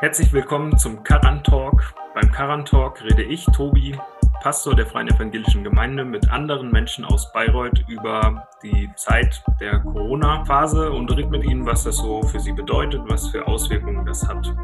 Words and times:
Herzlich 0.00 0.32
willkommen 0.32 0.78
zum 0.78 1.02
Karan 1.02 1.42
Talk. 1.42 1.92
Beim 2.14 2.30
Karan 2.30 2.64
Talk 2.64 3.02
rede 3.02 3.24
ich, 3.24 3.44
Tobi, 3.46 3.98
Pastor 4.40 4.76
der 4.76 4.86
Freien 4.86 5.08
Evangelischen 5.08 5.64
Gemeinde, 5.64 6.04
mit 6.04 6.30
anderen 6.30 6.70
Menschen 6.70 7.04
aus 7.04 7.32
Bayreuth 7.32 7.84
über 7.88 8.46
die 8.62 8.88
Zeit 8.94 9.42
der 9.60 9.80
Corona-Phase 9.80 10.92
und 10.92 11.10
rede 11.10 11.28
mit 11.28 11.42
ihnen, 11.42 11.66
was 11.66 11.82
das 11.82 11.96
so 11.96 12.22
für 12.22 12.38
sie 12.38 12.52
bedeutet, 12.52 13.02
was 13.08 13.26
für 13.26 13.44
Auswirkungen 13.48 14.06
das 14.06 14.28
hat. 14.28 14.54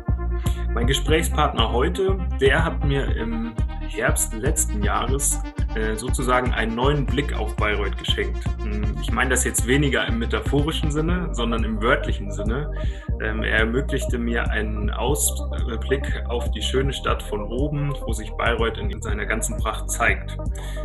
Mein 0.73 0.87
Gesprächspartner 0.87 1.73
heute, 1.73 2.17
der 2.41 2.65
hat 2.65 2.85
mir 2.85 3.05
im 3.17 3.55
Herbst 3.89 4.35
letzten 4.35 4.83
Jahres 4.83 5.39
äh, 5.75 5.97
sozusagen 5.97 6.53
einen 6.53 6.75
neuen 6.75 7.07
Blick 7.07 7.33
auf 7.35 7.55
Bayreuth 7.57 7.99
geschenkt. 7.99 8.45
Hm, 8.63 8.97
ich 9.03 9.11
meine 9.13 9.31
das 9.31 9.45
jetzt 9.45 9.67
weniger 9.67 10.07
im 10.07 10.19
metaphorischen 10.19 10.91
Sinne, 10.91 11.29
sondern 11.33 11.65
im 11.65 11.83
wörtlichen 11.83 12.31
Sinne. 12.31 12.73
Ähm, 13.21 13.43
er 13.43 13.59
ermöglichte 13.59 14.19
mir 14.19 14.51
einen 14.51 14.91
Ausblick 14.91 16.25
auf 16.29 16.51
die 16.53 16.63
schöne 16.63 16.93
Stadt 16.93 17.23
von 17.23 17.43
oben, 17.43 17.93
wo 18.07 18.13
sich 18.13 18.31
Bayreuth 18.33 18.79
in 18.79 19.03
seiner 19.03 19.27
ganzen 19.27 19.57
Pracht 19.59 19.91
zeigt. 19.91 20.37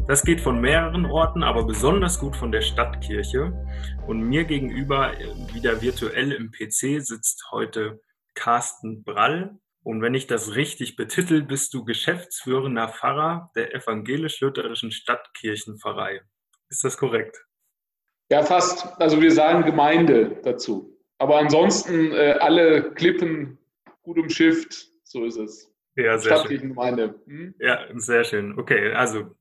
Das 0.08 0.23
geht 0.23 0.42
von 0.42 0.59
mehreren 0.59 1.06
Orten, 1.06 1.44
aber 1.44 1.66
besonders 1.66 2.20
gut 2.20 2.36
von 2.36 2.52
der 2.52 2.62
Stadtkirche. 2.62 3.54
Und 4.08 4.22
mir 4.22 4.45
gegenüber, 4.45 5.14
äh, 5.14 5.54
wieder 5.54 5.81
virtuell 5.81 6.31
im 6.31 6.52
PC, 6.52 7.00
sitzt 7.02 7.48
heute 7.52 8.02
Carsten 8.34 9.04
Brall. 9.04 9.59
Und 9.84 10.02
wenn 10.02 10.14
ich 10.14 10.28
das 10.28 10.56
richtig 10.56 10.96
betitel, 10.96 11.42
bist 11.42 11.74
du 11.74 11.84
geschäftsführender 11.86 12.90
Pfarrer 12.90 13.52
der 13.56 13.74
evangelisch-lutherischen 13.74 14.92
Stadtkirchenpfarrei. 14.92 16.22
Ist 16.70 16.84
das 16.84 16.98
korrekt? 16.98 17.46
Ja, 18.30 18.44
fast. 18.44 18.86
Also 19.02 19.22
wir 19.22 19.32
sagen 19.32 19.64
Gemeinde 19.64 20.40
dazu. 20.44 20.96
Aber 21.18 21.38
ansonsten 21.38 22.12
äh, 22.12 22.38
alle 22.40 22.94
Klippen 22.94 23.58
gut 24.03 24.20
umschifft, 24.20 24.88
so 25.03 25.26
ist 25.26 25.38
es. 25.38 25.73
Ja, 25.96 26.18
sehr 26.18 26.36
Stadtkirchengemeinde. 26.36 27.16
Hm? 27.25 27.56
Ja, 27.59 27.88
sehr 27.96 28.23
schön. 28.23 28.58
Okay, 28.58 28.94
also 28.94 29.36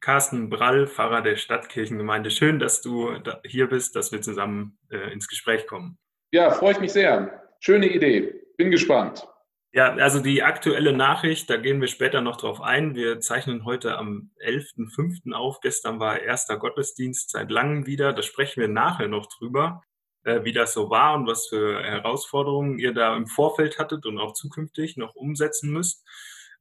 Carsten 0.00 0.50
Brall, 0.50 0.86
Pfarrer 0.86 1.22
der 1.22 1.36
Stadtkirchengemeinde. 1.36 2.30
Schön, 2.30 2.58
dass 2.58 2.80
du 2.80 3.18
da 3.18 3.40
hier 3.44 3.68
bist, 3.68 3.96
dass 3.96 4.12
wir 4.12 4.20
zusammen 4.20 4.78
äh, 4.90 5.12
ins 5.12 5.28
Gespräch 5.28 5.66
kommen. 5.66 5.98
Ja, 6.32 6.50
freue 6.50 6.72
ich 6.72 6.80
mich 6.80 6.92
sehr. 6.92 7.42
Schöne 7.60 7.88
Idee. 7.88 8.34
Bin 8.56 8.70
gespannt. 8.70 9.26
Ja, 9.72 9.94
also 9.94 10.18
die 10.18 10.42
aktuelle 10.42 10.92
Nachricht, 10.92 11.48
da 11.48 11.56
gehen 11.56 11.80
wir 11.80 11.86
später 11.86 12.20
noch 12.20 12.36
drauf 12.36 12.60
ein. 12.60 12.96
Wir 12.96 13.20
zeichnen 13.20 13.64
heute 13.64 13.96
am 13.96 14.32
11.05. 14.44 15.32
auf. 15.32 15.60
Gestern 15.60 16.00
war 16.00 16.18
erster 16.18 16.58
Gottesdienst 16.58 17.30
seit 17.30 17.52
langem 17.52 17.86
wieder. 17.86 18.12
Da 18.12 18.22
sprechen 18.22 18.60
wir 18.60 18.68
nachher 18.68 19.06
noch 19.06 19.26
drüber, 19.26 19.82
äh, 20.24 20.42
wie 20.42 20.52
das 20.52 20.72
so 20.72 20.90
war 20.90 21.14
und 21.14 21.28
was 21.28 21.46
für 21.46 21.80
Herausforderungen 21.84 22.80
ihr 22.80 22.92
da 22.92 23.16
im 23.16 23.28
Vorfeld 23.28 23.78
hattet 23.78 24.06
und 24.06 24.18
auch 24.18 24.32
zukünftig 24.32 24.96
noch 24.96 25.14
umsetzen 25.14 25.70
müsst. 25.70 26.04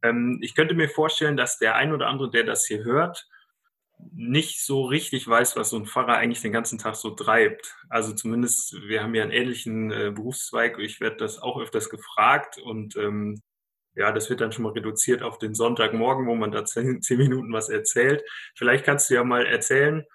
Ähm, 0.04 0.38
ich 0.44 0.54
könnte 0.54 0.76
mir 0.76 0.88
vorstellen, 0.88 1.36
dass 1.36 1.58
der 1.58 1.76
ein 1.76 1.92
oder 1.94 2.08
andere, 2.08 2.30
der 2.30 2.44
das 2.44 2.68
hier 2.68 2.84
hört, 2.84 3.28
nicht 4.11 4.64
so 4.64 4.86
richtig 4.86 5.28
weiß, 5.28 5.55
was 5.55 5.69
so 5.69 5.78
ein 5.78 5.86
Pfarrer 5.86 6.16
eigentlich 6.16 6.42
den 6.42 6.53
ganzen 6.53 6.78
Tag 6.78 6.95
so 6.95 7.11
treibt. 7.11 7.75
Also 7.89 8.14
zumindest, 8.14 8.73
wir 8.88 9.03
haben 9.03 9.16
ja 9.16 9.23
einen 9.23 9.31
ähnlichen 9.31 9.91
äh, 9.91 10.11
Berufszweig. 10.14 10.80
Ich 10.80 11.00
werde 11.02 11.17
das 11.17 11.39
auch 11.39 11.59
öfters 11.59 11.89
gefragt 11.89 12.58
und 12.58 12.95
ähm, 12.95 13.41
ja, 13.95 14.11
das 14.11 14.30
wird 14.30 14.41
dann 14.41 14.52
schon 14.52 14.64
mal 14.64 14.72
reduziert 14.72 15.23
auf 15.23 15.38
den 15.38 15.53
Sonntagmorgen, 15.53 16.28
wo 16.28 16.36
man 16.36 16.52
da 16.52 16.66
zehn, 16.66 17.02
zehn 17.02 17.17
Minuten 17.17 17.52
was 17.53 17.69
erzählt. 17.69 18.23
Vielleicht 18.56 18.86
kannst 18.86 19.09
du 19.09 19.16
ja 19.16 19.23
mal 19.23 19.45
erzählen, 19.45 20.06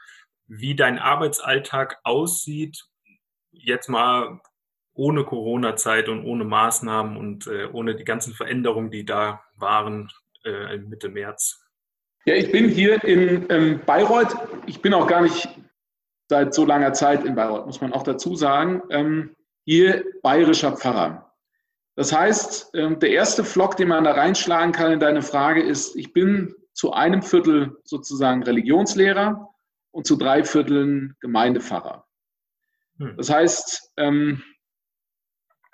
wie 0.46 0.74
dein 0.74 0.98
Arbeitsalltag 0.98 1.98
aussieht, 2.04 2.84
jetzt 3.50 3.88
mal 3.88 4.41
ohne 4.94 5.24
Corona-Zeit 5.24 6.08
und 6.08 6.24
ohne 6.24 6.44
Maßnahmen 6.44 7.16
und 7.16 7.46
äh, 7.46 7.66
ohne 7.72 7.96
die 7.96 8.04
ganzen 8.04 8.32
Veränderungen, 8.32 8.91
die 8.91 9.04
da 9.04 9.42
waren 9.56 10.10
äh, 10.44 10.78
Mitte 10.78 11.09
März. 11.09 11.63
Ja, 12.26 12.34
ich 12.34 12.50
bin 12.50 12.68
hier 12.68 13.02
in 13.04 13.46
ähm, 13.50 13.80
Bayreuth. 13.84 14.34
Ich 14.66 14.80
bin 14.80 14.94
auch 14.94 15.06
gar 15.06 15.20
nicht 15.20 15.48
seit 16.28 16.54
so 16.54 16.64
langer 16.64 16.94
Zeit 16.94 17.24
in 17.24 17.34
Bayreuth, 17.34 17.66
muss 17.66 17.80
man 17.80 17.92
auch 17.92 18.02
dazu 18.02 18.34
sagen. 18.34 18.82
Ähm, 18.90 19.36
hier 19.64 20.04
bayerischer 20.22 20.76
Pfarrer. 20.76 21.32
Das 21.96 22.12
heißt, 22.12 22.70
ähm, 22.74 22.98
der 22.98 23.10
erste 23.10 23.44
Flock, 23.44 23.76
den 23.76 23.88
man 23.88 24.04
da 24.04 24.12
reinschlagen 24.12 24.72
kann 24.72 24.92
in 24.92 25.00
deine 25.00 25.22
Frage, 25.22 25.62
ist, 25.62 25.96
ich 25.96 26.12
bin 26.12 26.54
zu 26.72 26.92
einem 26.92 27.22
Viertel 27.22 27.76
sozusagen 27.84 28.42
Religionslehrer 28.42 29.48
und 29.92 30.06
zu 30.06 30.16
drei 30.16 30.44
Vierteln 30.44 31.16
Gemeindepfarrer. 31.20 32.06
Hm. 32.98 33.16
Das 33.16 33.30
heißt, 33.30 33.92
ähm, 33.98 34.42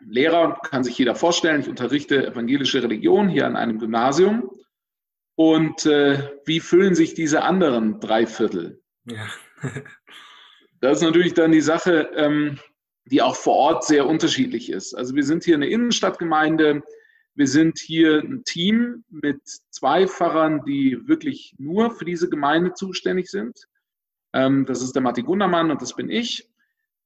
Lehrer 0.00 0.58
kann 0.62 0.82
sich 0.82 0.98
jeder 0.98 1.14
vorstellen, 1.14 1.60
ich 1.60 1.68
unterrichte 1.68 2.26
evangelische 2.26 2.82
Religion 2.82 3.28
hier 3.28 3.46
an 3.46 3.56
einem 3.56 3.78
Gymnasium. 3.78 4.50
Und 5.40 5.86
äh, 5.86 6.32
wie 6.44 6.60
füllen 6.60 6.94
sich 6.94 7.14
diese 7.14 7.40
anderen 7.40 7.98
drei 7.98 8.26
Viertel? 8.26 8.82
Ja. 9.06 9.26
das 10.82 10.98
ist 10.98 11.02
natürlich 11.02 11.32
dann 11.32 11.50
die 11.50 11.62
Sache, 11.62 12.10
ähm, 12.14 12.58
die 13.06 13.22
auch 13.22 13.36
vor 13.36 13.54
Ort 13.54 13.86
sehr 13.86 14.06
unterschiedlich 14.06 14.70
ist. 14.70 14.92
Also 14.92 15.14
wir 15.14 15.24
sind 15.24 15.44
hier 15.44 15.54
eine 15.54 15.70
Innenstadtgemeinde, 15.70 16.82
wir 17.36 17.46
sind 17.46 17.78
hier 17.78 18.18
ein 18.18 18.44
Team 18.44 19.02
mit 19.08 19.40
zwei 19.70 20.06
Pfarrern, 20.06 20.62
die 20.66 21.08
wirklich 21.08 21.54
nur 21.56 21.90
für 21.90 22.04
diese 22.04 22.28
Gemeinde 22.28 22.74
zuständig 22.74 23.30
sind. 23.30 23.66
Ähm, 24.34 24.66
das 24.66 24.82
ist 24.82 24.92
der 24.92 25.00
Martin 25.00 25.24
Gundermann 25.24 25.70
und 25.70 25.80
das 25.80 25.96
bin 25.96 26.10
ich. 26.10 26.50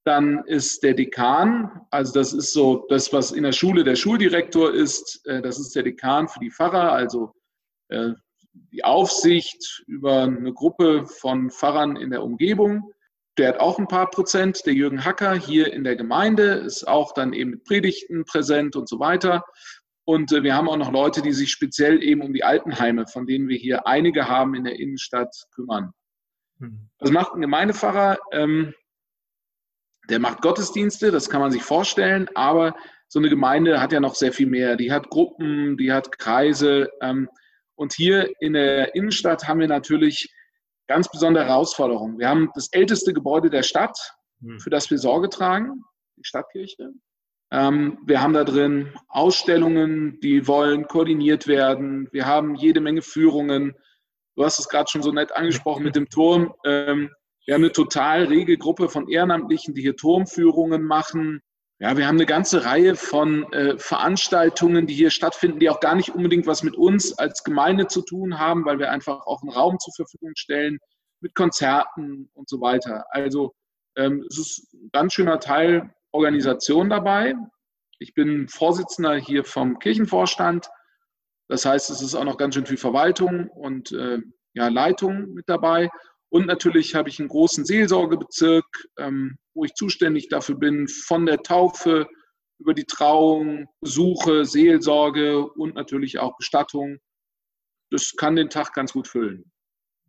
Dann 0.03 0.43
ist 0.47 0.83
der 0.83 0.94
Dekan, 0.94 1.83
also 1.93 2.12
das 2.12 2.33
ist 2.33 2.53
so 2.53 2.84
das, 2.89 3.12
was 3.12 3.31
in 3.31 3.44
der 3.44 3.53
Schule 3.53 3.84
der 3.84 3.94
Schuldirektor 3.94 4.75
ist. 4.75 5.25
Äh, 5.25 5.41
das 5.41 5.61
ist 5.61 5.77
der 5.77 5.84
Dekan 5.84 6.27
für 6.27 6.41
die 6.41 6.50
Pfarrer, 6.50 6.91
also 6.91 7.33
äh, 7.91 8.15
die 8.55 8.85
Aufsicht 8.85 9.85
über 9.87 10.23
eine 10.23 10.53
Gruppe 10.53 11.07
von 11.07 11.51
Pfarrern 11.51 11.97
in 11.97 12.11
der 12.11 12.23
Umgebung. 12.23 12.93
Der 13.37 13.49
hat 13.49 13.61
auch 13.61 13.79
ein 13.79 13.89
paar 13.89 14.11
Prozent. 14.11 14.65
Der 14.65 14.75
Jürgen 14.75 15.05
Hacker 15.05 15.35
hier 15.35 15.73
in 15.73 15.85
der 15.85 15.97
Gemeinde 15.97 16.55
ist 16.55 16.87
auch 16.87 17.13
dann 17.13 17.33
eben 17.33 17.51
mit 17.51 17.65
Predigten 17.65 18.25
präsent 18.25 18.77
und 18.77 18.89
so 18.89 19.01
weiter. 19.01 19.45
Und 20.05 20.33
äh, 20.33 20.43
wir 20.43 20.55
haben 20.55 20.69
auch 20.69 20.77
noch 20.77 20.93
Leute, 20.93 21.23
die 21.23 21.33
sich 21.33 21.51
speziell 21.51 22.03
eben 22.03 22.23
um 22.23 22.33
die 22.33 22.45
Altenheime, 22.45 23.07
von 23.07 23.27
denen 23.27 23.49
wir 23.49 23.57
hier 23.57 23.87
einige 23.87 24.29
haben 24.29 24.55
in 24.55 24.65
der 24.65 24.79
Innenstadt, 24.79 25.35
kümmern. 25.55 25.93
Mhm. 26.59 26.91
Was 26.99 27.11
macht 27.11 27.35
ein 27.35 27.41
Gemeindepfarrer? 27.41 28.19
Ähm, 28.33 28.75
der 30.11 30.19
macht 30.19 30.43
Gottesdienste, 30.43 31.11
das 31.11 31.31
kann 31.31 31.41
man 31.41 31.51
sich 31.51 31.63
vorstellen, 31.63 32.29
aber 32.35 32.77
so 33.09 33.19
eine 33.19 33.31
Gemeinde 33.31 33.81
hat 33.81 33.93
ja 33.93 34.01
noch 34.01 34.15
sehr 34.15 34.33
viel 34.33 34.47
mehr. 34.47 34.77
Die 34.77 34.93
hat 34.93 35.09
Gruppen, 35.09 35.79
die 35.79 35.93
hat 35.93 36.19
Kreise. 36.19 36.91
Und 37.77 37.93
hier 37.93 38.31
in 38.41 38.53
der 38.53 38.95
Innenstadt 38.95 39.49
haben 39.49 39.61
wir 39.61 39.69
natürlich 39.69 40.33
ganz 40.87 41.11
besondere 41.11 41.47
Herausforderungen. 41.47 42.19
Wir 42.19 42.29
haben 42.29 42.51
das 42.55 42.69
älteste 42.73 43.12
Gebäude 43.12 43.51
der 43.51 43.62
Stadt, 43.62 43.99
hm. 44.41 44.61
für 44.61 44.71
das 44.71 44.91
wir 44.91 44.99
Sorge 44.99 45.29
tragen, 45.29 45.83
die 46.17 46.25
Stadtkirche. 46.25 46.91
Ähm, 47.51 47.99
wir 48.05 48.21
haben 48.21 48.33
da 48.33 48.45
drin 48.45 48.93
Ausstellungen, 49.09 50.19
die 50.21 50.47
wollen 50.47 50.87
koordiniert 50.87 51.47
werden. 51.47 52.09
Wir 52.12 52.27
haben 52.27 52.55
jede 52.55 52.81
Menge 52.81 53.03
Führungen. 53.03 53.75
Du 54.37 54.45
hast 54.45 54.59
es 54.59 54.69
gerade 54.69 54.91
schon 54.91 55.03
so 55.03 55.12
nett 55.12 55.33
angesprochen 55.33 55.85
mit 55.85 55.95
dem 55.97 56.09
Turm. 56.09 56.53
Ähm, 56.65 57.11
wir 57.47 57.55
haben 57.55 57.62
eine 57.62 57.73
total 57.73 58.25
rege 58.25 58.56
Gruppe 58.56 58.89
von 58.89 59.09
Ehrenamtlichen, 59.09 59.75
die 59.75 59.83
hier 59.83 59.97
Turmführungen 59.97 60.83
machen. 60.83 61.43
Ja, 61.81 61.97
wir 61.97 62.07
haben 62.07 62.17
eine 62.17 62.27
ganze 62.27 62.65
Reihe 62.65 62.95
von 62.95 63.53
äh, 63.53 63.77
Veranstaltungen, 63.79 64.87
die 64.87 64.95
hier 64.95 65.11
stattfinden, 65.11 65.59
die 65.59 65.69
auch 65.69 65.81
gar 65.81 65.97
nicht 65.97 66.11
unbedingt 66.15 66.47
was 66.47 66.62
mit 66.62 66.77
uns 66.77 67.19
als 67.19 67.43
Gemeinde 67.43 67.89
zu 67.89 68.03
tun 68.03 68.39
haben, 68.39 68.65
weil 68.65 68.79
wir 68.79 68.93
einfach 68.93 69.27
auch 69.27 69.43
einen 69.43 69.51
Raum 69.51 69.79
zur 69.81 69.93
Verfügung 69.95 70.33
stellen 70.37 70.79
mit 71.21 71.35
Konzerten 71.35 72.31
und 72.35 72.49
so 72.49 72.61
weiter. 72.61 73.05
Also 73.11 73.55
ähm, 73.97 74.25
es 74.29 74.39
ist 74.39 74.73
ein 74.73 74.91
ganz 74.93 75.15
schöner 75.15 75.41
Teil 75.41 75.93
Organisation 76.12 76.88
dabei. 76.88 77.35
Ich 77.99 78.15
bin 78.15 78.49
Vorsitzender 78.49 79.17
hier 79.17 79.44
vom 79.44 79.79
Kirchenvorstand. 79.81 80.71
Das 81.49 81.65
heißt, 81.65 81.91
es 81.91 82.00
ist 82.00 82.15
auch 82.15 82.25
noch 82.25 82.37
ganz 82.37 82.55
schön 82.55 82.67
viel 82.67 82.76
Verwaltung 82.76 83.49
und 83.49 83.91
äh, 83.93 84.19
ja, 84.55 84.69
Leitung 84.69 85.35
mit 85.35 85.49
dabei. 85.49 85.91
Und 86.35 86.47
natürlich 86.47 86.97
habe 86.97 87.09
ich 87.09 87.21
einen 87.21 87.29
großen 87.29 87.65
Seelsorgebezirk, 87.65 88.67
ähm, 88.99 89.39
wo 89.55 89.65
ich 89.65 89.75
zuständig 89.75 90.29
dafür 90.29 90.57
bin, 90.57 90.89
von 90.89 91.27
der 91.27 91.45
Taufe 91.45 92.09
über 92.59 92.75
die 92.75 92.87
Trauung, 92.87 93.69
Besuche, 93.81 94.45
Seelsorge 94.45 95.47
und 95.47 95.77
natürlich 95.77 96.19
auch 96.19 96.37
Bestattung. 96.37 96.99
Das 97.93 98.15
kann 98.17 98.35
den 98.35 98.51
Tag 98.51 98.73
ganz 98.73 98.95
gut 98.95 99.07
füllen. 99.07 99.53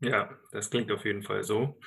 Ja, 0.02 0.36
das 0.52 0.72
klingt 0.72 0.92
auf 0.92 1.06
jeden 1.06 1.22
Fall 1.22 1.44
so. 1.44 1.80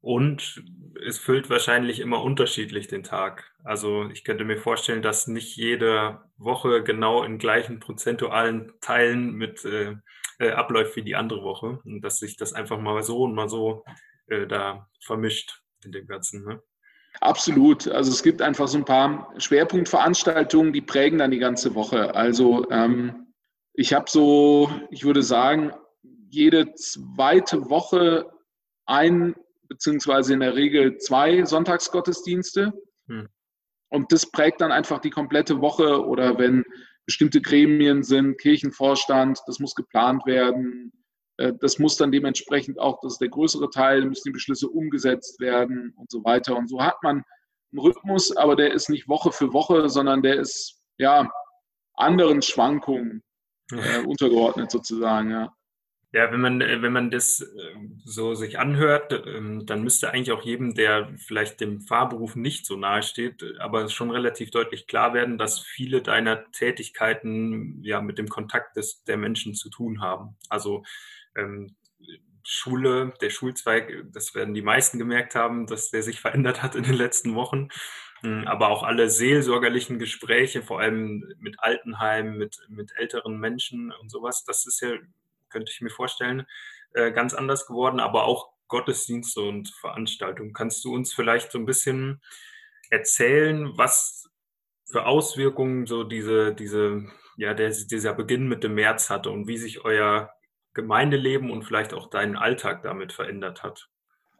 Und 0.00 0.62
es 1.04 1.18
füllt 1.18 1.50
wahrscheinlich 1.50 1.98
immer 1.98 2.22
unterschiedlich 2.22 2.86
den 2.86 3.02
Tag. 3.02 3.52
Also 3.64 4.08
ich 4.10 4.22
könnte 4.22 4.44
mir 4.44 4.56
vorstellen, 4.58 5.02
dass 5.02 5.26
nicht 5.26 5.56
jede 5.56 6.20
Woche 6.36 6.84
genau 6.84 7.24
in 7.24 7.38
gleichen 7.38 7.80
prozentualen 7.80 8.72
Teilen 8.80 9.34
mit 9.34 9.64
äh, 9.64 9.96
äh, 10.40 10.50
abläuft 10.50 10.96
wie 10.96 11.02
die 11.02 11.14
andere 11.14 11.42
Woche 11.42 11.80
und 11.84 12.00
dass 12.00 12.18
sich 12.18 12.36
das 12.36 12.54
einfach 12.54 12.80
mal 12.80 13.02
so 13.02 13.22
und 13.22 13.34
mal 13.34 13.48
so 13.48 13.84
äh, 14.26 14.46
da 14.46 14.88
vermischt 15.04 15.62
in 15.84 15.92
dem 15.92 16.06
Ganzen. 16.06 16.44
Ne? 16.44 16.62
Absolut. 17.20 17.86
Also 17.88 18.10
es 18.10 18.22
gibt 18.22 18.40
einfach 18.40 18.66
so 18.66 18.78
ein 18.78 18.84
paar 18.84 19.32
Schwerpunktveranstaltungen, 19.38 20.72
die 20.72 20.80
prägen 20.80 21.18
dann 21.18 21.30
die 21.30 21.38
ganze 21.38 21.74
Woche. 21.74 22.14
Also 22.14 22.68
ähm, 22.70 23.34
ich 23.74 23.92
habe 23.92 24.08
so, 24.08 24.70
ich 24.90 25.04
würde 25.04 25.22
sagen, 25.22 25.72
jede 26.30 26.74
zweite 26.74 27.68
Woche 27.68 28.30
ein 28.86 29.34
beziehungsweise 29.68 30.32
in 30.32 30.40
der 30.40 30.56
Regel 30.56 30.96
zwei 30.98 31.44
Sonntagsgottesdienste. 31.44 32.72
Hm. 33.08 33.28
Und 33.90 34.12
das 34.12 34.30
prägt 34.30 34.60
dann 34.60 34.72
einfach 34.72 35.00
die 35.00 35.10
komplette 35.10 35.60
Woche 35.60 36.04
oder 36.06 36.38
wenn 36.38 36.64
bestimmte 37.10 37.40
Gremien 37.40 38.04
sind, 38.04 38.38
Kirchenvorstand, 38.38 39.40
das 39.48 39.58
muss 39.58 39.74
geplant 39.74 40.24
werden. 40.26 40.92
Äh, 41.38 41.54
das 41.60 41.80
muss 41.80 41.96
dann 41.96 42.12
dementsprechend 42.12 42.78
auch, 42.78 43.00
das 43.02 43.14
ist 43.14 43.20
der 43.20 43.30
größere 43.30 43.68
Teil, 43.68 44.04
müssen 44.04 44.28
die 44.28 44.32
Beschlüsse 44.32 44.68
umgesetzt 44.68 45.40
werden 45.40 45.92
und 45.96 46.08
so 46.08 46.22
weiter. 46.22 46.56
Und 46.56 46.68
so 46.68 46.80
hat 46.80 47.02
man 47.02 47.24
einen 47.72 47.80
Rhythmus, 47.80 48.36
aber 48.36 48.54
der 48.54 48.72
ist 48.72 48.90
nicht 48.90 49.08
Woche 49.08 49.32
für 49.32 49.52
Woche, 49.52 49.88
sondern 49.88 50.22
der 50.22 50.36
ist 50.38 50.80
ja 50.98 51.28
anderen 51.94 52.42
Schwankungen 52.42 53.24
äh, 53.72 54.04
untergeordnet 54.06 54.70
sozusagen. 54.70 55.32
Ja. 55.32 55.52
Ja, 56.12 56.32
wenn 56.32 56.40
man, 56.40 56.60
äh, 56.60 56.82
wenn 56.82 56.92
man 56.92 57.10
das 57.10 57.40
ähm, 57.40 58.00
so 58.04 58.34
sich 58.34 58.58
anhört, 58.58 59.12
ähm, 59.26 59.64
dann 59.64 59.84
müsste 59.84 60.10
eigentlich 60.10 60.32
auch 60.32 60.42
jedem, 60.42 60.74
der 60.74 61.14
vielleicht 61.18 61.60
dem 61.60 61.82
Fahrberuf 61.82 62.34
nicht 62.34 62.66
so 62.66 62.76
nahe 62.76 63.02
steht, 63.04 63.44
aber 63.60 63.88
schon 63.88 64.10
relativ 64.10 64.50
deutlich 64.50 64.88
klar 64.88 65.14
werden, 65.14 65.38
dass 65.38 65.60
viele 65.60 66.02
deiner 66.02 66.50
Tätigkeiten 66.50 67.80
ja 67.84 68.00
mit 68.00 68.18
dem 68.18 68.28
Kontakt 68.28 68.76
des, 68.76 69.04
der 69.04 69.18
Menschen 69.18 69.54
zu 69.54 69.70
tun 69.70 70.00
haben. 70.00 70.36
Also 70.48 70.82
ähm, 71.36 71.76
Schule, 72.42 73.12
der 73.20 73.30
Schulzweig, 73.30 74.04
das 74.12 74.34
werden 74.34 74.54
die 74.54 74.62
meisten 74.62 74.98
gemerkt 74.98 75.36
haben, 75.36 75.66
dass 75.66 75.90
der 75.90 76.02
sich 76.02 76.20
verändert 76.20 76.62
hat 76.62 76.74
in 76.74 76.82
den 76.82 76.94
letzten 76.94 77.36
Wochen. 77.36 77.68
Hm, 78.22 78.46
aber 78.48 78.68
auch 78.68 78.82
alle 78.82 79.08
seelsorgerlichen 79.08 79.98
Gespräche, 79.98 80.62
vor 80.62 80.80
allem 80.80 81.24
mit 81.38 81.56
Altenheimen, 81.60 82.36
mit, 82.36 82.58
mit 82.68 82.92
älteren 82.96 83.38
Menschen 83.38 83.92
und 83.92 84.10
sowas, 84.10 84.44
das 84.44 84.66
ist 84.66 84.80
ja 84.80 84.90
könnte 85.50 85.70
ich 85.72 85.80
mir 85.80 85.90
vorstellen, 85.90 86.46
äh, 86.94 87.12
ganz 87.12 87.34
anders 87.34 87.66
geworden, 87.66 88.00
aber 88.00 88.24
auch 88.24 88.50
Gottesdienste 88.68 89.40
und 89.40 89.68
Veranstaltungen. 89.68 90.52
Kannst 90.52 90.84
du 90.84 90.94
uns 90.94 91.12
vielleicht 91.12 91.52
so 91.52 91.58
ein 91.58 91.66
bisschen 91.66 92.22
erzählen, 92.90 93.72
was 93.76 94.30
für 94.90 95.06
Auswirkungen 95.06 95.86
so 95.86 96.04
diese, 96.04 96.54
diese, 96.54 97.04
ja, 97.36 97.54
der, 97.54 97.70
dieser 97.70 98.14
Beginn 98.14 98.48
mit 98.48 98.64
dem 98.64 98.74
März 98.74 99.10
hatte 99.10 99.30
und 99.30 99.46
wie 99.46 99.58
sich 99.58 99.84
euer 99.84 100.30
Gemeindeleben 100.74 101.50
und 101.50 101.64
vielleicht 101.64 101.94
auch 101.94 102.10
dein 102.10 102.36
Alltag 102.36 102.82
damit 102.82 103.12
verändert 103.12 103.62
hat? 103.62 103.88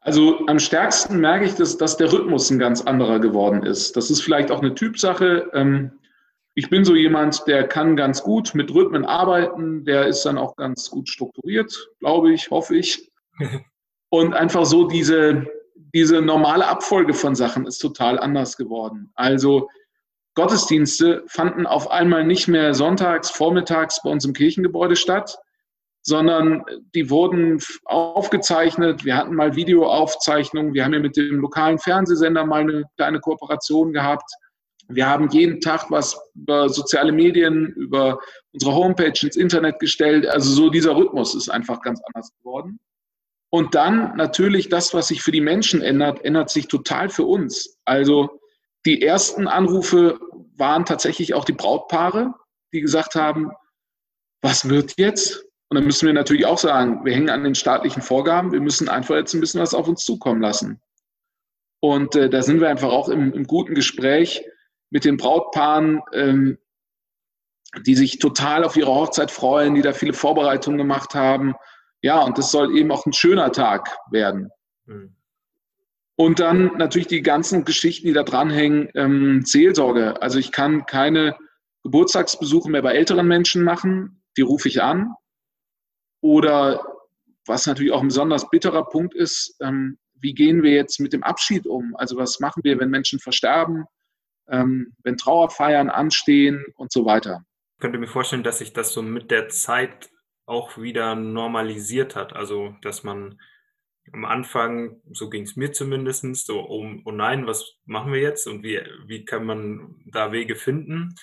Also 0.02 0.46
am 0.46 0.58
stärksten 0.58 1.20
merke 1.20 1.44
ich, 1.44 1.54
dass, 1.56 1.76
dass 1.76 1.96
der 1.96 2.12
Rhythmus 2.12 2.50
ein 2.50 2.58
ganz 2.58 2.80
anderer 2.82 3.18
geworden 3.18 3.64
ist. 3.64 3.96
Das 3.96 4.10
ist 4.10 4.22
vielleicht 4.22 4.50
auch 4.50 4.60
eine 4.60 4.74
Typsache. 4.74 5.50
Ähm, 5.52 5.99
ich 6.60 6.68
bin 6.68 6.84
so 6.84 6.94
jemand, 6.94 7.46
der 7.46 7.66
kann 7.66 7.96
ganz 7.96 8.22
gut 8.22 8.54
mit 8.54 8.70
Rhythmen 8.74 9.06
arbeiten, 9.06 9.86
der 9.86 10.06
ist 10.08 10.26
dann 10.26 10.36
auch 10.36 10.56
ganz 10.56 10.90
gut 10.90 11.08
strukturiert, 11.08 11.74
glaube 12.00 12.34
ich, 12.34 12.50
hoffe 12.50 12.76
ich. 12.76 13.10
Und 14.10 14.34
einfach 14.34 14.66
so 14.66 14.86
diese, 14.86 15.46
diese 15.94 16.20
normale 16.20 16.66
Abfolge 16.66 17.14
von 17.14 17.34
Sachen 17.34 17.64
ist 17.64 17.78
total 17.78 18.18
anders 18.18 18.58
geworden. 18.58 19.10
Also 19.14 19.70
Gottesdienste 20.34 21.24
fanden 21.28 21.64
auf 21.64 21.90
einmal 21.90 22.26
nicht 22.26 22.46
mehr 22.46 22.74
sonntags, 22.74 23.30
vormittags 23.30 24.02
bei 24.02 24.10
uns 24.10 24.26
im 24.26 24.34
Kirchengebäude 24.34 24.96
statt, 24.96 25.38
sondern 26.02 26.62
die 26.94 27.08
wurden 27.08 27.58
aufgezeichnet. 27.86 29.06
Wir 29.06 29.16
hatten 29.16 29.34
mal 29.34 29.56
Videoaufzeichnungen. 29.56 30.74
Wir 30.74 30.84
haben 30.84 30.92
ja 30.92 31.00
mit 31.00 31.16
dem 31.16 31.40
lokalen 31.40 31.78
Fernsehsender 31.78 32.44
mal 32.44 32.60
eine 32.60 32.84
kleine 32.96 33.18
Kooperation 33.18 33.94
gehabt. 33.94 34.30
Wir 34.90 35.08
haben 35.08 35.28
jeden 35.30 35.60
Tag 35.60 35.90
was 35.90 36.18
über 36.34 36.68
soziale 36.68 37.12
Medien, 37.12 37.66
über 37.76 38.18
unsere 38.52 38.74
Homepage 38.74 39.12
ins 39.22 39.36
Internet 39.36 39.78
gestellt. 39.78 40.26
Also 40.26 40.52
so 40.52 40.70
dieser 40.70 40.96
Rhythmus 40.96 41.34
ist 41.34 41.48
einfach 41.48 41.80
ganz 41.80 42.00
anders 42.06 42.32
geworden. 42.38 42.80
Und 43.50 43.74
dann 43.74 44.16
natürlich 44.16 44.68
das, 44.68 44.94
was 44.94 45.08
sich 45.08 45.22
für 45.22 45.32
die 45.32 45.40
Menschen 45.40 45.82
ändert, 45.82 46.24
ändert 46.24 46.50
sich 46.50 46.68
total 46.68 47.08
für 47.08 47.24
uns. 47.24 47.78
Also 47.84 48.40
die 48.86 49.02
ersten 49.02 49.48
Anrufe 49.48 50.18
waren 50.56 50.84
tatsächlich 50.84 51.34
auch 51.34 51.44
die 51.44 51.52
Brautpaare, 51.52 52.34
die 52.72 52.80
gesagt 52.80 53.14
haben, 53.14 53.50
was 54.40 54.68
wird 54.68 54.94
jetzt? 54.96 55.44
Und 55.68 55.76
dann 55.76 55.84
müssen 55.84 56.06
wir 56.06 56.14
natürlich 56.14 56.46
auch 56.46 56.58
sagen, 56.58 57.04
wir 57.04 57.14
hängen 57.14 57.30
an 57.30 57.44
den 57.44 57.54
staatlichen 57.54 58.02
Vorgaben, 58.02 58.52
wir 58.52 58.60
müssen 58.60 58.88
einfach 58.88 59.16
jetzt 59.16 59.34
ein 59.34 59.40
bisschen 59.40 59.60
was 59.60 59.74
auf 59.74 59.86
uns 59.86 60.04
zukommen 60.04 60.40
lassen. 60.40 60.80
Und 61.80 62.14
äh, 62.16 62.28
da 62.28 62.42
sind 62.42 62.60
wir 62.60 62.68
einfach 62.68 62.90
auch 62.90 63.08
im, 63.08 63.32
im 63.32 63.44
guten 63.46 63.74
Gespräch, 63.74 64.44
mit 64.90 65.04
den 65.04 65.16
Brautpaaren, 65.16 66.02
ähm, 66.12 66.58
die 67.86 67.94
sich 67.94 68.18
total 68.18 68.64
auf 68.64 68.76
ihre 68.76 68.92
Hochzeit 68.92 69.30
freuen, 69.30 69.74
die 69.74 69.82
da 69.82 69.92
viele 69.92 70.12
Vorbereitungen 70.12 70.78
gemacht 70.78 71.14
haben. 71.14 71.54
Ja, 72.02 72.20
und 72.22 72.36
das 72.38 72.50
soll 72.50 72.76
eben 72.76 72.90
auch 72.90 73.06
ein 73.06 73.12
schöner 73.12 73.52
Tag 73.52 73.96
werden. 74.10 74.50
Mhm. 74.86 75.14
Und 76.16 76.38
dann 76.38 76.76
natürlich 76.76 77.08
die 77.08 77.22
ganzen 77.22 77.64
Geschichten, 77.64 78.06
die 78.06 78.12
da 78.12 78.24
dranhängen, 78.24 78.90
ähm, 78.94 79.42
Seelsorge. 79.44 80.20
Also 80.20 80.38
ich 80.38 80.52
kann 80.52 80.84
keine 80.84 81.36
Geburtstagsbesuche 81.82 82.70
mehr 82.70 82.82
bei 82.82 82.92
älteren 82.92 83.26
Menschen 83.26 83.64
machen, 83.64 84.22
die 84.36 84.42
rufe 84.42 84.68
ich 84.68 84.82
an. 84.82 85.14
Oder 86.20 86.84
was 87.46 87.66
natürlich 87.66 87.92
auch 87.92 88.02
ein 88.02 88.08
besonders 88.08 88.50
bitterer 88.50 88.84
Punkt 88.84 89.14
ist, 89.14 89.56
ähm, 89.62 89.98
wie 90.14 90.34
gehen 90.34 90.62
wir 90.62 90.72
jetzt 90.72 91.00
mit 91.00 91.14
dem 91.14 91.22
Abschied 91.22 91.66
um? 91.66 91.96
Also 91.96 92.16
was 92.16 92.40
machen 92.40 92.62
wir, 92.64 92.78
wenn 92.78 92.90
Menschen 92.90 93.18
versterben? 93.18 93.86
Ähm, 94.50 94.94
wenn 95.02 95.16
Trauerfeiern 95.16 95.90
anstehen 95.90 96.64
und 96.76 96.92
so 96.92 97.04
weiter. 97.04 97.44
Ich 97.76 97.82
könnte 97.82 97.98
mir 97.98 98.08
vorstellen, 98.08 98.42
dass 98.42 98.58
sich 98.58 98.72
das 98.72 98.92
so 98.92 99.02
mit 99.02 99.30
der 99.30 99.48
Zeit 99.48 100.10
auch 100.46 100.76
wieder 100.78 101.14
normalisiert 101.14 102.16
hat. 102.16 102.34
Also, 102.34 102.74
dass 102.82 103.04
man 103.04 103.38
am 104.12 104.24
Anfang, 104.24 105.00
so 105.12 105.30
ging 105.30 105.44
es 105.44 105.56
mir 105.56 105.72
zumindest, 105.72 106.46
so, 106.46 106.68
oh, 106.68 106.84
oh, 107.04 107.12
nein, 107.12 107.46
was 107.46 107.76
machen 107.84 108.12
wir 108.12 108.20
jetzt 108.20 108.46
und 108.46 108.62
wie, 108.64 108.80
wie 109.06 109.24
kann 109.24 109.44
man 109.44 110.02
da 110.06 110.32
Wege 110.32 110.56
finden? 110.56 111.14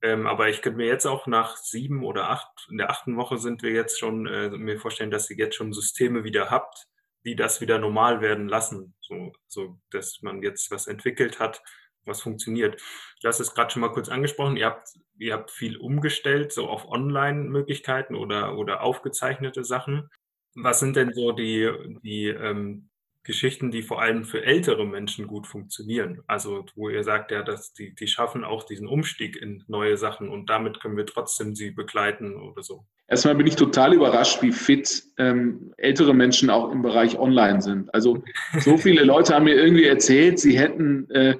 Ähm, 0.00 0.26
aber 0.26 0.48
ich 0.48 0.62
könnte 0.62 0.76
mir 0.76 0.86
jetzt 0.86 1.06
auch 1.06 1.26
nach 1.26 1.56
sieben 1.56 2.04
oder 2.04 2.30
acht, 2.30 2.68
in 2.70 2.78
der 2.78 2.90
achten 2.90 3.16
Woche 3.16 3.38
sind 3.38 3.62
wir 3.62 3.72
jetzt 3.72 3.98
schon, 3.98 4.26
äh, 4.26 4.50
mir 4.50 4.78
vorstellen, 4.78 5.10
dass 5.10 5.28
ihr 5.28 5.36
jetzt 5.36 5.56
schon 5.56 5.72
Systeme 5.72 6.22
wieder 6.22 6.50
habt, 6.50 6.86
die 7.24 7.34
das 7.34 7.60
wieder 7.60 7.78
normal 7.78 8.20
werden 8.20 8.48
lassen. 8.48 8.94
So, 9.00 9.32
so 9.48 9.80
dass 9.90 10.22
man 10.22 10.42
jetzt 10.42 10.70
was 10.70 10.86
entwickelt 10.86 11.40
hat, 11.40 11.62
was 12.08 12.22
funktioniert. 12.22 12.80
Du 13.20 13.28
hast 13.28 13.40
es 13.40 13.54
gerade 13.54 13.70
schon 13.70 13.80
mal 13.80 13.92
kurz 13.92 14.08
angesprochen, 14.08 14.56
ihr 14.56 14.66
habt, 14.66 14.88
ihr 15.18 15.34
habt 15.34 15.50
viel 15.50 15.76
umgestellt, 15.76 16.52
so 16.52 16.68
auf 16.68 16.88
Online-Möglichkeiten 16.88 18.14
oder, 18.14 18.56
oder 18.56 18.82
aufgezeichnete 18.82 19.64
Sachen. 19.64 20.08
Was 20.54 20.80
sind 20.80 20.96
denn 20.96 21.12
so 21.12 21.32
die, 21.32 21.70
die 22.02 22.26
ähm, 22.26 22.88
Geschichten, 23.22 23.70
die 23.70 23.82
vor 23.82 24.00
allem 24.00 24.24
für 24.24 24.42
ältere 24.42 24.86
Menschen 24.86 25.26
gut 25.26 25.46
funktionieren? 25.46 26.22
Also 26.26 26.64
wo 26.74 26.88
ihr 26.88 27.04
sagt, 27.04 27.30
ja, 27.30 27.42
dass 27.42 27.74
die, 27.74 27.94
die 27.94 28.06
schaffen 28.06 28.42
auch 28.42 28.64
diesen 28.64 28.88
Umstieg 28.88 29.36
in 29.36 29.62
neue 29.68 29.96
Sachen 29.96 30.28
und 30.28 30.48
damit 30.48 30.80
können 30.80 30.96
wir 30.96 31.06
trotzdem 31.06 31.54
sie 31.54 31.70
begleiten 31.70 32.40
oder 32.40 32.62
so. 32.62 32.86
Erstmal 33.06 33.34
bin 33.34 33.46
ich 33.46 33.56
total 33.56 33.94
überrascht, 33.94 34.42
wie 34.42 34.52
fit 34.52 35.02
ähm, 35.18 35.72
ältere 35.76 36.14
Menschen 36.14 36.50
auch 36.50 36.70
im 36.70 36.82
Bereich 36.82 37.18
Online 37.18 37.60
sind. 37.62 37.92
Also 37.94 38.22
so 38.60 38.76
viele 38.76 39.02
Leute 39.02 39.34
haben 39.34 39.44
mir 39.44 39.54
irgendwie 39.54 39.84
erzählt, 39.84 40.38
sie 40.38 40.58
hätten 40.58 41.10
äh, 41.10 41.38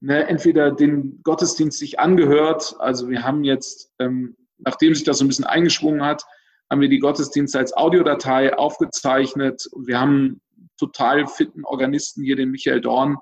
ne, 0.00 0.26
entweder 0.26 0.70
den 0.70 1.20
Gottesdienst 1.22 1.78
sich 1.78 1.98
angehört, 1.98 2.76
also 2.78 3.08
wir 3.08 3.22
haben 3.22 3.44
jetzt, 3.44 3.92
ähm, 3.98 4.36
nachdem 4.58 4.94
sich 4.94 5.04
das 5.04 5.18
so 5.18 5.24
ein 5.24 5.28
bisschen 5.28 5.44
eingeschwungen 5.44 6.02
hat, 6.02 6.24
haben 6.70 6.80
wir 6.80 6.88
die 6.88 6.98
Gottesdienste 6.98 7.58
als 7.58 7.76
Audiodatei 7.76 8.56
aufgezeichnet 8.56 9.66
und 9.72 9.86
wir 9.86 10.00
haben 10.00 10.40
total 10.78 11.26
fitten 11.26 11.64
Organisten 11.64 12.22
hier, 12.22 12.36
den 12.36 12.50
Michael 12.50 12.80
Dorn, 12.80 13.16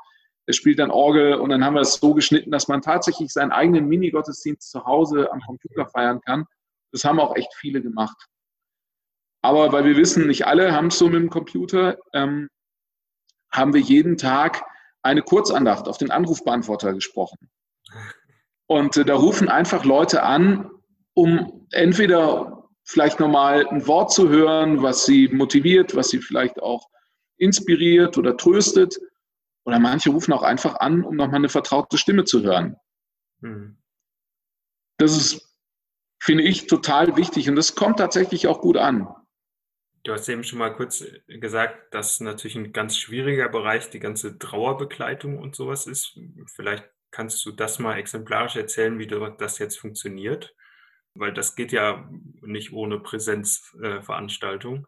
der 0.47 0.53
spielt 0.53 0.79
dann 0.79 0.91
Orgel 0.91 1.35
und 1.35 1.51
dann 1.51 1.65
haben 1.65 1.75
wir 1.75 1.81
es 1.81 1.95
so 1.95 2.15
geschnitten, 2.15 2.51
dass 2.51 2.69
man 2.69 2.83
tatsächlich 2.83 3.33
seinen 3.33 3.53
eigenen 3.53 3.87
Mini-Gottesdienst 3.87 4.71
zu 4.71 4.85
Hause 4.85 5.31
am 5.33 5.41
Computer 5.41 5.87
feiern 5.87 6.21
kann. 6.21 6.45
Das 6.93 7.05
haben 7.05 7.21
auch 7.21 7.37
echt 7.37 7.53
viele 7.55 7.81
gemacht. 7.81 8.17
Aber 9.43 9.73
weil 9.73 9.85
wir 9.85 9.97
wissen, 9.97 10.27
nicht 10.27 10.47
alle 10.47 10.73
haben 10.73 10.89
es 10.89 10.99
so 10.99 11.09
mit 11.09 11.21
dem 11.21 11.31
Computer, 11.31 11.99
ähm, 12.13 12.49
haben 13.51 13.73
wir 13.73 13.81
jeden 13.81 14.17
Tag 14.17 14.65
eine 15.05 15.23
Kurzandacht 15.23 15.87
auf 15.87 15.99
den 15.99 16.11
Anrufbeantworter 16.11 16.95
gesprochen. 16.95 17.51
Und 18.67 18.97
äh, 18.97 19.05
da 19.05 19.15
rufen 19.15 19.49
einfach 19.49 19.85
Leute 19.85 20.23
an, 20.23 20.71
um 21.15 21.67
entweder 21.71 22.69
vielleicht 22.83 23.21
nochmal 23.21 23.67
ein 23.69 23.87
Wort 23.87 24.13
zu 24.13 24.29
hören, 24.29 24.83
was 24.83 25.05
sie 25.05 25.29
motiviert, 25.29 25.95
was 25.95 26.09
sie 26.09 26.19
vielleicht 26.19 26.61
auch 26.63 26.89
inspiriert 27.37 28.19
oder 28.19 28.37
tröstet. 28.37 28.99
Oder 29.65 29.79
manche 29.79 30.11
rufen 30.11 30.33
auch 30.33 30.43
einfach 30.43 30.77
an, 30.77 31.05
um 31.05 31.17
nochmal 31.17 31.37
eine 31.37 31.49
vertraute 31.49 31.99
Stimme 31.99 32.25
zu 32.25 32.43
hören. 32.43 32.77
Mhm. 33.41 33.79
Das 34.99 35.17
ist, 35.17 35.55
finde 36.21 36.45
ich, 36.45 36.67
total 36.67 37.17
wichtig 37.17 37.49
und 37.49 37.57
das 37.57 37.75
kommt 37.75 37.99
tatsächlich 37.99 38.47
auch 38.47 38.61
gut 38.61 38.77
an. 38.77 39.09
Du 40.05 40.13
hast 40.13 40.29
eben 40.29 40.45
schon 40.45 40.59
mal 40.59 40.75
kurz 40.75 41.03
gesagt, 41.29 41.95
dass 41.95 42.21
natürlich 42.21 42.57
ein 42.57 42.75
ganz 42.75 42.99
schwieriger 42.99 43.49
Bereich 43.49 43.89
die 43.89 44.01
ganze 44.01 44.39
Trauerbegleitung 44.39 45.39
und 45.39 45.57
sowas 45.57 45.87
ist. 45.87 46.19
Vielleicht 46.55 46.85
kannst 47.11 47.45
du 47.47 47.53
das 47.53 47.79
mal 47.79 47.97
exemplarisch 47.97 48.57
erzählen, 48.57 48.99
wie 48.99 49.07
das 49.07 49.59
jetzt 49.59 49.79
funktioniert, 49.79 50.55
weil 51.15 51.33
das 51.33 51.57
geht 51.57 51.73
ja 51.73 52.07
nicht 52.43 52.75
ohne 52.75 53.01
Präsenzveranstaltung. 53.01 54.87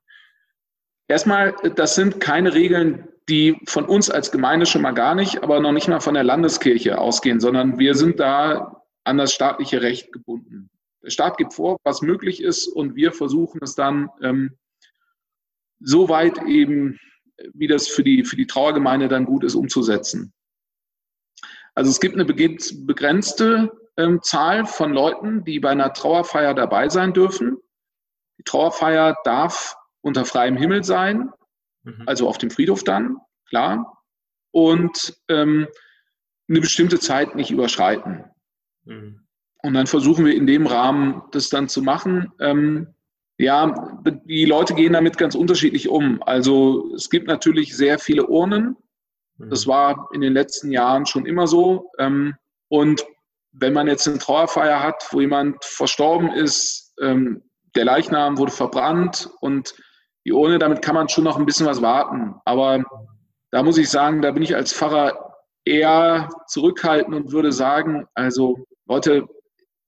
Erstmal, 1.09 1.55
das 1.77 1.95
sind 1.95 2.21
keine 2.21 2.53
Regeln, 2.53 3.09
die 3.29 3.57
von 3.67 3.87
uns 3.87 4.11
als 4.11 4.31
Gemeinde 4.31 4.67
schon 4.67 4.83
mal 4.83 4.93
gar 4.93 5.15
nicht, 5.15 5.43
aber 5.43 5.61
noch 5.61 5.73
nicht 5.73 5.89
mal 5.89 6.01
von 6.01 6.15
der 6.15 6.25
Landeskirche 6.25 6.99
ausgehen, 6.99 7.41
sondern 7.41 7.79
wir 7.79 7.95
sind 7.95 8.21
da 8.21 8.83
an 9.05 9.17
das 9.17 9.33
staatliche 9.33 9.81
Recht 9.81 10.13
gebunden. 10.13 10.69
Der 11.03 11.11
Staat 11.11 11.39
gibt 11.39 11.55
vor, 11.55 11.79
was 11.85 12.03
möglich 12.03 12.43
ist 12.43 12.67
und 12.67 12.97
wir 12.97 13.13
versuchen 13.13 13.61
es 13.63 13.75
dann 13.77 14.11
ähm, 14.21 14.59
so 15.81 16.09
weit 16.09 16.43
eben, 16.47 16.99
wie 17.55 17.67
das 17.67 17.89
für 17.89 18.03
die, 18.03 18.25
für 18.25 18.37
die 18.37 18.47
Trauergemeinde 18.47 19.09
dann 19.09 19.25
gut 19.25 19.45
ist, 19.45 19.55
umzusetzen. 19.55 20.33
Also 21.75 21.91
es 21.91 22.01
gibt 22.01 22.15
eine 22.15 22.25
begrenzte 22.25 23.71
ähm, 23.97 24.23
Zahl 24.23 24.65
von 24.67 24.93
Leuten, 24.93 25.45
die 25.45 25.61
bei 25.61 25.71
einer 25.71 25.93
Trauerfeier 25.93 26.55
dabei 26.55 26.89
sein 26.89 27.13
dürfen. 27.13 27.59
Die 28.39 28.45
Trauerfeier 28.45 29.17
darf 29.25 29.77
unter 30.01 30.25
freiem 30.25 30.57
Himmel 30.57 30.85
sein, 30.85 31.31
mhm. 31.83 32.03
also 32.07 32.29
auf 32.29 32.39
dem 32.39 32.51
Friedhof 32.51 32.85
dann, 32.85 33.19
klar, 33.49 34.03
und 34.53 35.17
ähm, 35.29 35.69
eine 36.49 36.61
bestimmte 36.61 36.99
Zeit 36.99 37.35
nicht 37.35 37.51
überschreiten. 37.51 38.25
Mhm. 38.85 39.27
Und 39.63 39.75
dann 39.75 39.87
versuchen 39.87 40.25
wir 40.25 40.35
in 40.35 40.47
dem 40.47 40.67
Rahmen 40.67 41.23
das 41.33 41.49
dann 41.49 41.69
zu 41.69 41.83
machen. 41.83 42.33
Ähm, 42.41 42.95
ja, 43.39 44.01
die 44.25 44.47
Leute 44.47 44.75
gehen 44.75 44.95
damit 44.95 45.19
ganz 45.19 45.35
unterschiedlich 45.35 45.89
um. 45.89 46.23
Also 46.23 46.91
es 46.95 47.11
gibt 47.11 47.27
natürlich 47.27 47.77
sehr 47.77 47.99
viele 47.99 48.27
Urnen. 48.27 48.77
Das 49.39 49.67
mhm. 49.67 49.71
war 49.71 50.09
in 50.13 50.23
den 50.23 50.33
letzten 50.33 50.71
Jahren 50.71 51.05
schon 51.07 51.27
immer 51.27 51.47
so. 51.47 51.91
Ähm, 51.99 52.35
und 52.69 53.05
wenn 53.53 53.73
man 53.73 53.87
jetzt 53.87 54.09
eine 54.09 54.19
Trauerfeier 54.19 54.83
hat, 54.83 55.07
wo 55.11 55.21
jemand 55.21 55.65
verstorben 55.65 56.31
ist, 56.33 56.95
ähm, 57.01 57.43
der 57.75 57.85
Leichnam 57.85 58.39
wurde 58.39 58.53
verbrannt 58.53 59.31
und 59.41 59.75
die 60.25 60.33
Urne, 60.33 60.59
damit 60.59 60.83
kann 60.83 60.95
man 60.95 61.09
schon 61.09 61.25
noch 61.25 61.39
ein 61.39 61.47
bisschen 61.47 61.67
was 61.67 61.83
warten. 61.83 62.35
Aber 62.45 62.83
da 63.51 63.63
muss 63.63 63.79
ich 63.79 63.91
sagen, 63.91 64.23
da 64.23 64.33
bin 64.33 64.43
ich 64.43 64.57
als 64.57 64.73
Pfarrer 64.73 65.35
eher 65.65 66.29
zurückhaltend 66.47 67.15
und 67.15 67.33
würde 67.33 67.53
sagen, 67.53 68.07
also 68.15 68.67
Leute, 68.87 69.27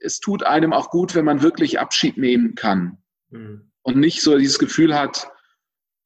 es 0.01 0.21
tut 0.21 0.45
einem 0.45 0.73
auch 0.73 0.91
gut, 0.91 1.15
wenn 1.15 1.25
man 1.25 1.43
wirklich 1.43 1.81
Abschied 1.81 2.19
nehmen 2.19 2.55
kann. 2.55 2.99
Mhm. 3.31 3.71
Und 3.83 3.97
nicht 3.97 4.23
so 4.23 4.37
dieses 4.37 4.59
Gefühl 4.59 4.95
hat, 4.95 5.31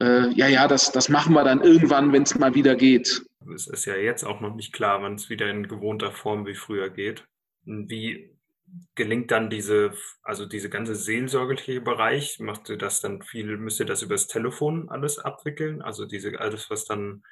äh, 0.01 0.29
ja, 0.29 0.47
ja, 0.47 0.67
das, 0.67 0.91
das 0.91 1.09
machen 1.09 1.33
wir 1.33 1.43
dann 1.43 1.61
irgendwann, 1.61 2.11
wenn 2.13 2.23
es 2.23 2.37
mal 2.37 2.55
wieder 2.55 2.75
geht. 2.75 3.23
Es 3.53 3.67
ist 3.67 3.85
ja 3.85 3.95
jetzt 3.95 4.23
auch 4.23 4.41
noch 4.41 4.55
nicht 4.55 4.73
klar, 4.73 5.01
wann 5.01 5.15
es 5.15 5.29
wieder 5.29 5.49
in 5.49 5.67
gewohnter 5.67 6.11
Form 6.11 6.45
wie 6.45 6.55
früher 6.55 6.89
geht. 6.89 7.25
Wie 7.65 8.33
gelingt 8.95 9.31
dann 9.31 9.49
diese, 9.49 9.93
also 10.23 10.45
diese 10.45 10.69
ganze 10.69 10.95
seelsorgerliche 10.95 11.81
Bereich? 11.81 12.39
Macht 12.39 12.69
ihr 12.69 12.77
das 12.77 13.01
dann 13.01 13.21
viel, 13.21 13.57
müsst 13.57 13.79
ihr 13.79 13.85
das 13.85 14.01
übers 14.01 14.27
Telefon 14.27 14.89
alles 14.89 15.19
abwickeln? 15.19 15.81
Also 15.81 16.05
diese, 16.05 16.39
alles, 16.39 16.69
was 16.69 16.85
dann 16.85 17.23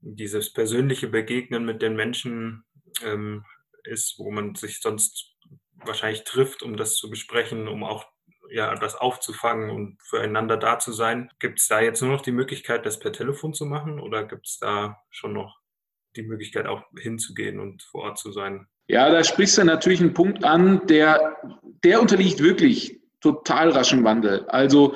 dieses 0.00 0.52
persönliche 0.52 1.08
Begegnen 1.08 1.64
mit 1.64 1.82
den 1.82 1.94
Menschen 1.94 2.64
ähm, 3.04 3.44
ist, 3.84 4.18
wo 4.18 4.30
man 4.30 4.54
sich 4.54 4.80
sonst 4.80 5.34
wahrscheinlich 5.74 6.24
trifft, 6.24 6.62
um 6.62 6.76
das 6.76 6.96
zu 6.96 7.10
besprechen, 7.10 7.68
um 7.68 7.84
auch 7.84 8.06
ja, 8.50 8.74
das 8.74 8.94
aufzufangen 8.94 9.70
und 9.70 9.98
füreinander 10.02 10.56
da 10.56 10.78
zu 10.78 10.92
sein. 10.92 11.30
Gibt 11.38 11.60
es 11.60 11.68
da 11.68 11.80
jetzt 11.80 12.00
nur 12.02 12.10
noch 12.10 12.22
die 12.22 12.32
Möglichkeit, 12.32 12.84
das 12.86 12.98
per 12.98 13.12
Telefon 13.12 13.54
zu 13.54 13.64
machen 13.64 14.00
oder 14.00 14.24
gibt 14.24 14.46
es 14.46 14.58
da 14.58 14.98
schon 15.10 15.32
noch 15.32 15.58
die 16.16 16.22
Möglichkeit, 16.22 16.66
auch 16.66 16.82
hinzugehen 16.98 17.60
und 17.60 17.82
vor 17.82 18.02
Ort 18.02 18.18
zu 18.18 18.32
sein? 18.32 18.66
Ja, 18.88 19.08
da 19.10 19.22
sprichst 19.22 19.58
du 19.58 19.64
natürlich 19.64 20.00
einen 20.00 20.14
Punkt 20.14 20.44
an, 20.44 20.86
der, 20.88 21.36
der 21.84 22.00
unterliegt 22.00 22.42
wirklich 22.42 23.00
total 23.20 23.70
raschem 23.70 24.02
Wandel. 24.02 24.44
Also 24.48 24.94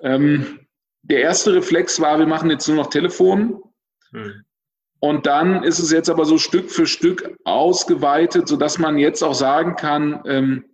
ähm, 0.00 0.66
der 1.02 1.20
erste 1.20 1.54
Reflex 1.54 2.00
war, 2.00 2.18
wir 2.18 2.26
machen 2.26 2.50
jetzt 2.50 2.66
nur 2.68 2.78
noch 2.78 2.88
Telefon. 2.88 3.62
Hm. 4.12 4.44
Und 5.00 5.26
dann 5.26 5.62
ist 5.62 5.80
es 5.80 5.92
jetzt 5.92 6.08
aber 6.08 6.24
so 6.24 6.38
Stück 6.38 6.70
für 6.70 6.86
Stück 6.86 7.36
ausgeweitet, 7.44 8.48
sodass 8.48 8.78
man 8.78 8.96
jetzt 8.96 9.22
auch 9.22 9.34
sagen 9.34 9.76
kann, 9.76 10.22
ähm, 10.24 10.64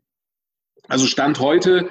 also 0.87 1.07
Stand 1.07 1.41
heute, 1.41 1.91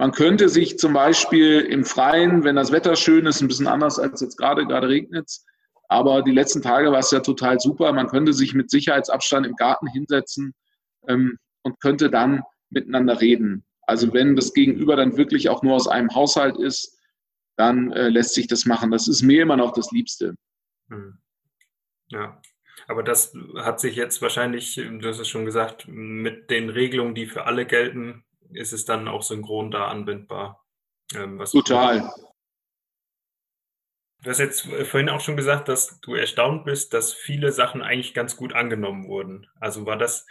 man 0.00 0.12
könnte 0.12 0.48
sich 0.48 0.78
zum 0.78 0.94
Beispiel 0.94 1.60
im 1.60 1.84
Freien, 1.84 2.42
wenn 2.42 2.56
das 2.56 2.72
Wetter 2.72 2.96
schön 2.96 3.26
ist, 3.26 3.42
ein 3.42 3.48
bisschen 3.48 3.66
anders 3.66 3.98
als 3.98 4.22
jetzt 4.22 4.38
gerade, 4.38 4.66
gerade 4.66 4.88
regnet 4.88 5.26
es, 5.28 5.44
aber 5.90 6.22
die 6.22 6.30
letzten 6.30 6.62
Tage 6.62 6.90
war 6.90 7.00
es 7.00 7.10
ja 7.10 7.20
total 7.20 7.60
super. 7.60 7.92
Man 7.92 8.06
könnte 8.06 8.32
sich 8.32 8.54
mit 8.54 8.70
Sicherheitsabstand 8.70 9.46
im 9.46 9.56
Garten 9.56 9.86
hinsetzen 9.88 10.54
ähm, 11.06 11.36
und 11.64 11.78
könnte 11.80 12.08
dann 12.08 12.42
miteinander 12.70 13.20
reden. 13.20 13.62
Also 13.82 14.10
wenn 14.14 14.36
das 14.36 14.54
Gegenüber 14.54 14.96
dann 14.96 15.18
wirklich 15.18 15.50
auch 15.50 15.62
nur 15.62 15.74
aus 15.74 15.86
einem 15.86 16.14
Haushalt 16.14 16.56
ist, 16.56 16.98
dann 17.58 17.92
äh, 17.92 18.08
lässt 18.08 18.32
sich 18.32 18.46
das 18.46 18.64
machen. 18.64 18.90
Das 18.90 19.06
ist 19.06 19.20
mir 19.20 19.42
immer 19.42 19.58
noch 19.58 19.74
das 19.74 19.90
Liebste. 19.90 20.34
Hm. 20.88 21.18
Ja, 22.08 22.40
aber 22.88 23.02
das 23.02 23.34
hat 23.56 23.80
sich 23.80 23.96
jetzt 23.96 24.22
wahrscheinlich, 24.22 24.76
du 24.76 25.06
hast 25.06 25.18
es 25.18 25.28
schon 25.28 25.44
gesagt, 25.44 25.88
mit 25.88 26.48
den 26.48 26.70
Regelungen, 26.70 27.14
die 27.14 27.26
für 27.26 27.44
alle 27.44 27.66
gelten, 27.66 28.24
ist 28.52 28.72
es 28.72 28.84
dann 28.84 29.08
auch 29.08 29.22
synchron 29.22 29.70
da 29.70 29.88
anwendbar. 29.88 30.64
Ähm, 31.14 31.42
Total. 31.50 32.10
Du 34.22 34.28
hast 34.28 34.38
jetzt 34.38 34.66
vorhin 34.84 35.08
auch 35.08 35.20
schon 35.20 35.36
gesagt, 35.36 35.68
dass 35.68 35.98
du 36.00 36.14
erstaunt 36.14 36.64
bist, 36.64 36.92
dass 36.92 37.14
viele 37.14 37.52
Sachen 37.52 37.80
eigentlich 37.80 38.12
ganz 38.12 38.36
gut 38.36 38.52
angenommen 38.52 39.08
wurden. 39.08 39.46
Also 39.58 39.86
war 39.86 39.96
das, 39.96 40.26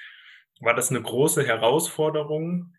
war 0.60 0.76
das 0.76 0.92
eine 0.92 1.02
große 1.02 1.46
Herausforderung, 1.46 2.76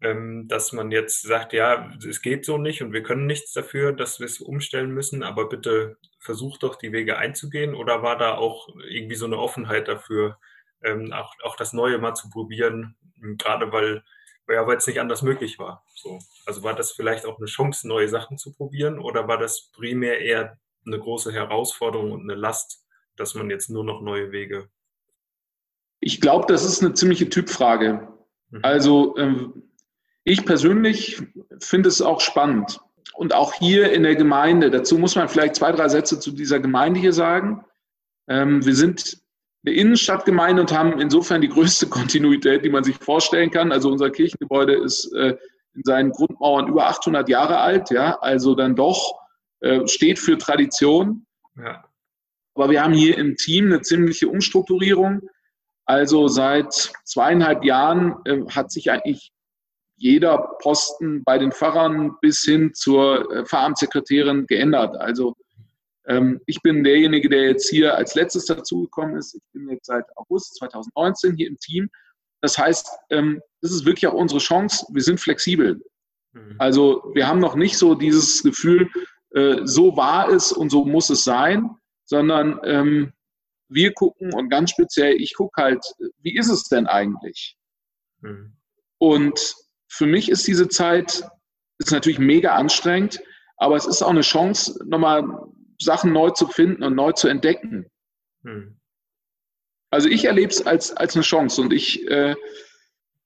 ähm, 0.00 0.48
dass 0.48 0.72
man 0.72 0.90
jetzt 0.90 1.22
sagt, 1.22 1.52
ja, 1.52 1.92
es 2.08 2.22
geht 2.22 2.46
so 2.46 2.56
nicht 2.56 2.82
und 2.82 2.94
wir 2.94 3.02
können 3.02 3.26
nichts 3.26 3.52
dafür, 3.52 3.92
dass 3.92 4.20
wir 4.20 4.26
es 4.26 4.40
umstellen 4.40 4.90
müssen, 4.90 5.22
aber 5.22 5.50
bitte 5.50 5.98
versucht 6.18 6.62
doch 6.62 6.76
die 6.76 6.92
Wege 6.92 7.18
einzugehen? 7.18 7.74
Oder 7.74 8.02
war 8.02 8.16
da 8.16 8.34
auch 8.34 8.68
irgendwie 8.88 9.16
so 9.16 9.26
eine 9.26 9.38
Offenheit 9.38 9.86
dafür, 9.86 10.38
ähm, 10.82 11.12
auch, 11.12 11.34
auch 11.42 11.56
das 11.56 11.74
Neue 11.74 11.98
mal 11.98 12.14
zu 12.14 12.30
probieren, 12.30 12.96
gerade 13.38 13.70
weil 13.72 14.02
ja, 14.48 14.66
weil 14.66 14.76
es 14.76 14.86
nicht 14.86 15.00
anders 15.00 15.22
möglich 15.22 15.58
war. 15.58 15.84
So. 15.94 16.18
Also 16.46 16.62
war 16.62 16.74
das 16.74 16.92
vielleicht 16.92 17.26
auch 17.26 17.38
eine 17.38 17.46
Chance, 17.46 17.88
neue 17.88 18.08
Sachen 18.08 18.38
zu 18.38 18.52
probieren 18.52 18.98
oder 18.98 19.26
war 19.28 19.38
das 19.38 19.70
primär 19.72 20.20
eher 20.20 20.58
eine 20.86 20.98
große 20.98 21.32
Herausforderung 21.32 22.12
und 22.12 22.22
eine 22.22 22.34
Last, 22.34 22.84
dass 23.16 23.34
man 23.34 23.50
jetzt 23.50 23.70
nur 23.70 23.84
noch 23.84 24.02
neue 24.02 24.32
Wege? 24.32 24.68
Ich 26.00 26.20
glaube, 26.20 26.46
das 26.48 26.64
ist 26.64 26.82
eine 26.82 26.92
ziemliche 26.94 27.28
Typfrage. 27.28 28.06
Mhm. 28.50 28.60
Also 28.62 29.16
ähm, 29.16 29.70
ich 30.24 30.44
persönlich 30.44 31.22
finde 31.60 31.88
es 31.88 32.02
auch 32.02 32.20
spannend. 32.20 32.80
Und 33.14 33.32
auch 33.32 33.54
hier 33.54 33.92
in 33.92 34.02
der 34.02 34.16
Gemeinde, 34.16 34.70
dazu 34.70 34.98
muss 34.98 35.14
man 35.14 35.28
vielleicht 35.28 35.54
zwei, 35.54 35.70
drei 35.72 35.88
Sätze 35.88 36.18
zu 36.18 36.32
dieser 36.32 36.58
Gemeinde 36.58 36.98
hier 36.98 37.12
sagen. 37.12 37.64
Ähm, 38.26 38.64
wir 38.64 38.74
sind 38.74 39.23
eine 39.64 39.74
Innenstadtgemeinde 39.74 40.62
und 40.62 40.72
haben 40.72 41.00
insofern 41.00 41.40
die 41.40 41.48
größte 41.48 41.86
Kontinuität, 41.88 42.64
die 42.64 42.70
man 42.70 42.84
sich 42.84 42.96
vorstellen 42.96 43.50
kann. 43.50 43.72
Also 43.72 43.90
unser 43.90 44.10
Kirchengebäude 44.10 44.74
ist 44.74 45.12
äh, 45.14 45.36
in 45.74 45.82
seinen 45.84 46.10
Grundmauern 46.10 46.68
über 46.68 46.86
800 46.86 47.28
Jahre 47.28 47.58
alt, 47.58 47.90
ja, 47.90 48.16
also 48.20 48.54
dann 48.54 48.76
doch 48.76 49.18
äh, 49.60 49.86
steht 49.88 50.18
für 50.18 50.38
Tradition. 50.38 51.26
Ja. 51.56 51.84
Aber 52.54 52.70
wir 52.70 52.82
haben 52.82 52.94
hier 52.94 53.18
im 53.18 53.36
Team 53.36 53.66
eine 53.66 53.80
ziemliche 53.80 54.28
Umstrukturierung. 54.28 55.22
Also 55.86 56.28
seit 56.28 56.92
zweieinhalb 57.04 57.64
Jahren 57.64 58.14
äh, 58.24 58.42
hat 58.50 58.70
sich 58.70 58.90
eigentlich 58.90 59.32
jeder 59.96 60.38
Posten 60.60 61.24
bei 61.24 61.38
den 61.38 61.52
Pfarrern 61.52 62.16
bis 62.20 62.40
hin 62.42 62.72
zur 62.74 63.30
äh, 63.32 63.44
Pfarramtssekretärin 63.44 64.46
geändert. 64.46 64.96
Also 64.96 65.34
ähm, 66.06 66.40
ich 66.46 66.60
bin 66.62 66.84
derjenige, 66.84 67.28
der 67.28 67.48
jetzt 67.48 67.68
hier 67.68 67.96
als 67.96 68.14
letztes 68.14 68.44
dazugekommen 68.46 69.16
ist. 69.16 69.34
Ich 69.34 69.42
bin 69.52 69.68
jetzt 69.70 69.86
seit 69.86 70.04
August 70.16 70.56
2019 70.56 71.36
hier 71.36 71.48
im 71.48 71.58
Team. 71.58 71.88
Das 72.40 72.58
heißt, 72.58 72.88
ähm, 73.10 73.40
das 73.62 73.72
ist 73.72 73.86
wirklich 73.86 74.06
auch 74.06 74.14
unsere 74.14 74.40
Chance. 74.40 74.86
Wir 74.92 75.02
sind 75.02 75.18
flexibel. 75.18 75.80
Mhm. 76.32 76.56
Also 76.58 77.10
wir 77.14 77.26
haben 77.26 77.38
noch 77.38 77.54
nicht 77.54 77.78
so 77.78 77.94
dieses 77.94 78.42
Gefühl, 78.42 78.90
äh, 79.30 79.60
so 79.64 79.96
war 79.96 80.28
es 80.28 80.52
und 80.52 80.70
so 80.70 80.84
muss 80.84 81.08
es 81.10 81.24
sein, 81.24 81.70
sondern 82.04 82.60
ähm, 82.64 83.12
wir 83.68 83.92
gucken 83.92 84.34
und 84.34 84.50
ganz 84.50 84.70
speziell, 84.70 85.14
ich 85.14 85.34
gucke 85.34 85.62
halt, 85.62 85.84
wie 86.20 86.36
ist 86.36 86.50
es 86.50 86.64
denn 86.64 86.86
eigentlich? 86.86 87.56
Mhm. 88.20 88.56
Und 88.98 89.54
für 89.88 90.06
mich 90.06 90.28
ist 90.28 90.46
diese 90.46 90.68
Zeit, 90.68 91.24
ist 91.78 91.92
natürlich 91.92 92.18
mega 92.18 92.54
anstrengend, 92.54 93.22
aber 93.56 93.76
es 93.76 93.86
ist 93.86 94.02
auch 94.02 94.10
eine 94.10 94.20
Chance, 94.20 94.78
nochmal 94.86 95.24
Sachen 95.80 96.12
neu 96.12 96.30
zu 96.30 96.46
finden 96.46 96.82
und 96.82 96.94
neu 96.94 97.12
zu 97.12 97.28
entdecken. 97.28 97.90
Hm. 98.44 98.78
Also 99.90 100.08
ich 100.08 100.24
erlebe 100.24 100.50
es 100.50 100.66
als, 100.66 100.92
als 100.96 101.14
eine 101.14 101.22
Chance 101.22 101.60
und 101.60 101.72
ich, 101.72 102.08
äh, 102.10 102.34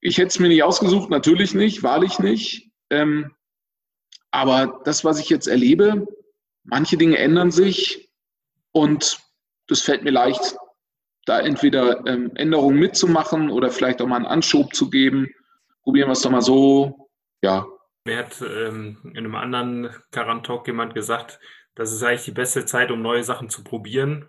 ich 0.01 0.19
hätte 0.19 0.29
es 0.29 0.39
mir 0.39 0.49
nicht 0.49 0.63
ausgesucht, 0.63 1.11
natürlich 1.11 1.55
nicht, 1.55 1.83
wahrlich 1.83 2.19
nicht. 2.19 2.71
Ähm, 2.91 3.35
Aber 4.31 4.81
das, 4.85 5.05
was 5.05 5.19
ich 5.19 5.31
jetzt 5.31 5.49
erlebe, 5.49 6.07
manche 6.65 6.97
Dinge 6.99 7.17
ändern 7.19 7.51
sich 7.51 8.11
und 8.73 9.19
das 9.69 9.81
fällt 9.81 10.05
mir 10.05 10.11
leicht, 10.11 10.57
da 11.25 11.41
entweder 11.41 12.07
ähm, 12.07 12.33
Änderungen 12.37 12.79
mitzumachen 12.79 13.51
oder 13.51 13.71
vielleicht 13.71 14.01
auch 14.01 14.07
mal 14.07 14.17
einen 14.17 14.27
Anschub 14.27 14.75
zu 14.75 14.91
geben. 14.91 15.29
Probieren 15.83 16.09
wir 16.09 16.13
es 16.13 16.23
doch 16.23 16.31
mal 16.31 16.43
so. 16.43 17.11
Ja. 17.43 17.67
Mir 18.05 18.19
hat 18.19 18.41
ähm, 18.43 18.99
in 19.05 19.19
einem 19.19 19.35
anderen 19.35 19.91
Karan-Talk 20.11 20.67
jemand 20.67 20.95
gesagt, 20.95 21.39
das 21.79 21.93
ist 21.93 22.03
eigentlich 22.03 22.25
die 22.25 22.33
beste 22.33 22.67
Zeit, 22.67 22.91
um 22.91 23.01
neue 23.01 23.23
Sachen 23.23 23.51
zu 23.51 23.63
probieren, 23.63 24.29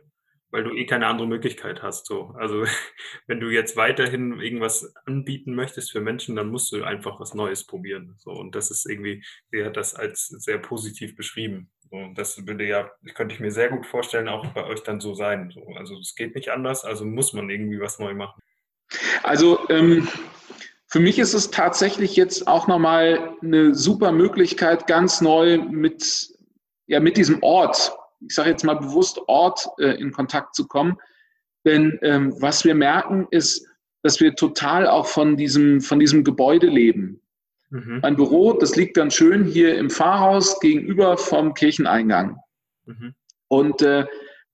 weil 0.52 0.64
du 0.64 0.72
eh 0.72 0.86
keine 0.86 1.08
andere 1.08 1.28
Möglichkeit 1.28 1.82
hast. 1.82 2.06
So. 2.06 2.36
Also 2.38 2.64
wenn 3.28 3.40
du 3.40 3.50
jetzt 3.50 3.76
weiterhin 3.76 4.40
irgendwas 4.40 4.94
anbieten 5.06 5.56
möchtest 5.56 5.92
für 5.92 6.00
Menschen, 6.00 6.36
dann 6.36 6.50
musst 6.50 6.72
du 6.72 6.84
einfach 6.84 7.20
was 7.20 7.34
Neues 7.34 7.66
probieren. 7.66 8.14
So. 8.20 8.30
Und 8.30 8.54
das 8.54 8.70
ist 8.70 8.88
irgendwie, 8.88 9.24
sie 9.52 9.66
hat 9.66 9.78
das 9.78 9.96
als 9.96 10.28
sehr 10.28 10.60
positiv 10.60 11.16
beschrieben. 11.16 11.72
Und 11.90 12.20
das 12.20 12.46
würde 12.46 12.68
ja, 12.68 12.92
könnte 13.16 13.34
ich 13.34 13.42
mir 13.42 13.52
sehr 13.52 13.70
gut 13.70 13.88
vorstellen, 13.88 14.28
auch 14.28 14.46
bei 14.54 14.66
euch 14.66 14.84
dann 14.84 15.02
so 15.02 15.16
sein. 15.16 15.50
So. 15.52 15.66
Also 15.76 15.98
es 15.98 16.14
geht 16.14 16.36
nicht 16.36 16.50
anders, 16.50 16.86
also 16.86 17.04
muss 17.04 17.34
man 17.34 17.50
irgendwie 17.50 17.80
was 17.80 17.98
neu 17.98 18.14
machen. 18.14 18.40
Also 19.24 19.68
ähm, 19.70 20.08
für 20.86 21.00
mich 21.00 21.18
ist 21.18 21.34
es 21.34 21.50
tatsächlich 21.50 22.16
jetzt 22.16 22.48
auch 22.48 22.68
nochmal 22.68 23.36
eine 23.42 23.74
super 23.74 24.12
Möglichkeit, 24.12 24.86
ganz 24.86 25.20
neu 25.20 25.58
mit, 25.58 26.30
ja, 26.90 27.00
mit 27.00 27.16
diesem 27.16 27.42
Ort 27.42 27.94
ich 28.22 28.34
sage 28.34 28.50
jetzt 28.50 28.64
mal 28.64 28.76
bewusst 28.76 29.20
Ort 29.28 29.68
äh, 29.80 30.00
in 30.00 30.12
Kontakt 30.12 30.56
zu 30.56 30.68
kommen. 30.68 30.98
Denn 31.66 32.00
ähm, 32.02 32.34
was 32.40 32.64
wir 32.66 32.76
merken, 32.76 33.28
ist, 33.32 33.66
dass 34.04 34.20
wir 34.20 34.36
total 34.36 34.88
auch 34.88 35.08
von 35.08 35.36
diesem, 35.38 35.82
von 35.82 36.00
diesem 36.00 36.24
Gebäude 36.24 36.68
leben. 36.68 37.22
Mhm. 37.70 38.00
Mein 38.02 38.16
Büro, 38.16 38.54
das 38.54 38.76
liegt 38.76 38.98
dann 38.98 39.12
schön 39.12 39.44
hier 39.44 39.78
im 39.78 39.90
Pfarrhaus 39.90 40.60
gegenüber 40.60 41.18
vom 41.18 41.54
Kircheneingang. 41.54 42.38
Mhm. 42.86 43.14
Und 43.48 43.82
äh, 43.82 44.06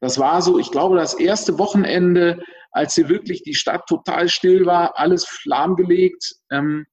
das 0.01 0.19
war 0.19 0.41
so, 0.41 0.59
ich 0.59 0.71
glaube, 0.71 0.97
das 0.97 1.13
erste 1.13 1.57
Wochenende, 1.57 2.41
als 2.71 2.95
hier 2.95 3.07
wirklich 3.07 3.43
die 3.43 3.55
Stadt 3.55 3.85
total 3.87 4.27
still 4.27 4.65
war, 4.65 4.97
alles 4.97 5.41
lahmgelegt. 5.45 6.35
Ähm, 6.51 6.85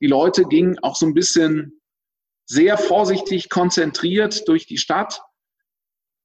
die 0.00 0.06
Leute 0.06 0.44
gingen 0.44 0.78
auch 0.82 0.96
so 0.96 1.06
ein 1.06 1.14
bisschen 1.14 1.80
sehr 2.46 2.78
vorsichtig 2.78 3.50
konzentriert 3.50 4.48
durch 4.48 4.66
die 4.66 4.78
Stadt. 4.78 5.20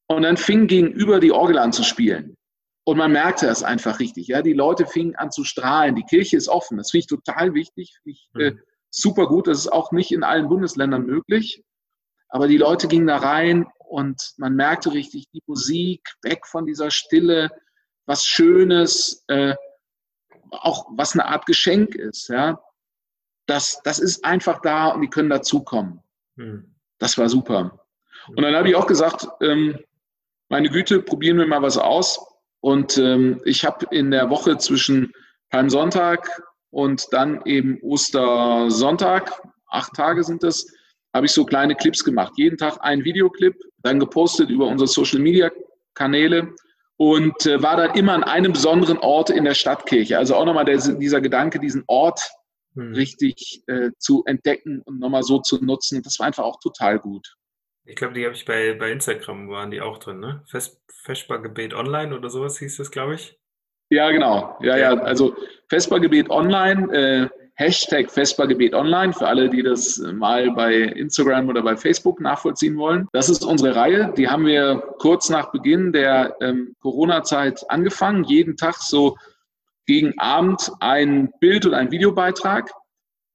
Und 0.08 0.24
dann 0.24 0.38
fing 0.38 0.68
gegenüber 0.68 1.20
die 1.20 1.32
Orgel 1.32 1.58
an 1.58 1.74
zu 1.74 1.84
spielen. 1.84 2.36
Und 2.84 2.98
man 2.98 3.12
merkte 3.12 3.46
das 3.46 3.64
einfach 3.64 4.00
richtig. 4.00 4.28
Ja, 4.28 4.42
die 4.42 4.54
Leute 4.54 4.86
fingen 4.86 5.16
an 5.16 5.32
zu 5.32 5.44
strahlen. 5.44 5.96
Die 5.96 6.04
Kirche 6.04 6.38
ist 6.38 6.48
offen. 6.48 6.78
Das 6.78 6.92
finde 6.92 7.02
ich 7.02 7.08
total 7.08 7.54
wichtig. 7.54 7.98
Finde 8.04 8.18
ich 8.18 8.30
äh, 8.36 8.52
mhm. 8.52 8.60
super 8.90 9.28
gut. 9.28 9.48
Das 9.48 9.60
ist 9.60 9.72
auch 9.72 9.92
nicht 9.92 10.12
in 10.12 10.24
allen 10.24 10.50
Bundesländern 10.50 11.06
möglich. 11.06 11.64
Aber 12.30 12.48
die 12.48 12.58
Leute 12.58 12.88
gingen 12.88 13.08
da 13.08 13.18
rein 13.18 13.68
und 13.80 14.34
man 14.38 14.56
merkte 14.56 14.94
richtig 14.94 15.26
die 15.34 15.44
Musik, 15.46 16.02
weg 16.24 16.48
von 16.48 16.66
dieser 16.66 16.92
Stille, 16.92 17.50
was 18.06 18.26
Schönes, 18.26 19.24
äh, 19.28 19.56
auch 20.50 20.88
was 20.96 21.14
eine 21.14 21.26
Art 21.26 21.46
Geschenk 21.46 21.96
ist. 21.96 22.30
Ja, 22.30 22.62
das, 23.48 23.82
das 23.84 24.00
ist 24.00 24.26
einfach 24.26 24.62
da 24.62 24.90
und 24.90 25.02
die 25.02 25.10
können 25.10 25.30
dazukommen. 25.30 26.02
Mhm. 26.36 26.76
Das 27.00 27.18
war 27.18 27.30
super. 27.30 27.86
Und 28.28 28.42
dann 28.42 28.56
habe 28.56 28.70
ich 28.70 28.76
auch 28.76 28.88
gesagt, 28.88 29.28
ähm, 29.42 29.80
meine 30.50 30.70
Güte, 30.70 31.02
probieren 31.02 31.38
wir 31.38 31.48
mal 31.48 31.62
was 31.62 31.78
aus. 31.78 32.20
Und 32.60 32.98
ähm, 32.98 33.42
ich 33.46 33.66
habe 33.66 33.88
in 33.92 34.12
der 34.12 34.30
Woche 34.30 34.58
zwischen 34.58 35.12
Palmsonntag 35.50 36.30
und 36.70 37.08
dann 37.12 37.42
eben 37.46 37.80
Ostersonntag, 37.82 39.42
acht 39.68 39.94
Tage 39.94 40.24
sind 40.24 40.44
das, 40.44 40.68
habe 41.14 41.26
ich 41.26 41.32
so 41.32 41.46
kleine 41.46 41.76
Clips 41.76 42.04
gemacht. 42.04 42.34
Jeden 42.38 42.58
Tag 42.58 42.78
ein 42.82 43.04
Videoclip, 43.04 43.56
dann 43.80 44.00
gepostet 44.00 44.50
über 44.50 44.68
unsere 44.68 44.88
Social-Media-Kanäle 44.88 46.54
und 46.98 47.46
äh, 47.46 47.62
war 47.64 47.78
dann 47.78 47.96
immer 47.96 48.14
an 48.14 48.24
einem 48.24 48.54
besonderen 48.54 49.00
Ort 49.00 49.32
in 49.32 49.44
der 49.44 49.56
Stadtkirche. 49.56 50.18
Also 50.18 50.36
auch 50.36 50.46
nochmal 50.46 50.66
der, 50.66 50.78
dieser 50.78 51.20
Gedanke, 51.20 51.60
diesen 51.60 51.84
Ort 51.88 52.22
hm. 52.76 52.94
richtig 52.94 53.64
äh, 53.68 53.92
zu 53.98 54.24
entdecken 54.26 54.82
und 54.82 55.00
nochmal 55.00 55.24
so 55.24 55.40
zu 55.40 55.64
nutzen. 55.64 56.02
Das 56.04 56.20
war 56.20 56.28
einfach 56.28 56.44
auch 56.44 56.60
total 56.60 57.00
gut. 57.00 57.36
Ich 57.86 57.96
glaube, 57.96 58.14
die 58.14 58.24
habe 58.26 58.36
ich 58.36 58.46
bei, 58.46 58.74
bei 58.74 58.92
Instagram 58.92 59.50
waren 59.50 59.72
die 59.72 59.82
auch 59.82 59.98
drin, 59.98 60.20
ne? 60.20 60.44
Fest, 60.48 60.80
Vespergebet 61.04 61.74
online 61.74 62.16
oder 62.16 62.30
sowas 62.30 62.60
hieß 62.60 62.78
das, 62.78 62.92
glaube 62.92 63.16
ich. 63.16 63.40
Ja, 63.90 64.10
genau. 64.12 64.58
Ja, 64.62 64.78
ja. 64.78 64.94
Also 64.94 65.36
Vespergebet 65.68 66.30
online, 66.30 66.94
äh, 66.94 67.30
Hashtag 67.56 68.10
Vespergebet 68.10 68.74
online 68.74 69.14
für 69.14 69.28
alle, 69.28 69.50
die 69.50 69.62
das 69.62 69.98
mal 69.98 70.50
bei 70.52 70.74
Instagram 70.74 71.50
oder 71.50 71.62
bei 71.62 71.76
Facebook 71.76 72.22
nachvollziehen 72.22 72.78
wollen. 72.78 73.08
Das 73.12 73.30
ist 73.30 73.44
unsere 73.44 73.76
Reihe. 73.76 74.14
Die 74.18 74.30
haben 74.30 74.46
wir 74.46 74.82
kurz 74.98 75.30
nach 75.30 75.52
Beginn 75.52 75.92
der 75.92 76.36
ähm, 76.42 76.76
Corona-Zeit 76.80 77.70
angefangen. 77.70 78.24
Jeden 78.24 78.56
Tag 78.56 78.76
so 78.76 79.18
gegen 79.92 80.18
Abend 80.20 80.72
ein 80.80 81.34
Bild 81.42 81.66
und 81.66 81.74
ein 81.74 81.92
Videobeitrag. 81.92 82.72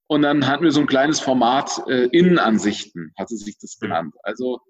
Und 0.09 0.23
dann 0.23 0.47
hatten 0.47 0.65
wir 0.65 0.73
so 0.73 0.81
ein 0.81 0.87
kleines 0.87 1.21
Format, 1.21 1.83
äh, 1.87 2.07
Innenansichten, 2.13 3.13
hatte 3.19 3.37
sich 3.37 3.59
das 3.59 3.79
genannt. 3.79 4.15
Also 4.23 4.61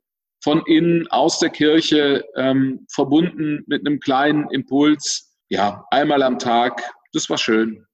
von 0.42 0.64
innen 0.66 1.06
aus 1.08 1.38
der 1.38 1.50
Kirche, 1.50 2.24
ähm, 2.34 2.86
verbunden 2.90 3.62
mit 3.68 3.86
einem 3.86 4.00
kleinen 4.00 4.50
Impuls, 4.50 5.36
ja, 5.48 5.84
einmal 5.92 6.24
am 6.24 6.40
Tag. 6.40 6.82
Das 7.12 7.30
war 7.30 7.38
schön. 7.38 7.86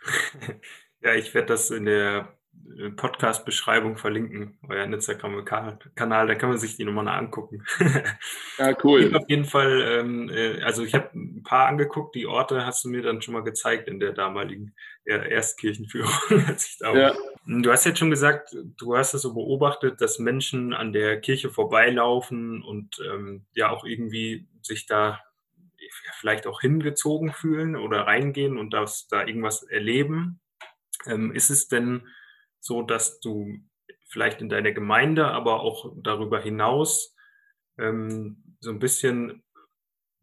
Ja, 1.00 1.14
ich 1.14 1.34
werde 1.34 1.48
das 1.48 1.70
in 1.70 1.84
der 1.84 2.34
Podcast-Beschreibung 2.96 3.96
verlinken, 3.96 4.58
euer 4.68 4.84
Instagram-Kanal, 4.84 6.26
da 6.26 6.34
kann 6.34 6.48
man 6.48 6.58
sich 6.58 6.76
die 6.76 6.84
nochmal 6.84 7.08
angucken. 7.08 7.64
Ja, 8.58 8.72
cool. 8.84 9.02
Ich 9.02 9.14
auf 9.14 9.28
jeden 9.28 9.44
Fall, 9.44 9.82
ähm, 9.82 10.30
äh, 10.30 10.62
also 10.62 10.84
ich 10.84 10.94
habe 10.94 11.10
ein 11.14 11.42
paar 11.42 11.66
angeguckt, 11.66 12.14
die 12.14 12.26
Orte 12.26 12.64
hast 12.64 12.84
du 12.84 12.88
mir 12.88 13.02
dann 13.02 13.20
schon 13.20 13.34
mal 13.34 13.42
gezeigt 13.42 13.88
in 13.88 13.98
der 13.98 14.12
damaligen 14.12 14.74
Erstkirchenführung. 15.04 16.12
als 16.46 16.66
ich 16.68 16.78
da 16.78 16.94
ja. 16.94 17.14
Du 17.46 17.70
hast 17.70 17.84
jetzt 17.84 17.98
schon 17.98 18.10
gesagt, 18.10 18.56
du 18.78 18.96
hast 18.96 19.12
es 19.12 19.22
so 19.22 19.34
beobachtet, 19.34 20.00
dass 20.00 20.18
Menschen 20.18 20.72
an 20.72 20.92
der 20.92 21.20
Kirche 21.20 21.50
vorbeilaufen 21.50 22.62
und 22.62 23.00
ähm, 23.04 23.44
ja 23.54 23.70
auch 23.70 23.84
irgendwie 23.84 24.46
sich 24.62 24.86
da 24.86 25.20
vielleicht 26.20 26.46
auch 26.46 26.60
hingezogen 26.60 27.32
fühlen 27.32 27.76
oder 27.76 28.06
reingehen 28.06 28.56
und 28.56 28.70
das, 28.70 29.08
da 29.08 29.26
irgendwas 29.26 29.62
erleben. 29.62 30.40
Ähm, 31.06 31.32
ist 31.32 31.50
es 31.50 31.68
denn 31.68 32.06
so 32.64 32.82
dass 32.82 33.20
du 33.20 33.58
vielleicht 34.08 34.40
in 34.40 34.48
deiner 34.48 34.72
Gemeinde, 34.72 35.26
aber 35.26 35.60
auch 35.60 35.92
darüber 35.96 36.40
hinaus 36.40 37.14
ähm, 37.78 38.56
so 38.60 38.70
ein 38.70 38.78
bisschen 38.78 39.42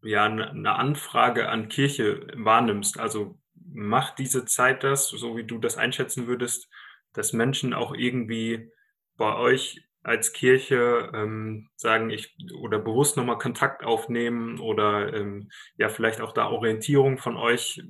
ja 0.02 0.24
eine 0.24 0.74
Anfrage 0.74 1.48
an 1.48 1.68
Kirche 1.68 2.26
wahrnimmst. 2.34 2.98
Also 2.98 3.38
macht 3.54 4.18
diese 4.18 4.44
Zeit 4.44 4.82
das, 4.82 5.08
so 5.08 5.36
wie 5.36 5.44
du 5.44 5.58
das 5.58 5.76
einschätzen 5.76 6.26
würdest, 6.26 6.68
dass 7.12 7.32
Menschen 7.32 7.74
auch 7.74 7.94
irgendwie 7.94 8.70
bei 9.16 9.36
euch 9.36 9.86
als 10.02 10.32
Kirche 10.32 11.12
ähm, 11.14 11.68
sagen, 11.76 12.10
ich 12.10 12.34
oder 12.58 12.80
bewusst 12.80 13.16
nochmal 13.16 13.38
Kontakt 13.38 13.84
aufnehmen 13.84 14.58
oder 14.58 15.14
ähm, 15.14 15.48
ja 15.76 15.88
vielleicht 15.88 16.20
auch 16.20 16.32
da 16.32 16.48
Orientierung 16.48 17.18
von 17.18 17.36
euch 17.36 17.80